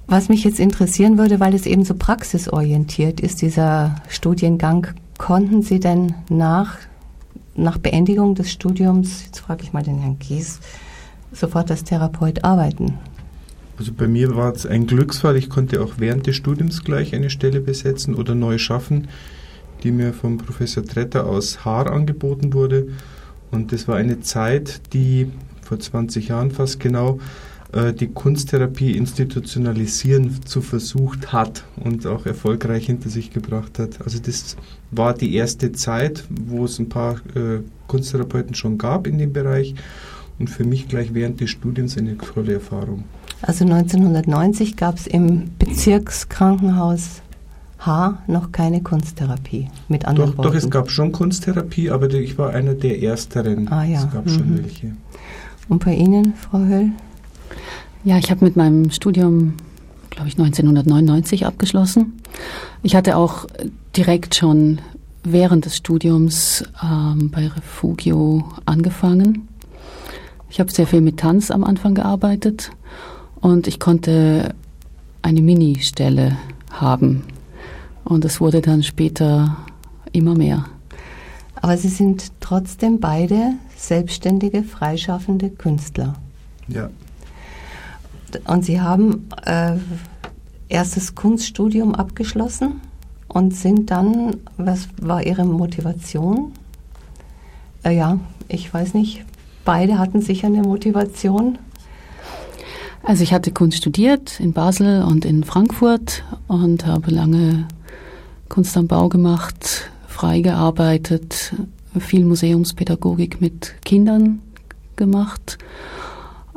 Was 0.07 0.29
mich 0.29 0.45
jetzt 0.45 0.59
interessieren 0.59 1.17
würde, 1.17 1.41
weil 1.41 1.53
es 1.53 1.65
eben 1.65 1.83
so 1.83 1.93
praxisorientiert 1.93 3.19
ist, 3.19 3.41
dieser 3.41 3.95
Studiengang, 4.07 4.87
konnten 5.17 5.61
Sie 5.63 5.79
denn 5.79 6.13
nach 6.29 6.77
nach 7.57 7.77
Beendigung 7.77 8.35
des 8.35 8.51
Studiums, 8.51 9.25
jetzt 9.25 9.39
frage 9.39 9.63
ich 9.63 9.73
mal 9.73 9.83
den 9.83 9.99
Herrn 9.99 10.19
Kies, 10.19 10.59
sofort 11.31 11.69
als 11.71 11.83
Therapeut 11.83 12.43
arbeiten? 12.43 12.97
Also 13.77 13.91
bei 13.93 14.07
mir 14.07 14.35
war 14.35 14.53
es 14.53 14.65
ein 14.65 14.87
Glücksfall. 14.87 15.37
Ich 15.37 15.49
konnte 15.49 15.81
auch 15.81 15.93
während 15.97 16.25
des 16.25 16.35
Studiums 16.35 16.83
gleich 16.83 17.13
eine 17.13 17.29
Stelle 17.29 17.61
besetzen 17.61 18.15
oder 18.15 18.33
neu 18.33 18.57
schaffen, 18.57 19.07
die 19.83 19.91
mir 19.91 20.13
vom 20.13 20.37
Professor 20.37 20.83
Tretter 20.83 21.27
aus 21.27 21.63
Haar 21.63 21.91
angeboten 21.91 22.53
wurde. 22.53 22.87
Und 23.51 23.71
das 23.71 23.87
war 23.87 23.97
eine 23.97 24.21
Zeit, 24.21 24.93
die 24.93 25.31
vor 25.61 25.79
20 25.79 26.29
Jahren 26.29 26.51
fast 26.51 26.79
genau 26.79 27.19
die 27.93 28.07
Kunsttherapie 28.07 28.91
institutionalisieren 28.91 30.45
zu 30.45 30.61
versucht 30.61 31.31
hat 31.31 31.63
und 31.83 32.07
auch 32.07 32.25
erfolgreich 32.25 32.85
hinter 32.85 33.09
sich 33.09 33.31
gebracht 33.31 33.79
hat. 33.79 34.01
Also 34.03 34.19
das 34.19 34.57
war 34.91 35.13
die 35.13 35.35
erste 35.35 35.71
Zeit, 35.71 36.23
wo 36.29 36.65
es 36.65 36.79
ein 36.79 36.89
paar 36.89 37.15
äh, 37.35 37.59
Kunsttherapeuten 37.87 38.55
schon 38.55 38.77
gab 38.77 39.07
in 39.07 39.17
dem 39.17 39.33
Bereich 39.33 39.75
und 40.39 40.49
für 40.49 40.63
mich 40.63 40.87
gleich 40.87 41.13
während 41.13 41.39
des 41.39 41.49
Studiums 41.49 41.97
eine 41.97 42.17
tolle 42.17 42.53
Erfahrung. 42.53 43.03
Also 43.41 43.65
1990 43.65 44.75
gab 44.75 44.97
es 44.97 45.07
im 45.07 45.51
Bezirkskrankenhaus 45.59 47.21
H 47.79 48.23
noch 48.25 48.51
keine 48.51 48.81
Kunsttherapie 48.81 49.67
mit 49.87 50.05
anderen 50.05 50.35
doch, 50.35 50.45
Doch, 50.45 50.55
es 50.55 50.69
gab 50.69 50.89
schon 50.89 51.11
Kunsttherapie, 51.11 51.91
aber 51.91 52.11
ich 52.11 52.37
war 52.37 52.49
einer 52.49 52.73
der 52.73 53.01
Ersteren. 53.03 53.67
Ah 53.67 53.83
ja. 53.83 53.99
Es 53.99 54.11
gab 54.11 54.25
mhm. 54.25 54.29
schon 54.29 54.63
welche. 54.63 54.95
Und 55.69 55.85
bei 55.85 55.93
Ihnen, 55.93 56.33
Frau 56.33 56.59
Höll? 56.59 56.91
Ja, 58.07 58.17
ich 58.17 58.31
habe 58.31 58.45
mit 58.45 58.55
meinem 58.55 58.89
Studium, 58.89 59.55
glaube 60.11 60.29
ich, 60.29 60.39
1999 60.39 61.45
abgeschlossen. 61.45 62.13
Ich 62.81 62.95
hatte 62.95 63.17
auch 63.17 63.47
direkt 63.97 64.33
schon 64.33 64.79
während 65.25 65.65
des 65.65 65.75
Studiums 65.75 66.63
ähm, 66.81 67.29
bei 67.31 67.47
Refugio 67.47 68.45
angefangen. 68.63 69.49
Ich 70.49 70.61
habe 70.61 70.71
sehr 70.71 70.87
viel 70.87 71.01
mit 71.01 71.17
Tanz 71.17 71.51
am 71.51 71.65
Anfang 71.65 71.95
gearbeitet 71.95 72.71
und 73.41 73.67
ich 73.67 73.77
konnte 73.77 74.55
eine 75.21 75.41
Ministelle 75.41 76.37
haben. 76.71 77.23
Und 78.05 78.23
es 78.23 78.39
wurde 78.39 78.61
dann 78.61 78.83
später 78.83 79.57
immer 80.13 80.33
mehr. 80.33 80.63
Aber 81.55 81.75
Sie 81.75 81.89
sind 81.89 82.31
trotzdem 82.39 83.01
beide 83.01 83.55
selbstständige, 83.75 84.63
freischaffende 84.63 85.49
Künstler. 85.49 86.15
Ja. 86.69 86.89
Und 88.45 88.65
Sie 88.65 88.81
haben 88.81 89.27
äh, 89.45 89.73
erstes 90.69 91.15
Kunststudium 91.15 91.95
abgeschlossen 91.95 92.81
und 93.27 93.55
sind 93.55 93.91
dann, 93.91 94.37
was 94.57 94.87
war 95.01 95.25
Ihre 95.25 95.45
Motivation? 95.45 96.51
Äh, 97.83 97.95
ja, 97.95 98.19
ich 98.47 98.73
weiß 98.73 98.93
nicht, 98.93 99.23
beide 99.65 99.97
hatten 99.99 100.21
sicher 100.21 100.47
eine 100.47 100.61
Motivation. 100.61 101.57
Also 103.03 103.23
ich 103.23 103.33
hatte 103.33 103.51
Kunst 103.51 103.77
studiert 103.77 104.39
in 104.39 104.53
Basel 104.53 105.03
und 105.03 105.23
in 105.23 105.43
Frankfurt 105.43 106.23
und 106.47 106.85
habe 106.85 107.11
lange 107.11 107.67
Kunst 108.49 108.75
am 108.75 108.87
Bau 108.87 109.07
gemacht, 109.07 109.89
frei 110.07 110.41
gearbeitet, 110.41 111.53
viel 111.99 112.25
Museumspädagogik 112.25 113.39
mit 113.39 113.75
Kindern 113.83 114.39
gemacht 114.95 115.57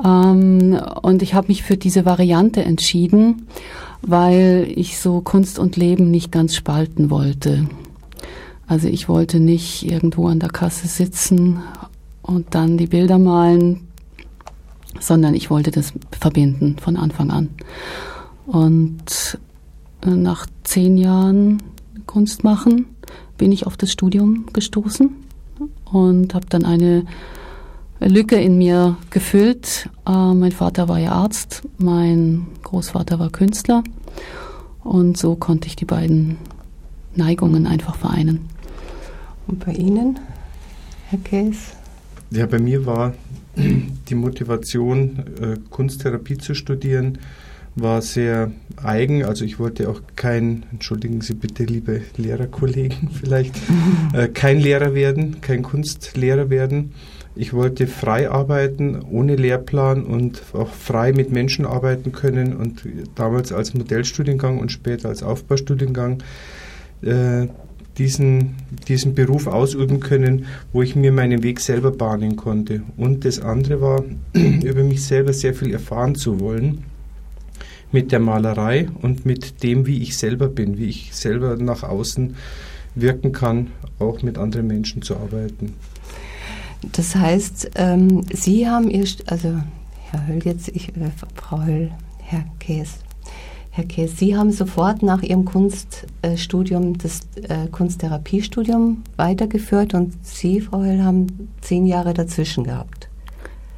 ähm, 0.05 0.81
und 1.03 1.23
ich 1.23 1.35
habe 1.35 1.49
mich 1.49 1.63
für 1.63 1.77
diese 1.77 2.05
Variante 2.05 2.65
entschieden, 2.65 3.47
weil 4.03 4.71
ich 4.75 4.99
so 4.99 5.21
Kunst 5.21 5.59
und 5.59 5.77
Leben 5.77 6.11
nicht 6.11 6.33
ganz 6.33 6.55
spalten 6.55 7.11
wollte. 7.11 7.67
Also 8.67 8.89
ich 8.89 9.09
wollte 9.09 9.41
nicht 9.41 9.85
irgendwo 9.91 10.29
an 10.29 10.39
der 10.39 10.51
Kasse 10.51 10.87
sitzen 10.87 11.61
und 12.23 12.55
dann 12.55 12.79
die 12.79 12.87
Bilder 12.87 13.19
malen, 13.19 13.89
sondern 15.01 15.35
ich 15.35 15.51
wollte 15.51 15.71
das 15.71 15.93
verbinden 16.19 16.77
von 16.79 16.97
Anfang 16.97 17.31
an. 17.31 17.49
Und 18.47 19.39
äh, 20.05 20.11
nach 20.11 20.47
zehn 20.65 20.97
Jahren 20.97 21.63
Kunst 22.07 22.45
machen 22.45 22.87
bin 23.39 23.53
ich 23.53 23.67
auf 23.67 23.77
das 23.77 23.93
Studium 23.93 24.47
gestoßen 24.53 25.11
und 25.93 26.35
habe 26.35 26.47
dann 26.49 26.65
eine 26.65 27.05
Lücke 28.09 28.37
in 28.37 28.59
mir 28.59 28.97
gefüllt. 29.11 29.89
Äh, 30.07 30.35
mein 30.35 30.53
Vater 30.53 30.89
war 30.89 30.99
ja 30.99 31.13
Arzt, 31.13 31.63
mein 31.79 32.47
Großvater 32.63 33.19
war 33.19 33.31
Künstler 33.31 33.83
und 34.83 35.17
so 35.17 35.37
konnte 35.37 35.69
ich 35.69 35.77
die 35.77 35.85
beiden 35.85 36.39
Neigungen 37.15 37.67
einfach 37.67 37.97
vereinen. 37.97 38.49
Und 39.47 39.65
bei 39.65 39.73
Ihnen, 39.73 40.19
Herr 41.09 41.19
Käs? 41.19 41.73
Ja, 42.31 42.47
bei 42.47 42.59
mir 42.59 42.87
war 42.87 43.15
die 43.57 44.15
Motivation, 44.15 45.25
äh, 45.41 45.57
Kunsttherapie 45.71 46.39
zu 46.39 46.55
studieren, 46.55 47.19
war 47.77 48.03
sehr 48.03 48.51
eigen. 48.83 49.25
Also 49.25 49.45
ich 49.45 49.59
wollte 49.59 49.89
auch 49.89 50.01
kein, 50.17 50.65
entschuldigen 50.73 51.21
Sie 51.21 51.35
bitte, 51.35 51.65
liebe 51.65 52.03
Lehrerkollegen 52.17 53.11
vielleicht, 53.21 53.57
äh, 54.13 54.29
kein 54.29 54.59
Lehrer 54.59 54.95
werden, 54.95 55.41
kein 55.41 55.63
Kunstlehrer 55.63 56.51
werden. 56.51 56.93
Ich 57.41 57.55
wollte 57.55 57.87
frei 57.87 58.31
arbeiten, 58.31 59.01
ohne 59.01 59.35
Lehrplan 59.35 60.05
und 60.05 60.43
auch 60.53 60.69
frei 60.69 61.15
mit 61.15 61.33
Menschen 61.33 61.65
arbeiten 61.65 62.13
können. 62.13 62.55
Und 62.55 62.83
damals 63.15 63.51
als 63.51 63.73
Modellstudiengang 63.73 64.59
und 64.59 64.71
später 64.71 65.09
als 65.09 65.23
Aufbaustudiengang 65.23 66.23
äh, 67.01 67.47
diesen, 67.97 68.57
diesen 68.89 69.15
Beruf 69.15 69.47
ausüben 69.47 70.01
können, 70.01 70.45
wo 70.75 70.83
ich 70.83 70.97
mir 70.97 71.13
meinen 71.13 71.43
Weg 71.43 71.61
selber 71.61 71.93
bahnen 71.93 72.37
konnte. 72.37 72.83
Und 72.99 73.25
das 73.25 73.41
andere 73.41 73.81
war, 73.81 74.05
über 74.35 74.85
mich 74.85 75.03
selber 75.03 75.33
sehr 75.33 75.55
viel 75.55 75.73
erfahren 75.73 76.17
zu 76.17 76.41
wollen 76.41 76.85
mit 77.91 78.13
der 78.13 78.21
Malerei 78.21 78.91
und 79.01 79.25
mit 79.25 79.63
dem, 79.63 79.87
wie 79.87 80.03
ich 80.03 80.19
selber 80.19 80.49
bin, 80.49 80.77
wie 80.77 80.91
ich 80.91 81.15
selber 81.15 81.57
nach 81.57 81.85
außen 81.85 82.37
wirken 82.95 83.33
kann, 83.33 83.69
auch 83.99 84.23
mit 84.23 84.37
anderen 84.37 84.67
Menschen 84.67 85.01
zu 85.01 85.17
arbeiten. 85.17 85.73
Das 86.93 87.15
heißt, 87.15 87.73
ähm, 87.75 88.25
Sie 88.33 88.69
haben 88.69 88.91
Ihr, 88.91 89.07
also 89.27 89.61
Herr 90.11 90.27
Höll 90.27 90.43
jetzt, 90.45 90.69
ich, 90.69 90.89
äh, 90.91 91.11
Frau 91.35 91.63
Höll, 91.63 91.91
Herr 92.19 92.45
Käs, 92.59 92.99
Herr 93.71 93.85
Käs, 93.85 94.19
Sie 94.19 94.37
haben 94.37 94.51
sofort 94.51 95.03
nach 95.03 95.23
Ihrem 95.23 95.45
Kunststudium 95.45 96.99
das 96.99 97.21
äh, 97.37 97.69
Kunsttherapiestudium 97.71 99.03
weitergeführt 99.17 99.95
und 99.95 100.15
Sie, 100.27 100.61
Frau 100.61 100.83
Höll, 100.83 101.03
haben 101.03 101.49
zehn 101.61 101.87
Jahre 101.87 102.15
dazwischen 102.15 102.65
gehabt. 102.65 103.11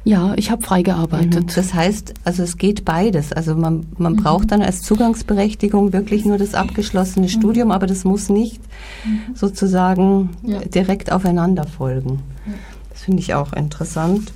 Ja, 0.05 0.33
ich 0.35 0.51
habe 0.51 0.61
frei 0.61 0.81
gearbeitet. 0.81 1.43
Mhm. 1.43 1.55
Das 1.55 1.73
heißt, 1.73 2.13
also 2.25 2.43
es 2.43 2.57
geht 2.57 2.83
beides. 2.83 3.31
Also 3.31 3.55
man, 3.55 3.85
man 3.97 4.13
mhm. 4.13 4.17
braucht 4.17 4.51
dann 4.51 4.61
als 4.61 4.81
Zugangsberechtigung 4.81 5.93
wirklich 5.93 6.25
nur 6.25 6.37
das 6.37 6.55
abgeschlossene 6.55 7.27
mhm. 7.27 7.29
Studium, 7.29 7.71
aber 7.71 7.87
das 7.87 8.03
muss 8.03 8.29
nicht 8.29 8.61
mhm. 9.05 9.35
sozusagen 9.35 10.31
ja. 10.43 10.59
direkt 10.59 11.11
aufeinander 11.11 11.65
folgen. 11.65 12.19
Ja. 12.45 12.53
Das 12.93 13.03
finde 13.03 13.21
ich 13.21 13.33
auch 13.33 13.53
interessant, 13.53 14.31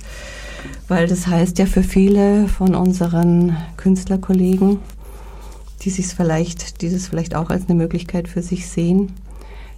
weil 0.88 1.06
das 1.06 1.26
heißt 1.26 1.58
ja 1.58 1.66
für 1.66 1.82
viele 1.82 2.48
von 2.48 2.74
unseren 2.74 3.56
Künstlerkollegen, 3.76 4.78
die 5.82 5.90
sich 5.90 6.08
vielleicht, 6.08 6.82
dieses 6.82 7.08
vielleicht 7.08 7.34
auch 7.34 7.50
als 7.50 7.68
eine 7.68 7.74
Möglichkeit 7.74 8.28
für 8.28 8.42
sich 8.42 8.68
sehen, 8.68 9.12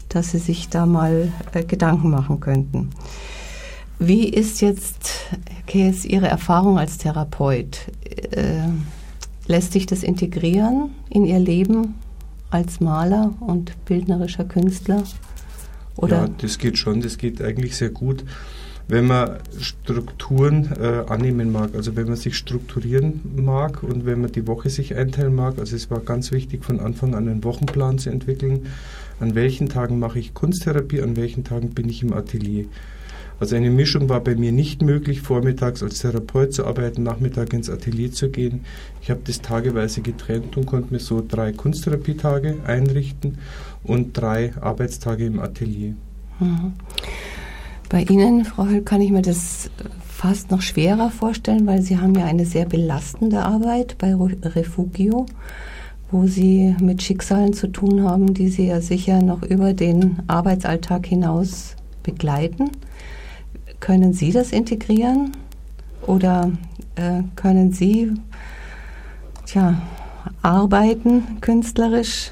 dass 0.09 0.33
sie 0.33 0.39
sich 0.39 0.69
da 0.71 0.87
mal 0.87 1.33
äh, 1.53 1.63
Gedanken 1.63 2.11
machen 2.11 2.41
könnten. 2.41 2.91
Wie 3.99 4.29
ist 4.29 4.63
jetzt, 4.63 5.11
Käs, 5.67 6.07
Ihre 6.07 6.27
Erfahrung 6.27 6.79
als 6.79 6.97
Therapeut? 6.97 7.81
Äh, 8.31 8.69
lässt 9.47 9.73
sich 9.73 9.85
das 9.85 10.03
integrieren 10.03 10.91
in 11.11 11.27
Ihr 11.27 11.39
Leben 11.39 11.97
als 12.51 12.81
Maler 12.81 13.35
und 13.41 13.85
bildnerischer 13.85 14.45
Künstler? 14.45 15.03
Oder? 15.97 16.23
Ja, 16.23 16.29
das 16.39 16.59
geht 16.59 16.79
schon, 16.79 17.03
das 17.03 17.19
geht 17.19 17.43
eigentlich 17.43 17.77
sehr 17.77 17.91
gut. 17.91 18.25
Wenn 18.91 19.07
man 19.07 19.39
Strukturen 19.61 20.69
äh, 20.73 21.05
annehmen 21.07 21.53
mag, 21.53 21.77
also 21.77 21.95
wenn 21.95 22.09
man 22.09 22.17
sich 22.17 22.37
strukturieren 22.37 23.21
mag 23.37 23.85
und 23.85 24.05
wenn 24.05 24.21
man 24.21 24.33
die 24.33 24.49
Woche 24.49 24.69
sich 24.69 24.97
einteilen 24.97 25.33
mag, 25.33 25.61
also 25.61 25.77
es 25.77 25.93
war 25.93 26.01
ganz 26.01 26.33
wichtig 26.33 26.65
von 26.65 26.81
Anfang 26.81 27.15
an 27.15 27.29
einen 27.29 27.45
Wochenplan 27.45 27.99
zu 27.99 28.11
entwickeln, 28.11 28.67
an 29.21 29.37
welchen 29.37 29.69
Tagen 29.69 30.01
mache 30.01 30.19
ich 30.19 30.35
Kunsttherapie, 30.35 31.03
an 31.03 31.15
welchen 31.15 31.45
Tagen 31.45 31.71
bin 31.71 31.89
ich 31.89 32.03
im 32.03 32.13
Atelier. 32.13 32.65
Also 33.39 33.55
eine 33.55 33.71
Mischung 33.71 34.09
war 34.09 34.23
bei 34.23 34.35
mir 34.35 34.51
nicht 34.51 34.83
möglich, 34.83 35.21
vormittags 35.21 35.85
als 35.85 36.01
Therapeut 36.01 36.53
zu 36.53 36.67
arbeiten, 36.67 37.05
nachmittags 37.05 37.53
ins 37.53 37.71
Atelier 37.71 38.11
zu 38.11 38.29
gehen. 38.29 38.65
Ich 39.03 39.11
habe 39.11 39.21
das 39.25 39.41
tageweise 39.41 40.01
getrennt 40.01 40.57
und 40.57 40.67
konnte 40.67 40.93
mir 40.93 40.99
so 40.99 41.25
drei 41.27 41.53
Kunsttherapietage 41.53 42.57
einrichten 42.67 43.39
und 43.85 44.17
drei 44.17 44.53
Arbeitstage 44.61 45.27
im 45.27 45.39
Atelier. 45.39 45.95
Mhm. 46.41 46.73
Bei 47.91 48.05
Ihnen, 48.05 48.45
Frau 48.45 48.67
Höll, 48.67 48.83
kann 48.83 49.01
ich 49.01 49.11
mir 49.11 49.21
das 49.21 49.69
fast 50.09 50.53
noch 50.53 50.63
schwerer 50.63 51.11
vorstellen, 51.11 51.67
weil 51.67 51.83
Sie 51.83 51.99
haben 51.99 52.15
ja 52.15 52.25
eine 52.25 52.47
sehr 52.47 52.65
belastende 52.65 53.45
Arbeit 53.45 53.99
bei 53.99 54.15
Refugio, 54.15 55.27
wo 56.13 56.29
Sie 56.29 56.77
mit 56.81 57.03
Schicksalen 57.03 57.53
zu 57.53 57.67
tun 57.67 58.05
haben, 58.05 58.33
die 58.33 58.47
Sie 58.47 58.69
ja 58.69 58.81
sicher 58.81 59.21
noch 59.23 59.43
über 59.43 59.73
den 59.73 60.21
Arbeitsalltag 60.29 61.05
hinaus 61.05 61.75
begleiten. 62.05 62.71
Können 63.81 64.13
Sie 64.13 64.31
das 64.31 64.53
integrieren 64.53 65.33
oder 66.07 66.53
äh, 66.95 67.25
können 67.35 67.73
Sie 67.73 68.13
tja, 69.47 69.83
arbeiten 70.43 71.41
künstlerisch? 71.41 72.31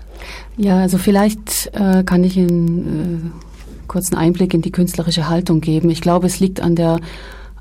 Ja, 0.57 0.79
also 0.79 0.99
vielleicht 0.99 1.71
äh, 1.73 2.05
kann 2.05 2.23
ich 2.23 2.39
einen 2.39 3.33
äh, 3.43 3.48
kurzen 3.89 4.15
Einblick 4.15 4.55
in 4.55 4.63
die 4.63 4.73
künstlerische 4.73 5.29
Haltung 5.29 5.61
geben. 5.61 5.91
Ich 5.91 6.01
glaube, 6.01 6.27
es 6.27 6.41
liegt 6.41 6.61
an 6.61 6.77
der, 6.77 7.01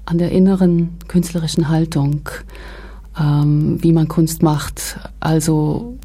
an 0.05 0.17
der 0.17 0.31
inneren 0.31 0.89
künstlerischen 1.07 1.69
Haltung, 1.69 2.29
ähm, 3.19 3.77
wie 3.81 3.93
man 3.93 4.07
Kunst 4.07 4.43
macht. 4.43 4.99
Also 5.19 5.97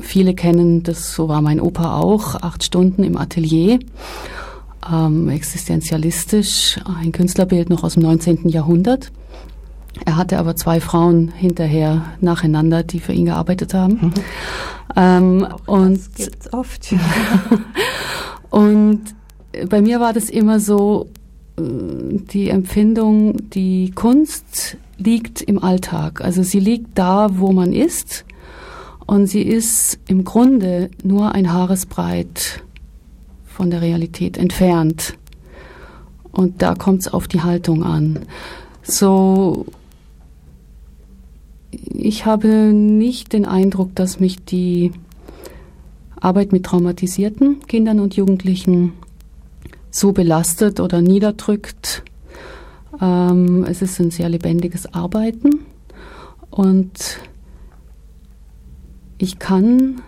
viele 0.00 0.34
kennen, 0.34 0.82
das 0.82 1.12
so 1.12 1.28
war 1.28 1.40
mein 1.40 1.60
Opa 1.60 1.98
auch, 1.98 2.36
acht 2.36 2.62
Stunden 2.62 3.02
im 3.02 3.16
Atelier 3.16 3.78
ähm, 4.90 5.28
existenzialistisch, 5.28 6.78
ein 7.00 7.12
Künstlerbild 7.12 7.70
noch 7.70 7.84
aus 7.84 7.94
dem 7.94 8.02
19. 8.02 8.48
Jahrhundert. 8.48 9.10
Er 10.04 10.16
hatte 10.16 10.38
aber 10.38 10.54
zwei 10.54 10.80
Frauen 10.80 11.28
hinterher 11.28 12.04
nacheinander, 12.20 12.82
die 12.84 13.00
für 13.00 13.12
ihn 13.12 13.26
gearbeitet 13.26 13.74
haben. 13.74 13.94
Mhm. 13.94 14.14
Ähm, 14.96 15.48
und 15.66 15.98
das 15.98 16.14
gibt's 16.14 16.52
oft. 16.52 16.94
Und 18.50 19.02
bei 19.68 19.80
mir 19.82 20.00
war 20.00 20.12
das 20.12 20.30
immer 20.30 20.60
so 20.60 21.08
äh, 21.56 21.62
die 21.62 22.48
Empfindung, 22.50 23.50
die 23.50 23.90
Kunst 23.92 24.76
liegt 24.98 25.42
im 25.42 25.62
Alltag. 25.62 26.20
Also 26.20 26.42
sie 26.42 26.60
liegt 26.60 26.98
da, 26.98 27.38
wo 27.38 27.52
man 27.52 27.72
ist. 27.72 28.24
Und 29.06 29.26
sie 29.26 29.42
ist 29.42 29.98
im 30.06 30.24
Grunde 30.24 30.90
nur 31.02 31.32
ein 31.32 31.52
Haaresbreit 31.52 32.62
von 33.46 33.70
der 33.70 33.80
Realität 33.80 34.36
entfernt. 34.36 35.14
Und 36.30 36.62
da 36.62 36.74
kommt 36.74 37.00
es 37.00 37.08
auf 37.08 37.26
die 37.26 37.40
Haltung 37.40 37.82
an. 37.82 38.20
So, 38.82 39.66
ich 41.70 42.26
habe 42.26 42.48
nicht 42.48 43.32
den 43.32 43.44
Eindruck, 43.46 43.94
dass 43.94 44.20
mich 44.20 44.44
die 44.44 44.92
Arbeit 46.20 46.52
mit 46.52 46.64
traumatisierten 46.66 47.60
Kindern 47.66 48.00
und 48.00 48.16
Jugendlichen 48.16 48.92
so 49.98 50.12
belastet 50.12 50.80
oder 50.80 51.00
niederdrückt. 51.00 52.02
Ähm, 53.00 53.64
es 53.64 53.82
ist 53.82 54.00
ein 54.00 54.10
sehr 54.10 54.28
lebendiges 54.28 54.92
Arbeiten 54.92 55.66
und 56.50 57.18
ich 59.18 59.38
kann 59.38 60.00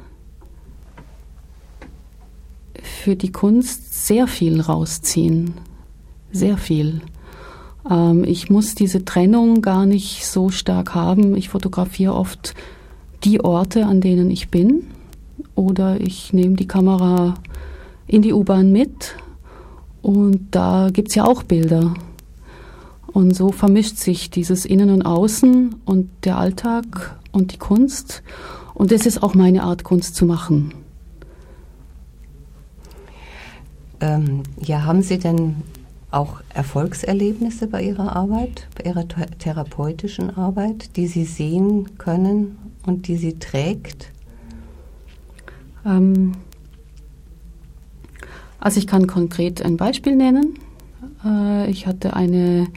für 2.82 3.16
die 3.16 3.32
Kunst 3.32 4.06
sehr 4.06 4.26
viel 4.26 4.60
rausziehen. 4.60 5.54
Sehr 6.32 6.56
viel. 6.58 7.00
Ähm, 7.90 8.24
ich 8.24 8.50
muss 8.50 8.74
diese 8.74 9.04
Trennung 9.04 9.62
gar 9.62 9.86
nicht 9.86 10.26
so 10.26 10.50
stark 10.50 10.94
haben. 10.94 11.36
Ich 11.36 11.48
fotografiere 11.48 12.14
oft 12.14 12.54
die 13.24 13.42
Orte, 13.42 13.86
an 13.86 14.00
denen 14.00 14.30
ich 14.30 14.50
bin. 14.50 14.84
Oder 15.54 16.00
ich 16.00 16.32
nehme 16.32 16.56
die 16.56 16.68
Kamera 16.68 17.34
in 18.06 18.22
die 18.22 18.32
U-Bahn 18.32 18.70
mit. 18.70 19.16
Und 20.02 20.48
da 20.50 20.88
gibt 20.92 21.08
es 21.08 21.14
ja 21.14 21.24
auch 21.24 21.42
Bilder. 21.42 21.94
Und 23.06 23.34
so 23.34 23.50
vermischt 23.50 23.96
sich 23.96 24.30
dieses 24.30 24.64
Innen 24.64 24.90
und 24.90 25.02
Außen 25.02 25.76
und 25.84 26.10
der 26.24 26.38
Alltag 26.38 27.18
und 27.32 27.52
die 27.52 27.58
Kunst. 27.58 28.22
Und 28.74 28.92
das 28.92 29.04
ist 29.04 29.22
auch 29.22 29.34
meine 29.34 29.64
Art, 29.64 29.84
Kunst 29.84 30.14
zu 30.14 30.24
machen. 30.24 30.72
Ähm, 34.00 34.44
ja, 34.60 34.84
haben 34.84 35.02
Sie 35.02 35.18
denn 35.18 35.56
auch 36.10 36.40
Erfolgserlebnisse 36.54 37.66
bei 37.66 37.82
Ihrer 37.82 38.16
Arbeit, 38.16 38.66
bei 38.76 38.88
Ihrer 38.88 39.06
therapeutischen 39.06 40.36
Arbeit, 40.36 40.96
die 40.96 41.06
Sie 41.06 41.24
sehen 41.24 41.98
können 41.98 42.58
und 42.86 43.06
die 43.08 43.16
Sie 43.16 43.38
trägt? 43.38 44.10
Ähm, 45.84 46.32
also 48.60 48.78
ich 48.78 48.86
kann 48.86 49.06
konkret 49.06 49.62
ein 49.64 49.76
Beispiel 49.76 50.14
nennen. 50.14 50.54
Äh, 51.24 51.70
ich 51.70 51.86
hatte 51.86 52.14
eine 52.14 52.68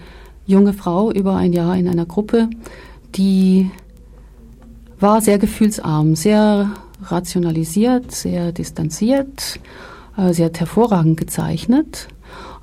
junge 0.45 0.73
Frau 0.73 1.11
über 1.11 1.35
ein 1.35 1.53
Jahr 1.53 1.77
in 1.77 1.87
einer 1.87 2.05
Gruppe, 2.05 2.49
die 3.15 3.69
war 4.99 5.21
sehr 5.21 5.37
gefühlsarm, 5.37 6.15
sehr 6.15 6.71
rationalisiert, 7.03 8.11
sehr 8.11 8.51
distanziert 8.51 9.59
Äh, 10.17 10.33
sie 10.33 10.43
hat 10.43 10.59
hervorragend 10.59 11.17
gezeichnet 11.17 12.07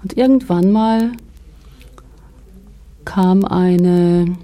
und 0.03 0.17
irgendwann 0.17 0.71
mal 0.73 1.13
kam 3.05 3.45
eine, 3.45 4.37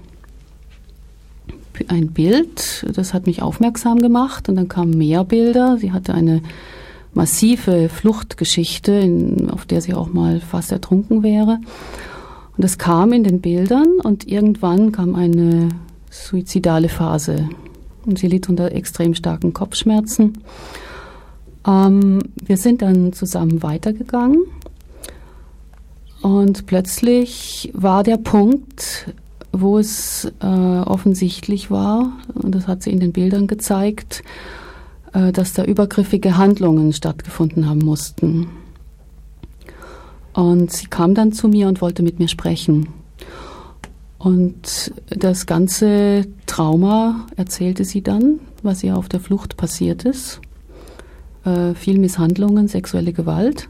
ein 1.87 2.11
Bild, 2.11 2.85
das 2.93 3.13
hat 3.13 3.27
mich 3.27 3.41
aufmerksam 3.41 3.99
gemacht 3.99 4.49
und 4.49 4.55
dann 4.55 4.67
kamen 4.67 4.97
mehr 4.97 5.23
Bilder. 5.23 5.77
Sie 5.77 5.91
hatte 5.91 6.13
eine 6.13 6.41
massive 7.17 7.89
Fluchtgeschichte, 7.89 8.91
in, 8.91 9.49
auf 9.49 9.65
der 9.65 9.81
sie 9.81 9.95
auch 9.95 10.13
mal 10.13 10.39
fast 10.39 10.71
ertrunken 10.71 11.23
wäre. 11.23 11.59
Und 12.55 12.63
das 12.63 12.77
kam 12.77 13.11
in 13.11 13.23
den 13.23 13.41
Bildern 13.41 13.99
und 14.03 14.27
irgendwann 14.27 14.91
kam 14.91 15.15
eine 15.15 15.69
suizidale 16.11 16.89
Phase. 16.89 17.49
Und 18.05 18.19
sie 18.19 18.27
litt 18.27 18.47
unter 18.47 18.71
extrem 18.71 19.15
starken 19.15 19.51
Kopfschmerzen. 19.51 20.37
Ähm, 21.67 22.19
wir 22.45 22.57
sind 22.57 22.83
dann 22.83 23.13
zusammen 23.13 23.63
weitergegangen 23.63 24.45
und 26.21 26.67
plötzlich 26.67 27.71
war 27.73 28.03
der 28.03 28.17
Punkt, 28.17 29.13
wo 29.51 29.79
es 29.79 30.31
äh, 30.41 30.45
offensichtlich 30.45 31.71
war, 31.71 32.13
und 32.35 32.53
das 32.53 32.67
hat 32.67 32.83
sie 32.83 32.91
in 32.91 32.99
den 32.99 33.11
Bildern 33.11 33.47
gezeigt, 33.47 34.23
dass 35.33 35.53
da 35.53 35.63
übergriffige 35.63 36.37
Handlungen 36.37 36.93
stattgefunden 36.93 37.67
haben 37.67 37.79
mussten. 37.79 38.47
Und 40.33 40.71
sie 40.71 40.85
kam 40.85 41.15
dann 41.15 41.31
zu 41.31 41.47
mir 41.47 41.67
und 41.67 41.81
wollte 41.81 42.03
mit 42.03 42.19
mir 42.19 42.27
sprechen. 42.27 42.89
Und 44.19 44.93
das 45.09 45.45
ganze 45.45 46.27
Trauma 46.45 47.25
erzählte 47.35 47.85
sie 47.85 48.01
dann, 48.01 48.39
was 48.61 48.83
ihr 48.83 48.97
auf 48.97 49.09
der 49.09 49.19
Flucht 49.19 49.57
passiert 49.57 50.05
ist. 50.05 50.41
Äh, 51.43 51.73
viel 51.73 51.97
Misshandlungen, 51.97 52.67
sexuelle 52.67 53.13
Gewalt. 53.13 53.67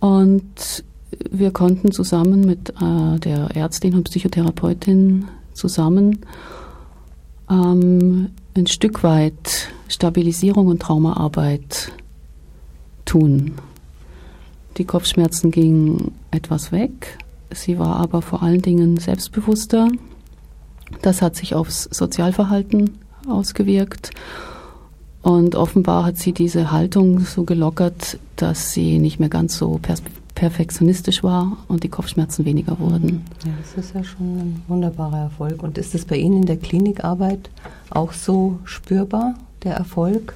Und 0.00 0.84
wir 1.30 1.50
konnten 1.50 1.92
zusammen 1.92 2.40
mit 2.40 2.70
äh, 2.70 3.18
der 3.18 3.54
Ärztin 3.54 3.94
und 3.94 4.04
Psychotherapeutin 4.04 5.26
zusammen 5.52 6.20
ähm, 7.50 8.30
ein 8.56 8.66
Stück 8.66 9.02
weit 9.02 9.68
Stabilisierung 9.88 10.68
und 10.68 10.80
Traumaarbeit 10.80 11.92
tun. 13.04 13.52
Die 14.78 14.84
Kopfschmerzen 14.84 15.50
gingen 15.50 16.12
etwas 16.30 16.72
weg. 16.72 17.18
Sie 17.52 17.78
war 17.78 17.96
aber 17.96 18.22
vor 18.22 18.42
allen 18.42 18.62
Dingen 18.62 18.96
selbstbewusster. 18.96 19.88
Das 21.02 21.22
hat 21.22 21.36
sich 21.36 21.54
aufs 21.54 21.84
Sozialverhalten 21.84 22.98
ausgewirkt. 23.28 24.10
Und 25.22 25.54
offenbar 25.54 26.04
hat 26.04 26.18
sie 26.18 26.32
diese 26.32 26.70
Haltung 26.70 27.20
so 27.20 27.44
gelockert, 27.44 28.18
dass 28.36 28.72
sie 28.72 28.98
nicht 28.98 29.18
mehr 29.18 29.28
ganz 29.28 29.56
so 29.56 29.78
perfektionistisch 30.36 31.24
war 31.24 31.56
und 31.66 31.82
die 31.82 31.88
Kopfschmerzen 31.88 32.44
weniger 32.44 32.78
wurden. 32.78 33.24
Ja, 33.44 33.52
das 33.60 33.84
ist 33.84 33.94
ja 33.94 34.04
schon 34.04 34.38
ein 34.38 34.62
wunderbarer 34.68 35.22
Erfolg. 35.22 35.62
Und 35.62 35.78
ist 35.78 35.94
es 35.96 36.04
bei 36.04 36.16
Ihnen 36.16 36.42
in 36.42 36.46
der 36.46 36.58
Klinikarbeit 36.58 37.50
auch 37.90 38.12
so 38.12 38.60
spürbar, 38.64 39.34
der 39.64 39.74
Erfolg? 39.74 40.34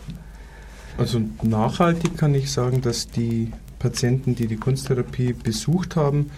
Also 0.99 1.21
nachhaltig 1.43 2.17
kann 2.17 2.35
ich 2.35 2.51
sagen, 2.51 2.81
dass 2.81 3.09
die 3.09 3.53
Patienten, 3.79 4.35
die 4.35 4.47
die 4.47 4.57
Kunsttherapie 4.57 5.35
besucht 5.35 5.97
haben, 5.97 6.31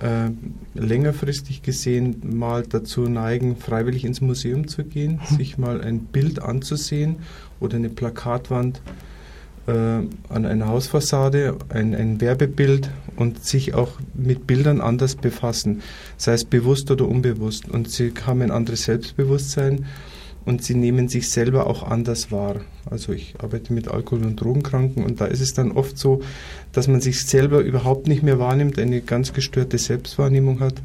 äh, 0.00 0.30
längerfristig 0.74 1.62
gesehen 1.62 2.36
mal 2.36 2.64
dazu 2.64 3.02
neigen, 3.02 3.56
freiwillig 3.56 4.04
ins 4.04 4.20
Museum 4.20 4.66
zu 4.66 4.84
gehen, 4.84 5.20
sich 5.38 5.58
mal 5.58 5.80
ein 5.80 6.00
Bild 6.00 6.42
anzusehen 6.42 7.16
oder 7.60 7.76
eine 7.76 7.88
Plakatwand 7.88 8.78
äh, 8.78 9.15
an 9.72 10.46
einer 10.46 10.68
Hausfassade, 10.68 11.56
ein, 11.68 11.94
ein 11.94 12.20
Werbebild 12.20 12.90
und 13.16 13.44
sich 13.44 13.74
auch 13.74 13.92
mit 14.14 14.46
Bildern 14.46 14.80
anders 14.80 15.16
befassen, 15.16 15.82
sei 16.16 16.34
es 16.34 16.44
bewusst 16.44 16.90
oder 16.90 17.08
unbewusst. 17.08 17.68
Und 17.68 17.90
sie 17.90 18.12
haben 18.24 18.42
ein 18.42 18.52
anderes 18.52 18.84
Selbstbewusstsein 18.84 19.86
und 20.44 20.62
sie 20.62 20.76
nehmen 20.76 21.08
sich 21.08 21.28
selber 21.30 21.66
auch 21.66 21.82
anders 21.82 22.30
wahr. 22.30 22.60
Also 22.88 23.12
ich 23.12 23.34
arbeite 23.42 23.72
mit 23.72 23.88
Alkohol- 23.88 24.24
und 24.24 24.40
Drogenkranken 24.40 25.04
und 25.04 25.20
da 25.20 25.26
ist 25.26 25.40
es 25.40 25.52
dann 25.52 25.72
oft 25.72 25.98
so, 25.98 26.22
dass 26.72 26.86
man 26.86 27.00
sich 27.00 27.24
selber 27.24 27.60
überhaupt 27.60 28.06
nicht 28.06 28.22
mehr 28.22 28.38
wahrnimmt, 28.38 28.78
eine 28.78 29.00
ganz 29.00 29.32
gestörte 29.32 29.78
Selbstwahrnehmung 29.78 30.60
hat 30.60 30.80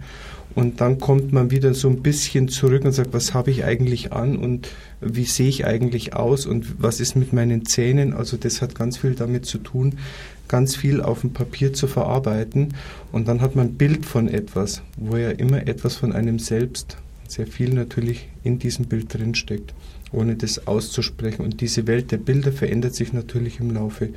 und 0.53 0.81
dann 0.81 0.99
kommt 0.99 1.31
man 1.31 1.49
wieder 1.49 1.73
so 1.73 1.87
ein 1.87 2.01
bisschen 2.01 2.49
zurück 2.49 2.83
und 2.83 2.91
sagt, 2.91 3.13
was 3.13 3.33
habe 3.33 3.51
ich 3.51 3.63
eigentlich 3.63 4.11
an 4.11 4.35
und 4.35 4.69
wie 4.99 5.23
sehe 5.23 5.47
ich 5.47 5.65
eigentlich 5.65 6.13
aus 6.13 6.45
und 6.45 6.81
was 6.81 6.99
ist 6.99 7.15
mit 7.15 7.31
meinen 7.31 7.65
Zähnen. 7.65 8.13
Also 8.13 8.37
das 8.37 8.61
hat 8.61 8.75
ganz 8.75 8.97
viel 8.97 9.15
damit 9.15 9.45
zu 9.45 9.59
tun, 9.59 9.97
ganz 10.49 10.75
viel 10.75 11.01
auf 11.01 11.21
dem 11.21 11.31
Papier 11.31 11.71
zu 11.73 11.87
verarbeiten. 11.87 12.73
Und 13.13 13.27
dann 13.27 13.39
hat 13.39 13.55
man 13.55 13.67
ein 13.67 13.73
Bild 13.75 14.05
von 14.05 14.27
etwas, 14.27 14.81
wo 14.97 15.15
ja 15.15 15.29
immer 15.29 15.67
etwas 15.67 15.95
von 15.95 16.11
einem 16.11 16.37
selbst, 16.37 16.97
sehr 17.27 17.47
viel 17.47 17.73
natürlich 17.73 18.27
in 18.43 18.59
diesem 18.59 18.85
Bild 18.85 19.13
drinsteckt, 19.13 19.73
ohne 20.11 20.35
das 20.35 20.67
auszusprechen. 20.67 21.45
Und 21.45 21.61
diese 21.61 21.87
Welt 21.87 22.11
der 22.11 22.17
Bilder 22.17 22.51
verändert 22.51 22.93
sich 22.93 23.13
natürlich 23.13 23.61
im 23.61 23.73
Laufe 23.73 24.09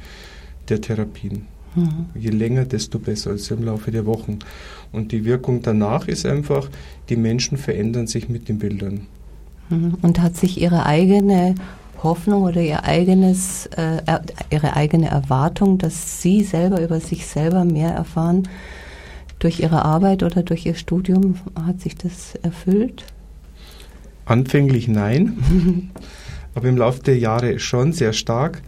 der 0.68 0.80
Therapien. 0.80 1.53
Mhm. 1.74 2.06
Je 2.14 2.30
länger, 2.30 2.64
desto 2.64 2.98
besser, 2.98 3.30
also 3.30 3.54
im 3.54 3.64
Laufe 3.64 3.90
der 3.90 4.06
Wochen. 4.06 4.38
Und 4.92 5.12
die 5.12 5.24
Wirkung 5.24 5.62
danach 5.62 6.08
ist 6.08 6.24
einfach, 6.26 6.68
die 7.08 7.16
Menschen 7.16 7.58
verändern 7.58 8.06
sich 8.06 8.28
mit 8.28 8.48
den 8.48 8.58
Bildern. 8.58 9.06
Mhm. 9.70 9.94
Und 10.02 10.20
hat 10.20 10.36
sich 10.36 10.60
Ihre 10.60 10.86
eigene 10.86 11.54
Hoffnung 12.02 12.42
oder 12.42 12.60
Ihr 12.60 12.84
eigenes, 12.84 13.66
äh, 13.76 14.02
Ihre 14.50 14.76
eigene 14.76 15.08
Erwartung, 15.08 15.78
dass 15.78 16.22
Sie 16.22 16.42
selber 16.42 16.80
über 16.80 17.00
sich 17.00 17.26
selber 17.26 17.64
mehr 17.64 17.90
erfahren, 17.90 18.48
durch 19.38 19.60
Ihre 19.60 19.84
Arbeit 19.84 20.22
oder 20.22 20.42
durch 20.42 20.64
Ihr 20.66 20.74
Studium, 20.74 21.36
hat 21.66 21.80
sich 21.80 21.96
das 21.96 22.34
erfüllt? 22.42 23.04
Anfänglich 24.26 24.88
nein, 24.88 25.90
aber 26.54 26.68
im 26.68 26.76
Laufe 26.76 27.02
der 27.02 27.18
Jahre 27.18 27.58
schon 27.58 27.92
sehr 27.92 28.12
stark 28.12 28.62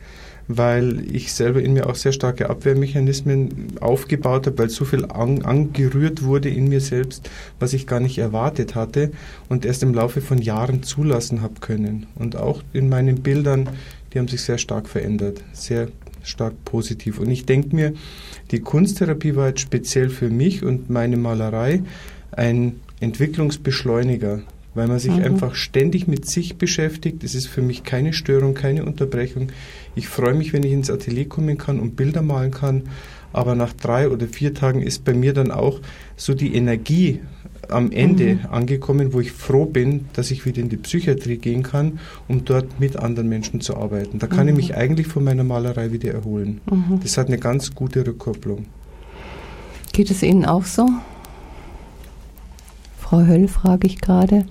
weil 0.48 1.04
ich 1.14 1.32
selber 1.32 1.60
in 1.60 1.72
mir 1.72 1.88
auch 1.88 1.94
sehr 1.94 2.12
starke 2.12 2.48
Abwehrmechanismen 2.50 3.78
aufgebaut 3.80 4.46
habe, 4.46 4.58
weil 4.58 4.70
so 4.70 4.84
viel 4.84 5.04
an, 5.04 5.42
angerührt 5.42 6.22
wurde 6.22 6.48
in 6.48 6.68
mir 6.68 6.80
selbst, 6.80 7.28
was 7.58 7.72
ich 7.72 7.86
gar 7.86 8.00
nicht 8.00 8.18
erwartet 8.18 8.74
hatte 8.74 9.10
und 9.48 9.64
erst 9.64 9.82
im 9.82 9.94
Laufe 9.94 10.20
von 10.20 10.38
Jahren 10.38 10.82
zulassen 10.82 11.42
habe 11.42 11.60
können. 11.60 12.06
Und 12.14 12.36
auch 12.36 12.62
in 12.72 12.88
meinen 12.88 13.22
Bildern, 13.22 13.68
die 14.12 14.18
haben 14.18 14.28
sich 14.28 14.42
sehr 14.42 14.58
stark 14.58 14.88
verändert, 14.88 15.42
sehr 15.52 15.88
stark 16.22 16.64
positiv. 16.64 17.18
Und 17.18 17.30
ich 17.30 17.46
denke 17.46 17.74
mir, 17.74 17.92
die 18.50 18.60
Kunsttherapie 18.60 19.36
war 19.36 19.48
jetzt 19.48 19.60
speziell 19.60 20.10
für 20.10 20.30
mich 20.30 20.62
und 20.62 20.90
meine 20.90 21.16
Malerei 21.16 21.82
ein 22.32 22.80
Entwicklungsbeschleuniger 23.00 24.42
weil 24.76 24.86
man 24.86 24.98
sich 24.98 25.16
mhm. 25.16 25.24
einfach 25.24 25.54
ständig 25.54 26.06
mit 26.06 26.26
sich 26.26 26.56
beschäftigt. 26.56 27.24
Es 27.24 27.34
ist 27.34 27.48
für 27.48 27.62
mich 27.62 27.82
keine 27.82 28.12
Störung, 28.12 28.54
keine 28.54 28.84
Unterbrechung. 28.84 29.48
Ich 29.94 30.08
freue 30.08 30.34
mich, 30.34 30.52
wenn 30.52 30.62
ich 30.62 30.72
ins 30.72 30.90
Atelier 30.90 31.28
kommen 31.28 31.58
kann 31.58 31.80
und 31.80 31.96
Bilder 31.96 32.22
malen 32.22 32.50
kann. 32.50 32.84
Aber 33.32 33.54
nach 33.54 33.72
drei 33.72 34.08
oder 34.08 34.26
vier 34.26 34.54
Tagen 34.54 34.82
ist 34.82 35.04
bei 35.04 35.12
mir 35.12 35.32
dann 35.32 35.50
auch 35.50 35.80
so 36.16 36.34
die 36.34 36.54
Energie 36.54 37.20
am 37.68 37.90
Ende 37.90 38.34
mhm. 38.34 38.46
angekommen, 38.50 39.12
wo 39.12 39.20
ich 39.20 39.32
froh 39.32 39.66
bin, 39.66 40.06
dass 40.12 40.30
ich 40.30 40.46
wieder 40.46 40.60
in 40.60 40.68
die 40.68 40.76
Psychiatrie 40.76 41.36
gehen 41.36 41.62
kann, 41.62 41.98
um 42.28 42.44
dort 42.44 42.78
mit 42.78 42.96
anderen 42.96 43.28
Menschen 43.28 43.60
zu 43.60 43.76
arbeiten. 43.76 44.18
Da 44.18 44.26
kann 44.26 44.44
mhm. 44.44 44.50
ich 44.50 44.56
mich 44.56 44.76
eigentlich 44.76 45.06
von 45.06 45.24
meiner 45.24 45.44
Malerei 45.44 45.92
wieder 45.92 46.12
erholen. 46.12 46.60
Mhm. 46.70 47.00
Das 47.02 47.18
hat 47.18 47.26
eine 47.28 47.38
ganz 47.38 47.74
gute 47.74 48.06
Rückkopplung. 48.06 48.66
Geht 49.92 50.10
es 50.10 50.22
Ihnen 50.22 50.44
auch 50.44 50.64
so? 50.64 50.88
Frau 53.08 53.24
Höll 53.24 53.46
frage 53.46 53.86
ich 53.86 54.00
gerade. 54.00 54.46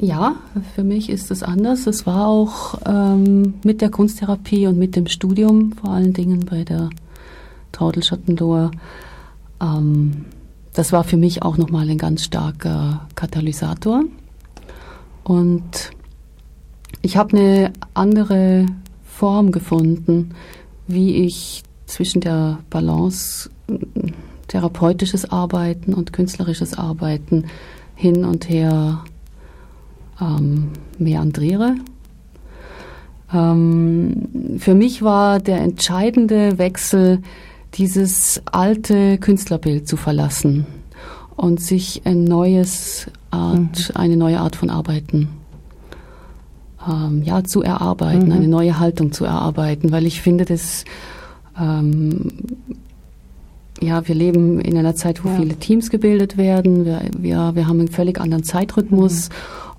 Ja, 0.00 0.34
für 0.74 0.82
mich 0.82 1.08
ist 1.08 1.30
es 1.30 1.44
anders. 1.44 1.86
Es 1.86 2.06
war 2.08 2.26
auch 2.26 2.80
ähm, 2.86 3.54
mit 3.62 3.80
der 3.80 3.88
Kunsttherapie 3.88 4.66
und 4.66 4.76
mit 4.76 4.96
dem 4.96 5.06
Studium, 5.06 5.74
vor 5.74 5.90
allen 5.90 6.12
Dingen 6.12 6.44
bei 6.44 6.64
der 6.64 6.90
Traudel 7.70 8.02
Schottenlohr, 8.02 8.72
ähm, 9.62 10.24
das 10.72 10.90
war 10.90 11.04
für 11.04 11.16
mich 11.16 11.42
auch 11.42 11.56
nochmal 11.56 11.88
ein 11.88 11.98
ganz 11.98 12.24
starker 12.24 13.06
Katalysator. 13.14 14.02
Und 15.22 15.92
ich 17.00 17.16
habe 17.16 17.38
eine 17.38 17.72
andere 17.94 18.66
Form 19.04 19.52
gefunden, 19.52 20.30
wie 20.88 21.14
ich 21.14 21.62
zwischen 21.86 22.20
der 22.20 22.58
Balance 22.70 23.50
therapeutisches 24.48 25.30
Arbeiten 25.30 25.94
und 25.94 26.12
künstlerisches 26.12 26.76
Arbeiten 26.76 27.46
hin 27.94 28.24
und 28.24 28.48
her 28.48 29.04
ähm, 30.20 30.70
meandriere. 30.98 31.76
Ähm, 33.32 34.58
für 34.58 34.74
mich 34.74 35.02
war 35.02 35.40
der 35.40 35.60
entscheidende 35.60 36.58
Wechsel, 36.58 37.20
dieses 37.74 38.42
alte 38.46 39.18
Künstlerbild 39.18 39.88
zu 39.88 39.96
verlassen 39.96 40.66
und 41.36 41.60
sich 41.60 42.02
ein 42.04 42.24
neues 42.24 43.08
Art, 43.30 43.58
mhm. 43.88 43.96
eine 43.96 44.16
neue 44.16 44.40
Art 44.40 44.54
von 44.54 44.70
Arbeiten 44.70 45.28
ähm, 46.88 47.22
ja, 47.24 47.42
zu 47.42 47.62
erarbeiten, 47.62 48.26
mhm. 48.26 48.32
eine 48.32 48.48
neue 48.48 48.78
Haltung 48.78 49.12
zu 49.12 49.24
erarbeiten, 49.24 49.90
weil 49.90 50.06
ich 50.06 50.20
finde, 50.22 50.44
dass 50.44 50.84
ähm, 51.58 52.28
ja, 53.84 54.06
wir 54.08 54.14
leben 54.14 54.60
in 54.60 54.76
einer 54.76 54.94
Zeit, 54.94 55.24
wo 55.24 55.28
ja. 55.28 55.36
viele 55.36 55.56
Teams 55.56 55.90
gebildet 55.90 56.36
werden. 56.36 56.84
Wir, 56.84 57.02
wir, 57.16 57.52
wir 57.54 57.68
haben 57.68 57.80
einen 57.80 57.88
völlig 57.88 58.20
anderen 58.20 58.44
Zeitrhythmus. 58.44 59.28
Mhm. 59.28 59.34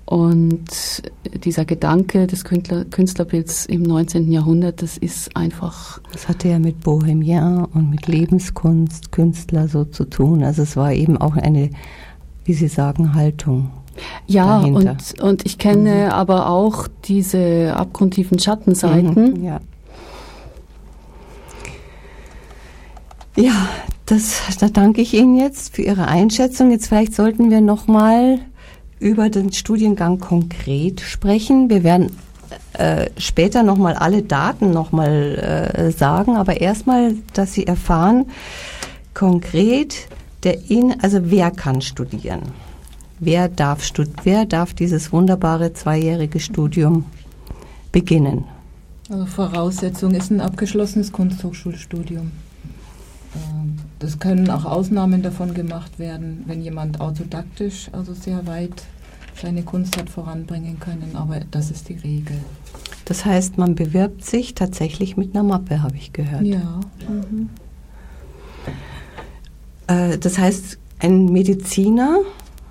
Und 0.06 1.02
dieser 1.44 1.64
Gedanke 1.64 2.28
des 2.28 2.44
Künstler, 2.44 2.84
Künstlerbilds 2.84 3.66
im 3.66 3.82
19. 3.82 4.30
Jahrhundert, 4.30 4.80
das 4.80 4.96
ist 4.96 5.36
einfach. 5.36 6.00
Das 6.12 6.28
hatte 6.28 6.48
ja 6.48 6.60
mit 6.60 6.80
Bohemien 6.80 7.64
und 7.64 7.90
mit 7.90 8.06
Lebenskunst, 8.06 9.10
Künstler 9.10 9.66
so 9.66 9.84
zu 9.84 10.04
tun. 10.04 10.44
Also 10.44 10.62
es 10.62 10.76
war 10.76 10.92
eben 10.92 11.16
auch 11.16 11.34
eine, 11.34 11.70
wie 12.44 12.54
Sie 12.54 12.68
sagen, 12.68 13.14
Haltung. 13.14 13.70
Ja, 14.28 14.58
und, 14.58 15.20
und 15.20 15.44
ich 15.44 15.58
kenne 15.58 16.06
mhm. 16.06 16.10
aber 16.12 16.50
auch 16.50 16.86
diese 17.04 17.74
abgrundtiefen 17.74 18.38
Schattenseiten. 18.38 19.38
Mhm, 19.38 19.44
ja. 19.44 19.60
Ja, 23.36 23.68
das, 24.06 24.40
da 24.58 24.68
danke 24.68 25.00
ich 25.02 25.14
Ihnen 25.14 25.36
jetzt 25.36 25.74
für 25.74 25.82
Ihre 25.82 26.08
Einschätzung. 26.08 26.70
Jetzt 26.70 26.88
vielleicht 26.88 27.14
sollten 27.14 27.50
wir 27.50 27.60
noch 27.60 27.86
mal 27.86 28.38
über 28.98 29.28
den 29.28 29.52
Studiengang 29.52 30.18
konkret 30.20 31.00
sprechen. 31.00 31.68
Wir 31.68 31.84
werden 31.84 32.12
äh, 32.74 33.10
später 33.18 33.62
noch 33.62 33.76
mal 33.76 33.94
alle 33.94 34.22
Daten 34.22 34.70
noch 34.70 34.92
mal 34.92 35.70
äh, 35.74 35.90
sagen, 35.90 36.36
aber 36.36 36.60
erstmal, 36.60 37.14
dass 37.34 37.52
Sie 37.52 37.66
erfahren 37.66 38.26
konkret 39.14 40.08
der 40.42 40.70
in, 40.70 40.94
also 41.02 41.18
wer 41.24 41.50
kann 41.50 41.82
studieren? 41.82 42.42
Wer 43.18 43.48
darf 43.48 43.82
stud 43.82 44.10
wer 44.24 44.44
darf 44.44 44.74
dieses 44.74 45.12
wunderbare 45.12 45.72
zweijährige 45.72 46.38
Studium 46.38 47.06
beginnen? 47.90 48.44
Also 49.08 49.26
Voraussetzung 49.26 50.12
ist 50.12 50.30
ein 50.30 50.40
abgeschlossenes 50.40 51.10
Kunsthochschulstudium. 51.12 52.30
Ähm, 53.34 53.76
das 53.98 54.18
können 54.18 54.50
auch 54.50 54.64
Ausnahmen 54.64 55.22
davon 55.22 55.54
gemacht 55.54 55.98
werden, 55.98 56.44
wenn 56.46 56.62
jemand 56.62 57.00
autodaktisch, 57.00 57.88
also 57.92 58.12
sehr 58.12 58.46
weit 58.46 58.82
seine 59.40 59.62
Kunst 59.62 59.96
hat 59.96 60.10
voranbringen 60.10 60.80
können, 60.80 61.14
aber 61.14 61.40
das 61.50 61.70
ist 61.70 61.88
die 61.88 61.94
Regel. 61.94 62.38
Das 63.04 63.24
heißt, 63.24 63.58
man 63.58 63.74
bewirbt 63.74 64.24
sich 64.24 64.54
tatsächlich 64.54 65.16
mit 65.16 65.34
einer 65.34 65.44
Mappe, 65.44 65.82
habe 65.82 65.96
ich 65.96 66.12
gehört. 66.12 66.42
Ja. 66.42 66.80
Mhm. 67.08 67.50
Äh, 69.86 70.18
das 70.18 70.38
heißt, 70.38 70.78
ein 70.98 71.26
Mediziner 71.26 72.20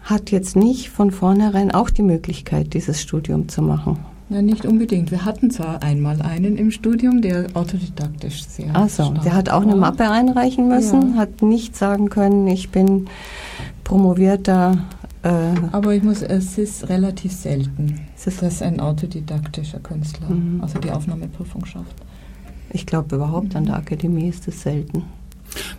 hat 0.04 0.32
jetzt 0.32 0.56
nicht 0.56 0.90
von 0.90 1.12
vornherein 1.12 1.72
auch 1.72 1.90
die 1.90 2.04
Möglichkeit, 2.04 2.74
dieses 2.74 3.02
Studium 3.02 3.50
zu 3.50 3.62
machen. 3.62 4.00
Ja, 4.30 4.42
nicht 4.42 4.66
unbedingt. 4.66 5.12
Wir 5.12 5.24
hatten 5.24 5.52
zwar 5.52 5.84
einmal 5.84 6.22
einen 6.22 6.58
im 6.58 6.72
Studium, 6.72 7.22
der 7.22 7.46
autodidaktisch 7.54 8.46
sehr. 8.46 8.72
Ach 8.74 8.90
so, 8.90 9.14
der 9.24 9.36
hat 9.36 9.50
auch 9.50 9.62
war. 9.62 9.72
eine 9.72 9.76
Mappe 9.76 10.10
einreichen 10.10 10.68
müssen, 10.68 11.14
ja. 11.14 11.18
hat 11.18 11.44
nicht 11.44 11.76
sagen 11.76 12.10
können, 12.10 12.48
ich 12.48 12.72
bin 12.72 13.08
promovierter. 13.84 14.80
Äh 15.22 15.30
Aber 15.72 15.94
ich 15.94 16.02
muss, 16.02 16.24
es 16.24 16.58
ist 16.58 16.90
relativ 16.90 17.34
selten, 17.34 18.00
ist 18.16 18.42
dass 18.42 18.62
ein 18.64 18.80
autodidaktischer 18.80 19.80
Künstler 19.80 20.30
mhm. 20.30 20.60
also 20.62 20.80
die 20.80 20.90
Aufnahmeprüfung 20.90 21.66
schafft. 21.66 21.96
Ich 22.72 22.88
glaube 22.88 23.16
überhaupt 23.16 23.56
an 23.56 23.66
der 23.66 23.76
Akademie 23.76 24.28
ist 24.28 24.48
es 24.48 24.64
selten. 24.64 25.04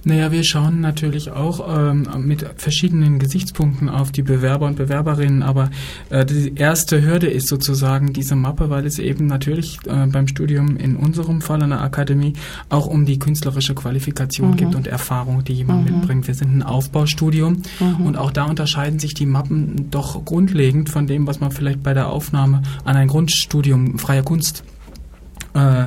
Naja, 0.04 0.32
wir 0.32 0.44
schauen 0.44 0.80
natürlich 0.80 1.30
auch 1.30 1.66
ähm, 1.76 2.06
mit 2.18 2.46
verschiedenen 2.56 3.18
Gesichtspunkten 3.18 3.88
auf 3.88 4.12
die 4.12 4.22
Bewerber 4.22 4.66
und 4.66 4.76
Bewerberinnen, 4.76 5.42
aber 5.42 5.70
äh, 6.10 6.24
die 6.24 6.54
erste 6.54 7.02
Hürde 7.02 7.26
ist 7.26 7.48
sozusagen 7.48 8.12
diese 8.12 8.36
Mappe, 8.36 8.70
weil 8.70 8.86
es 8.86 8.98
eben 8.98 9.26
natürlich 9.26 9.78
äh, 9.86 10.06
beim 10.06 10.28
Studium 10.28 10.76
in 10.76 10.96
unserem 10.96 11.40
Fall 11.40 11.62
an 11.62 11.70
der 11.70 11.80
Akademie 11.80 12.34
auch 12.68 12.86
um 12.86 13.06
die 13.06 13.18
künstlerische 13.18 13.74
Qualifikation 13.74 14.52
mhm. 14.52 14.56
gibt 14.56 14.74
und 14.74 14.86
Erfahrung, 14.86 15.44
die 15.44 15.54
jemand 15.54 15.88
mhm. 15.88 15.96
mitbringt. 15.98 16.26
Wir 16.26 16.34
sind 16.34 16.56
ein 16.56 16.62
Aufbaustudium 16.62 17.62
mhm. 17.80 18.06
und 18.06 18.16
auch 18.16 18.30
da 18.30 18.44
unterscheiden 18.44 18.98
sich 18.98 19.14
die 19.14 19.26
Mappen 19.26 19.90
doch 19.90 20.24
grundlegend 20.24 20.90
von 20.90 21.06
dem, 21.06 21.26
was 21.26 21.40
man 21.40 21.50
vielleicht 21.50 21.82
bei 21.82 21.94
der 21.94 22.08
Aufnahme 22.08 22.62
an 22.84 22.96
ein 22.96 23.08
Grundstudium 23.08 23.98
freier 23.98 24.22
Kunst 24.22 24.64
äh, 25.54 25.86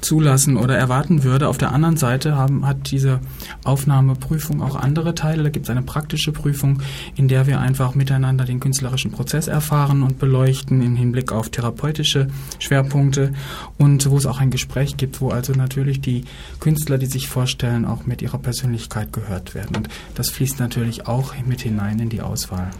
zulassen 0.00 0.56
oder 0.56 0.76
erwarten 0.76 1.24
würde. 1.24 1.48
Auf 1.48 1.58
der 1.58 1.72
anderen 1.72 1.96
Seite 1.96 2.36
haben, 2.36 2.66
hat 2.66 2.90
diese 2.90 3.20
Aufnahmeprüfung 3.64 4.62
auch 4.62 4.76
andere 4.76 5.14
Teile. 5.14 5.42
Da 5.42 5.50
gibt 5.50 5.66
es 5.66 5.70
eine 5.70 5.82
praktische 5.82 6.32
Prüfung, 6.32 6.82
in 7.14 7.28
der 7.28 7.46
wir 7.46 7.60
einfach 7.60 7.94
miteinander 7.94 8.44
den 8.44 8.60
künstlerischen 8.60 9.10
Prozess 9.10 9.48
erfahren 9.48 10.02
und 10.02 10.18
beleuchten 10.18 10.82
im 10.82 10.96
Hinblick 10.96 11.32
auf 11.32 11.50
therapeutische 11.50 12.28
Schwerpunkte 12.58 13.32
und 13.78 14.08
wo 14.10 14.16
es 14.16 14.26
auch 14.26 14.40
ein 14.40 14.50
Gespräch 14.50 14.96
gibt, 14.96 15.20
wo 15.20 15.30
also 15.30 15.52
natürlich 15.52 16.00
die 16.00 16.24
Künstler, 16.60 16.98
die 16.98 17.06
sich 17.06 17.28
vorstellen, 17.28 17.84
auch 17.84 18.06
mit 18.06 18.22
ihrer 18.22 18.38
Persönlichkeit 18.38 19.12
gehört 19.12 19.54
werden. 19.54 19.76
Und 19.76 19.88
das 20.14 20.30
fließt 20.30 20.60
natürlich 20.60 21.06
auch 21.06 21.34
mit 21.44 21.60
hinein 21.60 21.98
in 21.98 22.08
die 22.08 22.20
Auswahl. 22.20 22.70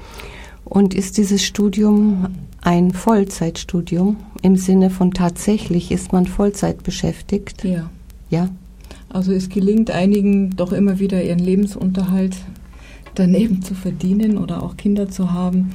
Und 0.67 0.95
ist 0.95 1.17
dieses 1.17 1.45
Studium 1.45 2.27
ein 2.61 2.93
Vollzeitstudium 2.93 4.17
im 4.43 4.57
Sinne 4.57 4.91
von 4.91 5.13
tatsächlich 5.13 5.93
ist 5.93 6.13
man 6.13 6.27
Vollzeit 6.27 6.83
beschäftigt? 6.83 7.65
Ja. 7.65 7.89
Ja. 8.29 8.49
Also 9.09 9.33
es 9.33 9.49
gelingt 9.49 9.93
einigen 9.93 10.57
doch 10.57 10.73
immer 10.73 10.99
wieder 10.99 11.23
ihren 11.23 11.39
Lebensunterhalt 11.39 12.37
daneben 13.15 13.63
zu 13.63 13.75
verdienen 13.75 14.37
oder 14.37 14.63
auch 14.63 14.77
Kinder 14.77 15.09
zu 15.09 15.33
haben. 15.33 15.71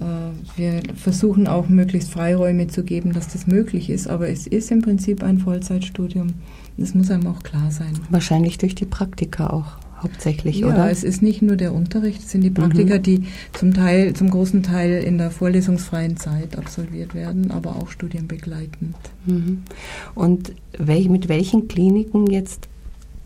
Äh, 0.00 0.58
wir 0.58 0.82
versuchen 0.94 1.48
auch 1.48 1.68
möglichst 1.68 2.10
Freiräume 2.10 2.68
zu 2.68 2.84
geben, 2.84 3.14
dass 3.14 3.28
das 3.28 3.46
möglich 3.46 3.88
ist, 3.88 4.06
aber 4.06 4.28
es 4.28 4.46
ist 4.46 4.70
im 4.70 4.82
Prinzip 4.82 5.24
ein 5.24 5.38
Vollzeitstudium. 5.38 6.34
Das 6.76 6.94
muss 6.94 7.10
einem 7.10 7.26
auch 7.26 7.42
klar 7.42 7.70
sein. 7.70 7.94
Wahrscheinlich 8.10 8.58
durch 8.58 8.74
die 8.74 8.84
Praktika 8.84 9.48
auch 9.48 9.78
hauptsächlich, 10.06 10.60
ja, 10.60 10.66
oder? 10.68 10.76
Ja, 10.78 10.88
es 10.88 11.04
ist 11.04 11.22
nicht 11.22 11.42
nur 11.42 11.56
der 11.56 11.74
Unterricht, 11.74 12.20
es 12.22 12.30
sind 12.30 12.42
die 12.42 12.50
Praktika, 12.50 12.96
mhm. 12.96 13.02
die 13.02 13.24
zum 13.52 13.74
Teil, 13.74 14.14
zum 14.14 14.30
großen 14.30 14.62
Teil 14.62 15.02
in 15.02 15.18
der 15.18 15.30
vorlesungsfreien 15.30 16.16
Zeit 16.16 16.56
absolviert 16.56 17.14
werden, 17.14 17.50
aber 17.50 17.76
auch 17.76 17.90
studienbegleitend. 17.90 18.96
Mhm. 19.26 19.62
Und 20.14 20.52
welch, 20.78 21.08
mit 21.08 21.28
welchen 21.28 21.68
Kliniken 21.68 22.26
jetzt 22.26 22.68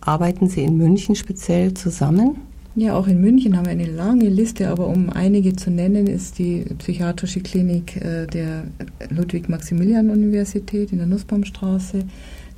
arbeiten 0.00 0.48
Sie 0.48 0.62
in 0.62 0.76
München 0.76 1.14
speziell 1.14 1.74
zusammen? 1.74 2.36
Ja, 2.76 2.94
auch 2.94 3.08
in 3.08 3.20
München 3.20 3.56
haben 3.56 3.66
wir 3.66 3.72
eine 3.72 3.90
lange 3.90 4.28
Liste, 4.28 4.68
aber 4.68 4.86
um 4.86 5.10
einige 5.10 5.56
zu 5.56 5.70
nennen, 5.70 6.06
ist 6.06 6.38
die 6.38 6.64
psychiatrische 6.78 7.40
Klinik 7.40 7.96
äh, 7.96 8.26
der 8.26 8.64
Ludwig-Maximilian-Universität 9.10 10.92
in 10.92 10.98
der 10.98 11.08
Nussbaumstraße, 11.08 12.04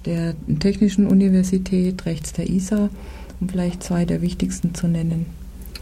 der 0.05 0.35
Technischen 0.61 1.07
Universität 1.07 2.05
rechts 2.05 2.33
der 2.35 2.51
ISA 2.51 2.91
um 3.43 3.49
vielleicht 3.49 3.83
zwei 3.83 4.05
der 4.05 4.23
wichtigsten 4.23 4.73
zu 4.73 4.87
nennen. 4.87 5.27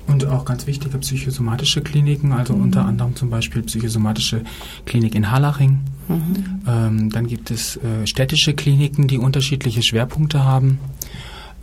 Und 0.07 0.27
auch 0.27 0.45
ganz 0.45 0.67
wichtige 0.67 0.97
psychosomatische 0.99 1.83
Kliniken, 1.83 2.33
also 2.33 2.55
mhm. 2.55 2.63
unter 2.63 2.85
anderem 2.85 3.15
zum 3.15 3.31
Beispiel 3.31 3.63
psychosomatische 3.63 4.43
Klinik 4.87 5.15
in 5.15 5.31
Harlaching. 5.31 5.81
Mhm. 6.09 6.63
Ähm, 6.67 7.11
dann 7.11 7.27
gibt 7.27 7.51
es 7.51 7.77
äh, 7.77 8.07
städtische 8.07 8.55
Kliniken, 8.55 9.07
die 9.07 9.19
unterschiedliche 9.19 9.83
Schwerpunkte 9.83 10.43
haben. 10.43 10.79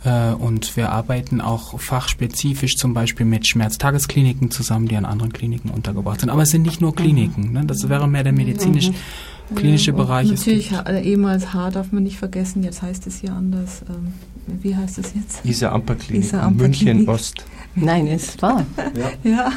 Äh, 0.04 0.30
und 0.30 0.76
wir 0.76 0.92
arbeiten 0.92 1.40
auch 1.40 1.78
fachspezifisch 1.80 2.76
zum 2.76 2.94
Beispiel 2.94 3.26
mit 3.26 3.46
Schmerztageskliniken 3.48 4.50
zusammen, 4.52 4.86
die 4.86 4.96
an 4.96 5.04
anderen 5.04 5.32
Kliniken 5.32 5.70
untergebracht 5.70 6.20
sind. 6.20 6.30
Aber 6.30 6.42
es 6.42 6.50
sind 6.50 6.62
nicht 6.62 6.80
nur 6.80 6.94
Kliniken. 6.94 7.52
Ne? 7.52 7.64
Das 7.66 7.88
wäre 7.88 8.08
mehr 8.08 8.22
der 8.22 8.32
medizinisch 8.32 8.90
mhm. 8.90 8.94
Klinische 9.54 9.92
Bereich. 9.92 10.28
Natürlich, 10.28 10.72
ehemals 11.02 11.52
H 11.52 11.70
darf 11.70 11.92
man 11.92 12.02
nicht 12.02 12.18
vergessen, 12.18 12.62
jetzt 12.62 12.82
heißt 12.82 13.06
es 13.06 13.20
hier 13.20 13.32
anders. 13.32 13.82
Ähm, 13.88 14.12
wie 14.62 14.74
heißt 14.74 14.98
es 14.98 15.14
jetzt? 15.14 15.44
Isa 15.44 15.70
Amper 15.72 15.94
Klinik, 15.94 16.24
Isa 16.24 16.42
Amper 16.42 16.62
München 16.62 16.86
Klinik. 16.86 17.08
Ost. 17.08 17.44
Nein, 17.74 18.06
es 18.08 18.40
war. 18.42 18.64
Ja. 19.24 19.30
ja. 19.30 19.52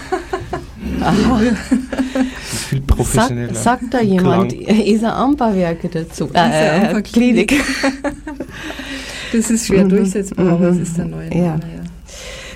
Aha. 1.02 1.42
viel 2.42 2.82
professioneller. 2.82 3.54
Sag, 3.54 3.80
sagt 3.82 3.94
da 3.94 4.02
jemand 4.02 4.54
Isa 4.54 5.16
Amper 5.16 5.56
Werke 5.56 5.90
dazu? 5.90 6.30
Äh, 6.34 6.88
Amper 6.88 7.02
Klinik. 7.02 7.54
das 9.34 9.50
ist 9.50 9.68
schwer 9.68 9.86
mhm. 9.86 9.90
durchsetzbar, 9.90 10.50
aber 10.50 10.70
es 10.70 10.78
ist 10.78 10.98
der 10.98 11.06
neue 11.06 11.30
Name. 11.30 11.40
Ja. 11.42 11.82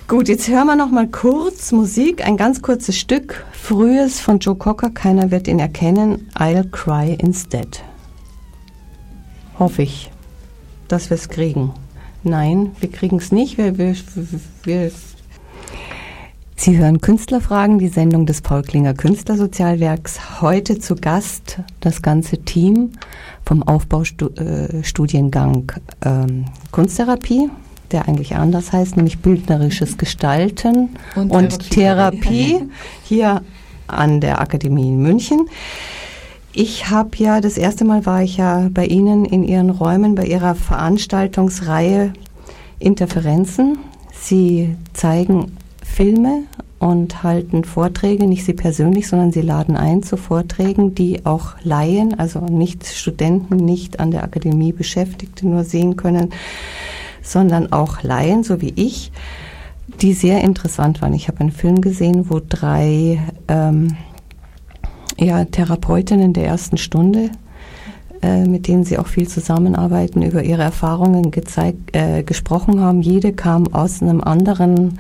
Gut, 0.08 0.28
jetzt 0.28 0.48
hören 0.48 0.68
wir 0.68 0.76
noch 0.76 0.92
mal 0.92 1.08
kurz 1.08 1.72
Musik, 1.72 2.24
ein 2.24 2.38
ganz 2.38 2.62
kurzes 2.62 2.98
Stück. 2.98 3.44
Frühes 3.68 4.20
von 4.20 4.38
Joe 4.38 4.55
Cocker, 4.55 4.91
keiner 4.91 5.32
wird 5.32 5.47
ihn 5.47 5.57
erkennen. 5.57 6.30
I'll 6.36 6.70
cry 6.70 7.16
instead. 7.16 7.84
Hoffe 9.57 9.82
ich, 9.82 10.11
dass 10.88 11.09
wir 11.09 11.16
es 11.16 11.30
kriegen. 11.30 11.72
Nein, 12.22 12.76
wir 12.80 12.91
kriegen 12.91 13.18
es 13.18 13.32
nicht. 13.32 13.57
Wir, 13.57 13.80
wir, 13.80 13.95
wir, 14.66 14.91
Sie 16.55 16.78
hören 16.78 17.01
Künstlerfragen, 17.01 17.80
die 17.80 17.88
Sendung 17.88 18.28
des 18.28 18.41
Paul 18.41 18.61
Klinger 18.61 18.93
Künstlersozialwerks. 18.93 20.41
Heute 20.41 20.78
zu 20.78 20.95
Gast 20.95 21.61
das 21.80 22.03
ganze 22.03 22.38
Team 22.38 22.91
vom 23.47 23.63
Aufbaustudiengang 23.63 25.72
äh, 26.01 26.07
ähm, 26.07 26.45
Kunsttherapie, 26.70 27.49
der 27.91 28.07
eigentlich 28.07 28.36
anders 28.36 28.74
heißt, 28.74 28.95
nämlich 28.95 29.20
bildnerisches 29.20 29.97
Gestalten 29.97 30.89
und, 31.16 31.32
und 31.32 31.72
Therapie, 31.72 32.20
Therapie 32.20 32.70
hier 33.05 33.41
an 33.88 34.22
der 34.22 34.42
Akademie 34.42 34.90
in 34.90 35.02
München. 35.02 35.48
Ich 36.54 36.90
habe 36.90 37.18
ja, 37.18 37.42
das 37.42 37.58
erste 37.58 37.84
Mal 37.84 38.06
war 38.06 38.24
ich 38.24 38.38
ja 38.38 38.70
bei 38.74 38.86
Ihnen 38.86 39.26
in 39.26 39.44
Ihren 39.44 39.70
Räumen, 39.70 40.16
bei 40.16 40.26
Ihrer 40.26 40.56
Veranstaltungsreihe 40.56 42.14
Interferenzen. 42.80 43.78
Sie 44.14 44.76
zeigen 44.94 45.58
Filme 45.84 46.44
und 46.80 47.24
halten 47.24 47.64
Vorträge, 47.64 48.28
nicht 48.28 48.46
Sie 48.46 48.54
persönlich, 48.54 49.08
sondern 49.08 49.32
Sie 49.32 49.42
laden 49.42 49.76
ein 49.76 50.04
zu 50.04 50.18
Vorträgen, 50.18 50.96
die 50.96 51.26
auch 51.26 51.56
Laien, 51.64 52.20
also 52.20 52.40
nicht 52.40 52.86
Studenten, 52.86 53.58
nicht 53.58 54.00
an 54.00 54.12
der 54.12 54.24
Akademie 54.24 54.72
Beschäftigte 54.72 55.48
nur 55.48 55.64
sehen 55.64 55.96
können, 55.96 56.32
sondern 57.22 57.72
auch 57.72 58.04
Laien, 58.04 58.44
so 58.44 58.62
wie 58.62 58.74
ich, 58.76 59.12
die 59.88 60.14
sehr 60.14 60.42
interessant 60.42 61.02
waren. 61.02 61.14
Ich 61.14 61.28
habe 61.28 61.40
einen 61.42 61.52
Film 61.52 61.82
gesehen, 61.82 62.30
wo 62.30 62.42
drei 62.48 63.20
ähm, 63.48 63.96
ja, 65.18 65.46
Therapeutinnen 65.46 66.34
der 66.34 66.48
ersten 66.48 66.78
Stunde, 66.78 67.30
äh, 68.22 68.46
mit 68.46 68.68
denen 68.68 68.84
Sie 68.84 68.98
auch 68.98 69.08
viel 69.08 69.28
zusammenarbeiten, 69.28 70.22
über 70.22 70.44
ihre 70.44 70.64
Erfahrungen 70.64 71.32
gezeigt, 71.32 71.96
äh, 71.96 72.24
gesprochen 72.24 72.80
haben. 72.80 73.02
Jede 73.02 73.34
kam 73.34 73.74
aus 73.74 74.02
einem 74.02 74.22
anderen 74.22 75.00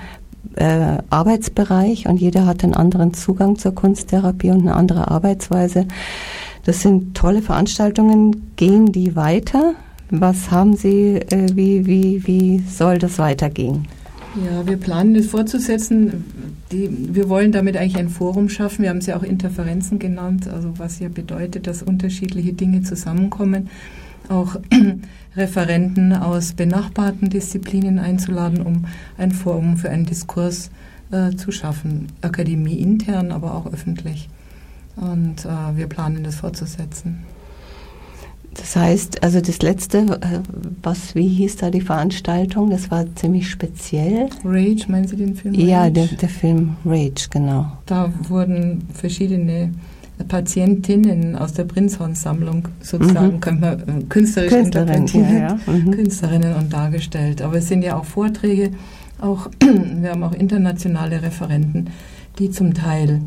äh, 0.55 0.97
Arbeitsbereich 1.09 2.07
und 2.07 2.17
jeder 2.17 2.45
hat 2.45 2.63
einen 2.63 2.75
anderen 2.75 3.13
Zugang 3.13 3.57
zur 3.57 3.73
Kunsttherapie 3.73 4.51
und 4.51 4.61
eine 4.61 4.75
andere 4.75 5.09
Arbeitsweise. 5.09 5.87
Das 6.63 6.81
sind 6.81 7.15
tolle 7.15 7.41
Veranstaltungen. 7.41 8.53
Gehen 8.55 8.91
die 8.91 9.15
weiter? 9.15 9.73
Was 10.11 10.51
haben 10.51 10.75
Sie, 10.75 11.15
äh, 11.15 11.49
wie, 11.55 11.85
wie, 11.85 12.25
wie 12.27 12.59
soll 12.59 12.99
das 12.99 13.17
weitergehen? 13.19 13.87
Ja, 14.43 14.67
wir 14.67 14.77
planen 14.77 15.13
das 15.13 15.27
fortzusetzen. 15.27 16.25
Die, 16.71 16.89
wir 17.15 17.29
wollen 17.29 17.51
damit 17.53 17.77
eigentlich 17.77 17.97
ein 17.97 18.09
Forum 18.09 18.49
schaffen. 18.49 18.83
Wir 18.83 18.89
haben 18.89 18.97
es 18.97 19.05
ja 19.05 19.15
auch 19.17 19.23
Interferenzen 19.23 19.97
genannt, 19.97 20.49
also 20.49 20.77
was 20.77 20.99
ja 20.99 21.07
bedeutet, 21.07 21.67
dass 21.67 21.81
unterschiedliche 21.81 22.51
Dinge 22.51 22.81
zusammenkommen. 22.81 23.69
Auch 24.27 24.57
Referenten 25.37 26.13
aus 26.13 26.53
benachbarten 26.53 27.29
Disziplinen 27.29 27.99
einzuladen, 27.99 28.61
um 28.61 28.85
ein 29.17 29.31
Forum 29.31 29.77
für 29.77 29.89
einen 29.89 30.05
Diskurs 30.05 30.69
äh, 31.11 31.35
zu 31.35 31.51
schaffen. 31.51 32.07
Akademie 32.21 32.79
intern, 32.79 33.31
aber 33.31 33.53
auch 33.53 33.71
öffentlich. 33.71 34.27
Und 34.97 35.45
äh, 35.45 35.77
wir 35.77 35.87
planen 35.87 36.23
das 36.23 36.35
fortzusetzen. 36.35 37.23
Das 38.55 38.75
heißt, 38.75 39.23
also 39.23 39.41
das 39.41 39.61
letzte, 39.61 39.99
äh, 39.99 40.39
was, 40.81 41.13
wie 41.13 41.27
hieß 41.27 41.57
da 41.57 41.69
die 41.69 41.81
Veranstaltung? 41.81 42.69
Das 42.69 42.89
war 42.89 43.05
ziemlich 43.15 43.49
speziell. 43.49 44.29
Rage, 44.43 44.85
meinen 44.87 45.07
Sie 45.07 45.17
den 45.17 45.35
Film? 45.35 45.55
Rage? 45.55 45.67
Ja, 45.67 45.89
der, 45.89 46.07
der 46.07 46.29
Film 46.29 46.77
Rage, 46.85 47.27
genau. 47.29 47.67
Da 47.85 48.11
wurden 48.27 48.87
verschiedene 48.93 49.71
Patientinnen 50.27 51.35
aus 51.35 51.53
der 51.53 51.65
Prinzhorn-Sammlung 51.65 52.69
sozusagen, 52.81 53.35
mhm. 53.35 53.39
könnte 53.41 53.61
man 53.61 54.01
äh, 54.01 54.03
künstlerisch 54.07 54.53
Künstlerin, 54.53 54.87
interpretieren, 54.87 55.37
ja, 55.37 55.57
ja. 55.67 55.73
Mhm. 55.73 55.91
Künstlerinnen 55.91 56.55
und 56.55 56.71
dargestellt. 56.71 57.41
Aber 57.41 57.57
es 57.57 57.67
sind 57.67 57.83
ja 57.83 57.97
auch 57.97 58.05
Vorträge, 58.05 58.71
auch, 59.19 59.49
wir 59.59 60.11
haben 60.11 60.23
auch 60.23 60.33
internationale 60.33 61.21
Referenten, 61.21 61.89
die 62.39 62.49
zum 62.49 62.73
Teil 62.73 63.21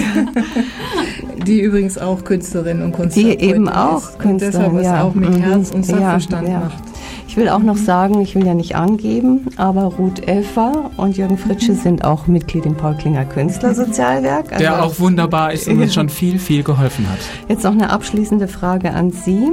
die 1.47 1.61
übrigens 1.61 1.99
auch 1.99 2.24
Künstlerin 2.24 2.83
und 2.83 2.93
Künstlerin 2.93 3.39
Die 3.39 3.45
eben 3.45 3.68
auch 3.68 4.18
Künstlerin, 4.18 4.70
und 4.70 4.79
deshalb 4.79 4.83
ja. 4.83 5.03
auch 5.03 5.14
mit 5.14 5.39
Herz 5.41 5.70
und 5.70 5.85
Sachverstand 5.85 6.49
ja, 6.49 6.61
macht. 6.61 6.95
Ich 7.37 7.43
will 7.43 7.51
auch 7.51 7.59
noch 7.59 7.76
sagen, 7.76 8.22
ich 8.22 8.34
will 8.34 8.47
ja 8.47 8.55
nicht 8.55 8.76
angeben, 8.76 9.49
aber 9.59 9.82
Ruth 9.82 10.26
Elfer 10.26 10.91
und 10.97 11.18
Jürgen 11.18 11.37
Fritsche 11.37 11.74
sind 11.74 12.03
auch 12.03 12.26
Mitglied 12.26 12.64
im 12.64 12.74
Paul 12.74 12.97
Klinger 12.97 13.26
Künstlersozialwerk. 13.26 14.53
Also 14.53 14.64
Der 14.64 14.82
auch 14.82 14.99
wunderbar 14.99 15.53
ist 15.53 15.68
und 15.68 15.82
uns 15.82 15.93
schon 15.95 16.09
viel, 16.09 16.39
viel 16.39 16.62
geholfen 16.62 17.07
hat. 17.11 17.18
Jetzt 17.47 17.62
noch 17.64 17.72
eine 17.72 17.91
abschließende 17.91 18.49
Frage 18.49 18.95
an 18.95 19.11
Sie. 19.11 19.53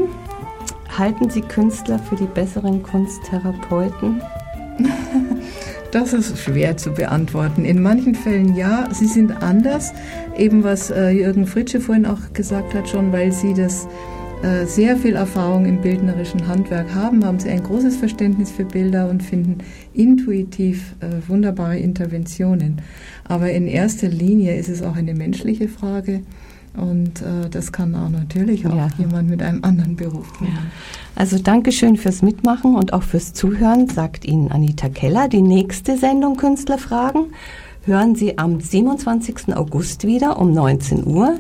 Halten 0.98 1.30
Sie 1.30 1.42
Künstler 1.42 2.00
für 2.00 2.16
die 2.16 2.26
besseren 2.26 2.82
Kunsttherapeuten? 2.84 4.22
Das 5.92 6.12
ist 6.12 6.40
schwer 6.40 6.76
zu 6.76 6.90
beantworten. 6.90 7.66
In 7.66 7.84
manchen 7.84 8.16
Fällen 8.16 8.56
ja, 8.56 8.88
sie 8.92 9.06
sind 9.06 9.44
anders. 9.44 9.94
Eben 10.36 10.64
was 10.64 10.90
äh, 10.90 11.12
Jürgen 11.12 11.46
Fritsche 11.46 11.80
vorhin 11.80 12.08
auch 12.08 12.34
gesagt 12.34 12.74
hat 12.74 12.90
schon, 12.90 13.12
weil 13.12 13.32
sie 13.32 13.54
das 13.54 13.88
sehr 14.66 14.98
viel 14.98 15.16
Erfahrung 15.16 15.66
im 15.66 15.80
bildnerischen 15.82 16.48
Handwerk 16.48 16.94
haben, 16.94 17.24
haben 17.24 17.40
sie 17.40 17.50
ein 17.50 17.64
großes 17.64 17.96
Verständnis 17.96 18.52
für 18.52 18.66
Bilder 18.66 19.10
und 19.10 19.24
finden 19.24 19.60
intuitiv 19.94 20.96
äh, 21.00 21.28
wunderbare 21.30 21.78
Interventionen. 21.78 22.82
Aber 23.24 23.52
in 23.52 23.68
erster 23.68 24.10
Linie 24.10 24.56
ist 24.56 24.70
es 24.70 24.82
auch 24.82 24.96
eine 24.96 25.14
menschliche 25.14 25.70
Frage. 25.70 26.22
Und 26.76 27.22
äh, 27.22 27.50
das 27.52 27.72
kann 27.72 27.94
auch 27.96 28.10
natürlich 28.10 28.66
auch 28.66 28.76
ja. 28.76 28.90
jemand 28.98 29.30
mit 29.30 29.44
einem 29.44 29.64
anderen 29.64 29.96
Beruf 29.96 30.28
machen. 30.42 30.54
Ja. 30.54 30.72
Also 31.16 31.38
Dankeschön 31.38 31.98
fürs 31.98 32.22
Mitmachen 32.24 32.76
und 32.76 32.94
auch 32.94 33.04
fürs 33.04 33.34
Zuhören, 33.34 33.88
sagt 33.88 34.26
Ihnen 34.26 34.52
Anita 34.52 34.90
Keller. 34.90 35.28
Die 35.28 35.44
nächste 35.44 35.98
Sendung 35.98 36.36
Künstlerfragen 36.36 37.28
hören 37.86 38.16
Sie 38.16 38.40
am 38.40 38.60
27. 38.60 39.56
August 39.56 40.06
wieder 40.06 40.40
um 40.40 40.52
19 40.52 41.06
Uhr. 41.06 41.38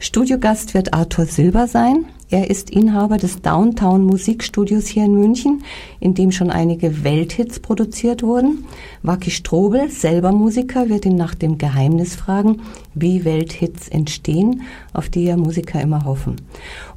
Studiogast 0.00 0.74
wird 0.74 0.92
Arthur 0.92 1.24
Silber 1.24 1.66
sein. 1.66 2.04
Er 2.34 2.50
ist 2.50 2.68
Inhaber 2.70 3.16
des 3.16 3.42
Downtown 3.42 4.02
Musikstudios 4.02 4.88
hier 4.88 5.04
in 5.04 5.14
München, 5.14 5.62
in 6.00 6.14
dem 6.14 6.32
schon 6.32 6.50
einige 6.50 7.04
Welthits 7.04 7.60
produziert 7.60 8.24
wurden. 8.24 8.64
Waki 9.04 9.30
Strobel, 9.30 9.88
selber 9.88 10.32
Musiker, 10.32 10.88
wird 10.88 11.06
ihn 11.06 11.14
nach 11.14 11.36
dem 11.36 11.58
Geheimnis 11.58 12.16
fragen, 12.16 12.62
wie 12.92 13.24
Welthits 13.24 13.86
entstehen, 13.86 14.62
auf 14.92 15.08
die 15.08 15.26
ja 15.26 15.36
Musiker 15.36 15.80
immer 15.80 16.04
hoffen. 16.04 16.34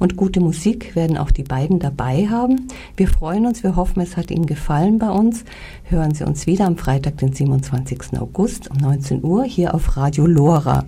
Und 0.00 0.16
gute 0.16 0.40
Musik 0.40 0.96
werden 0.96 1.16
auch 1.16 1.30
die 1.30 1.44
beiden 1.44 1.78
dabei 1.78 2.26
haben. 2.28 2.66
Wir 2.96 3.06
freuen 3.06 3.46
uns, 3.46 3.62
wir 3.62 3.76
hoffen, 3.76 4.00
es 4.00 4.16
hat 4.16 4.32
Ihnen 4.32 4.46
gefallen 4.46 4.98
bei 4.98 5.10
uns. 5.10 5.44
Hören 5.84 6.14
Sie 6.14 6.26
uns 6.26 6.48
wieder 6.48 6.66
am 6.66 6.76
Freitag, 6.76 7.18
den 7.18 7.32
27. 7.32 8.18
August 8.18 8.72
um 8.72 8.78
19 8.78 9.22
Uhr 9.22 9.44
hier 9.44 9.72
auf 9.72 9.96
Radio 9.96 10.26
Lora. 10.26 10.84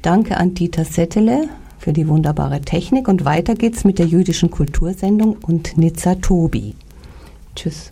Danke 0.00 0.38
an 0.38 0.54
Dieter 0.54 0.86
Settele 0.86 1.50
für 1.82 1.92
die 1.92 2.06
wunderbare 2.06 2.60
Technik 2.60 3.08
und 3.08 3.24
weiter 3.24 3.56
geht's 3.56 3.84
mit 3.84 3.98
der 3.98 4.06
jüdischen 4.06 4.50
Kultursendung 4.50 5.36
und 5.42 5.76
Nizza 5.76 6.14
Tobi. 6.14 6.74
Tschüss. 7.56 7.90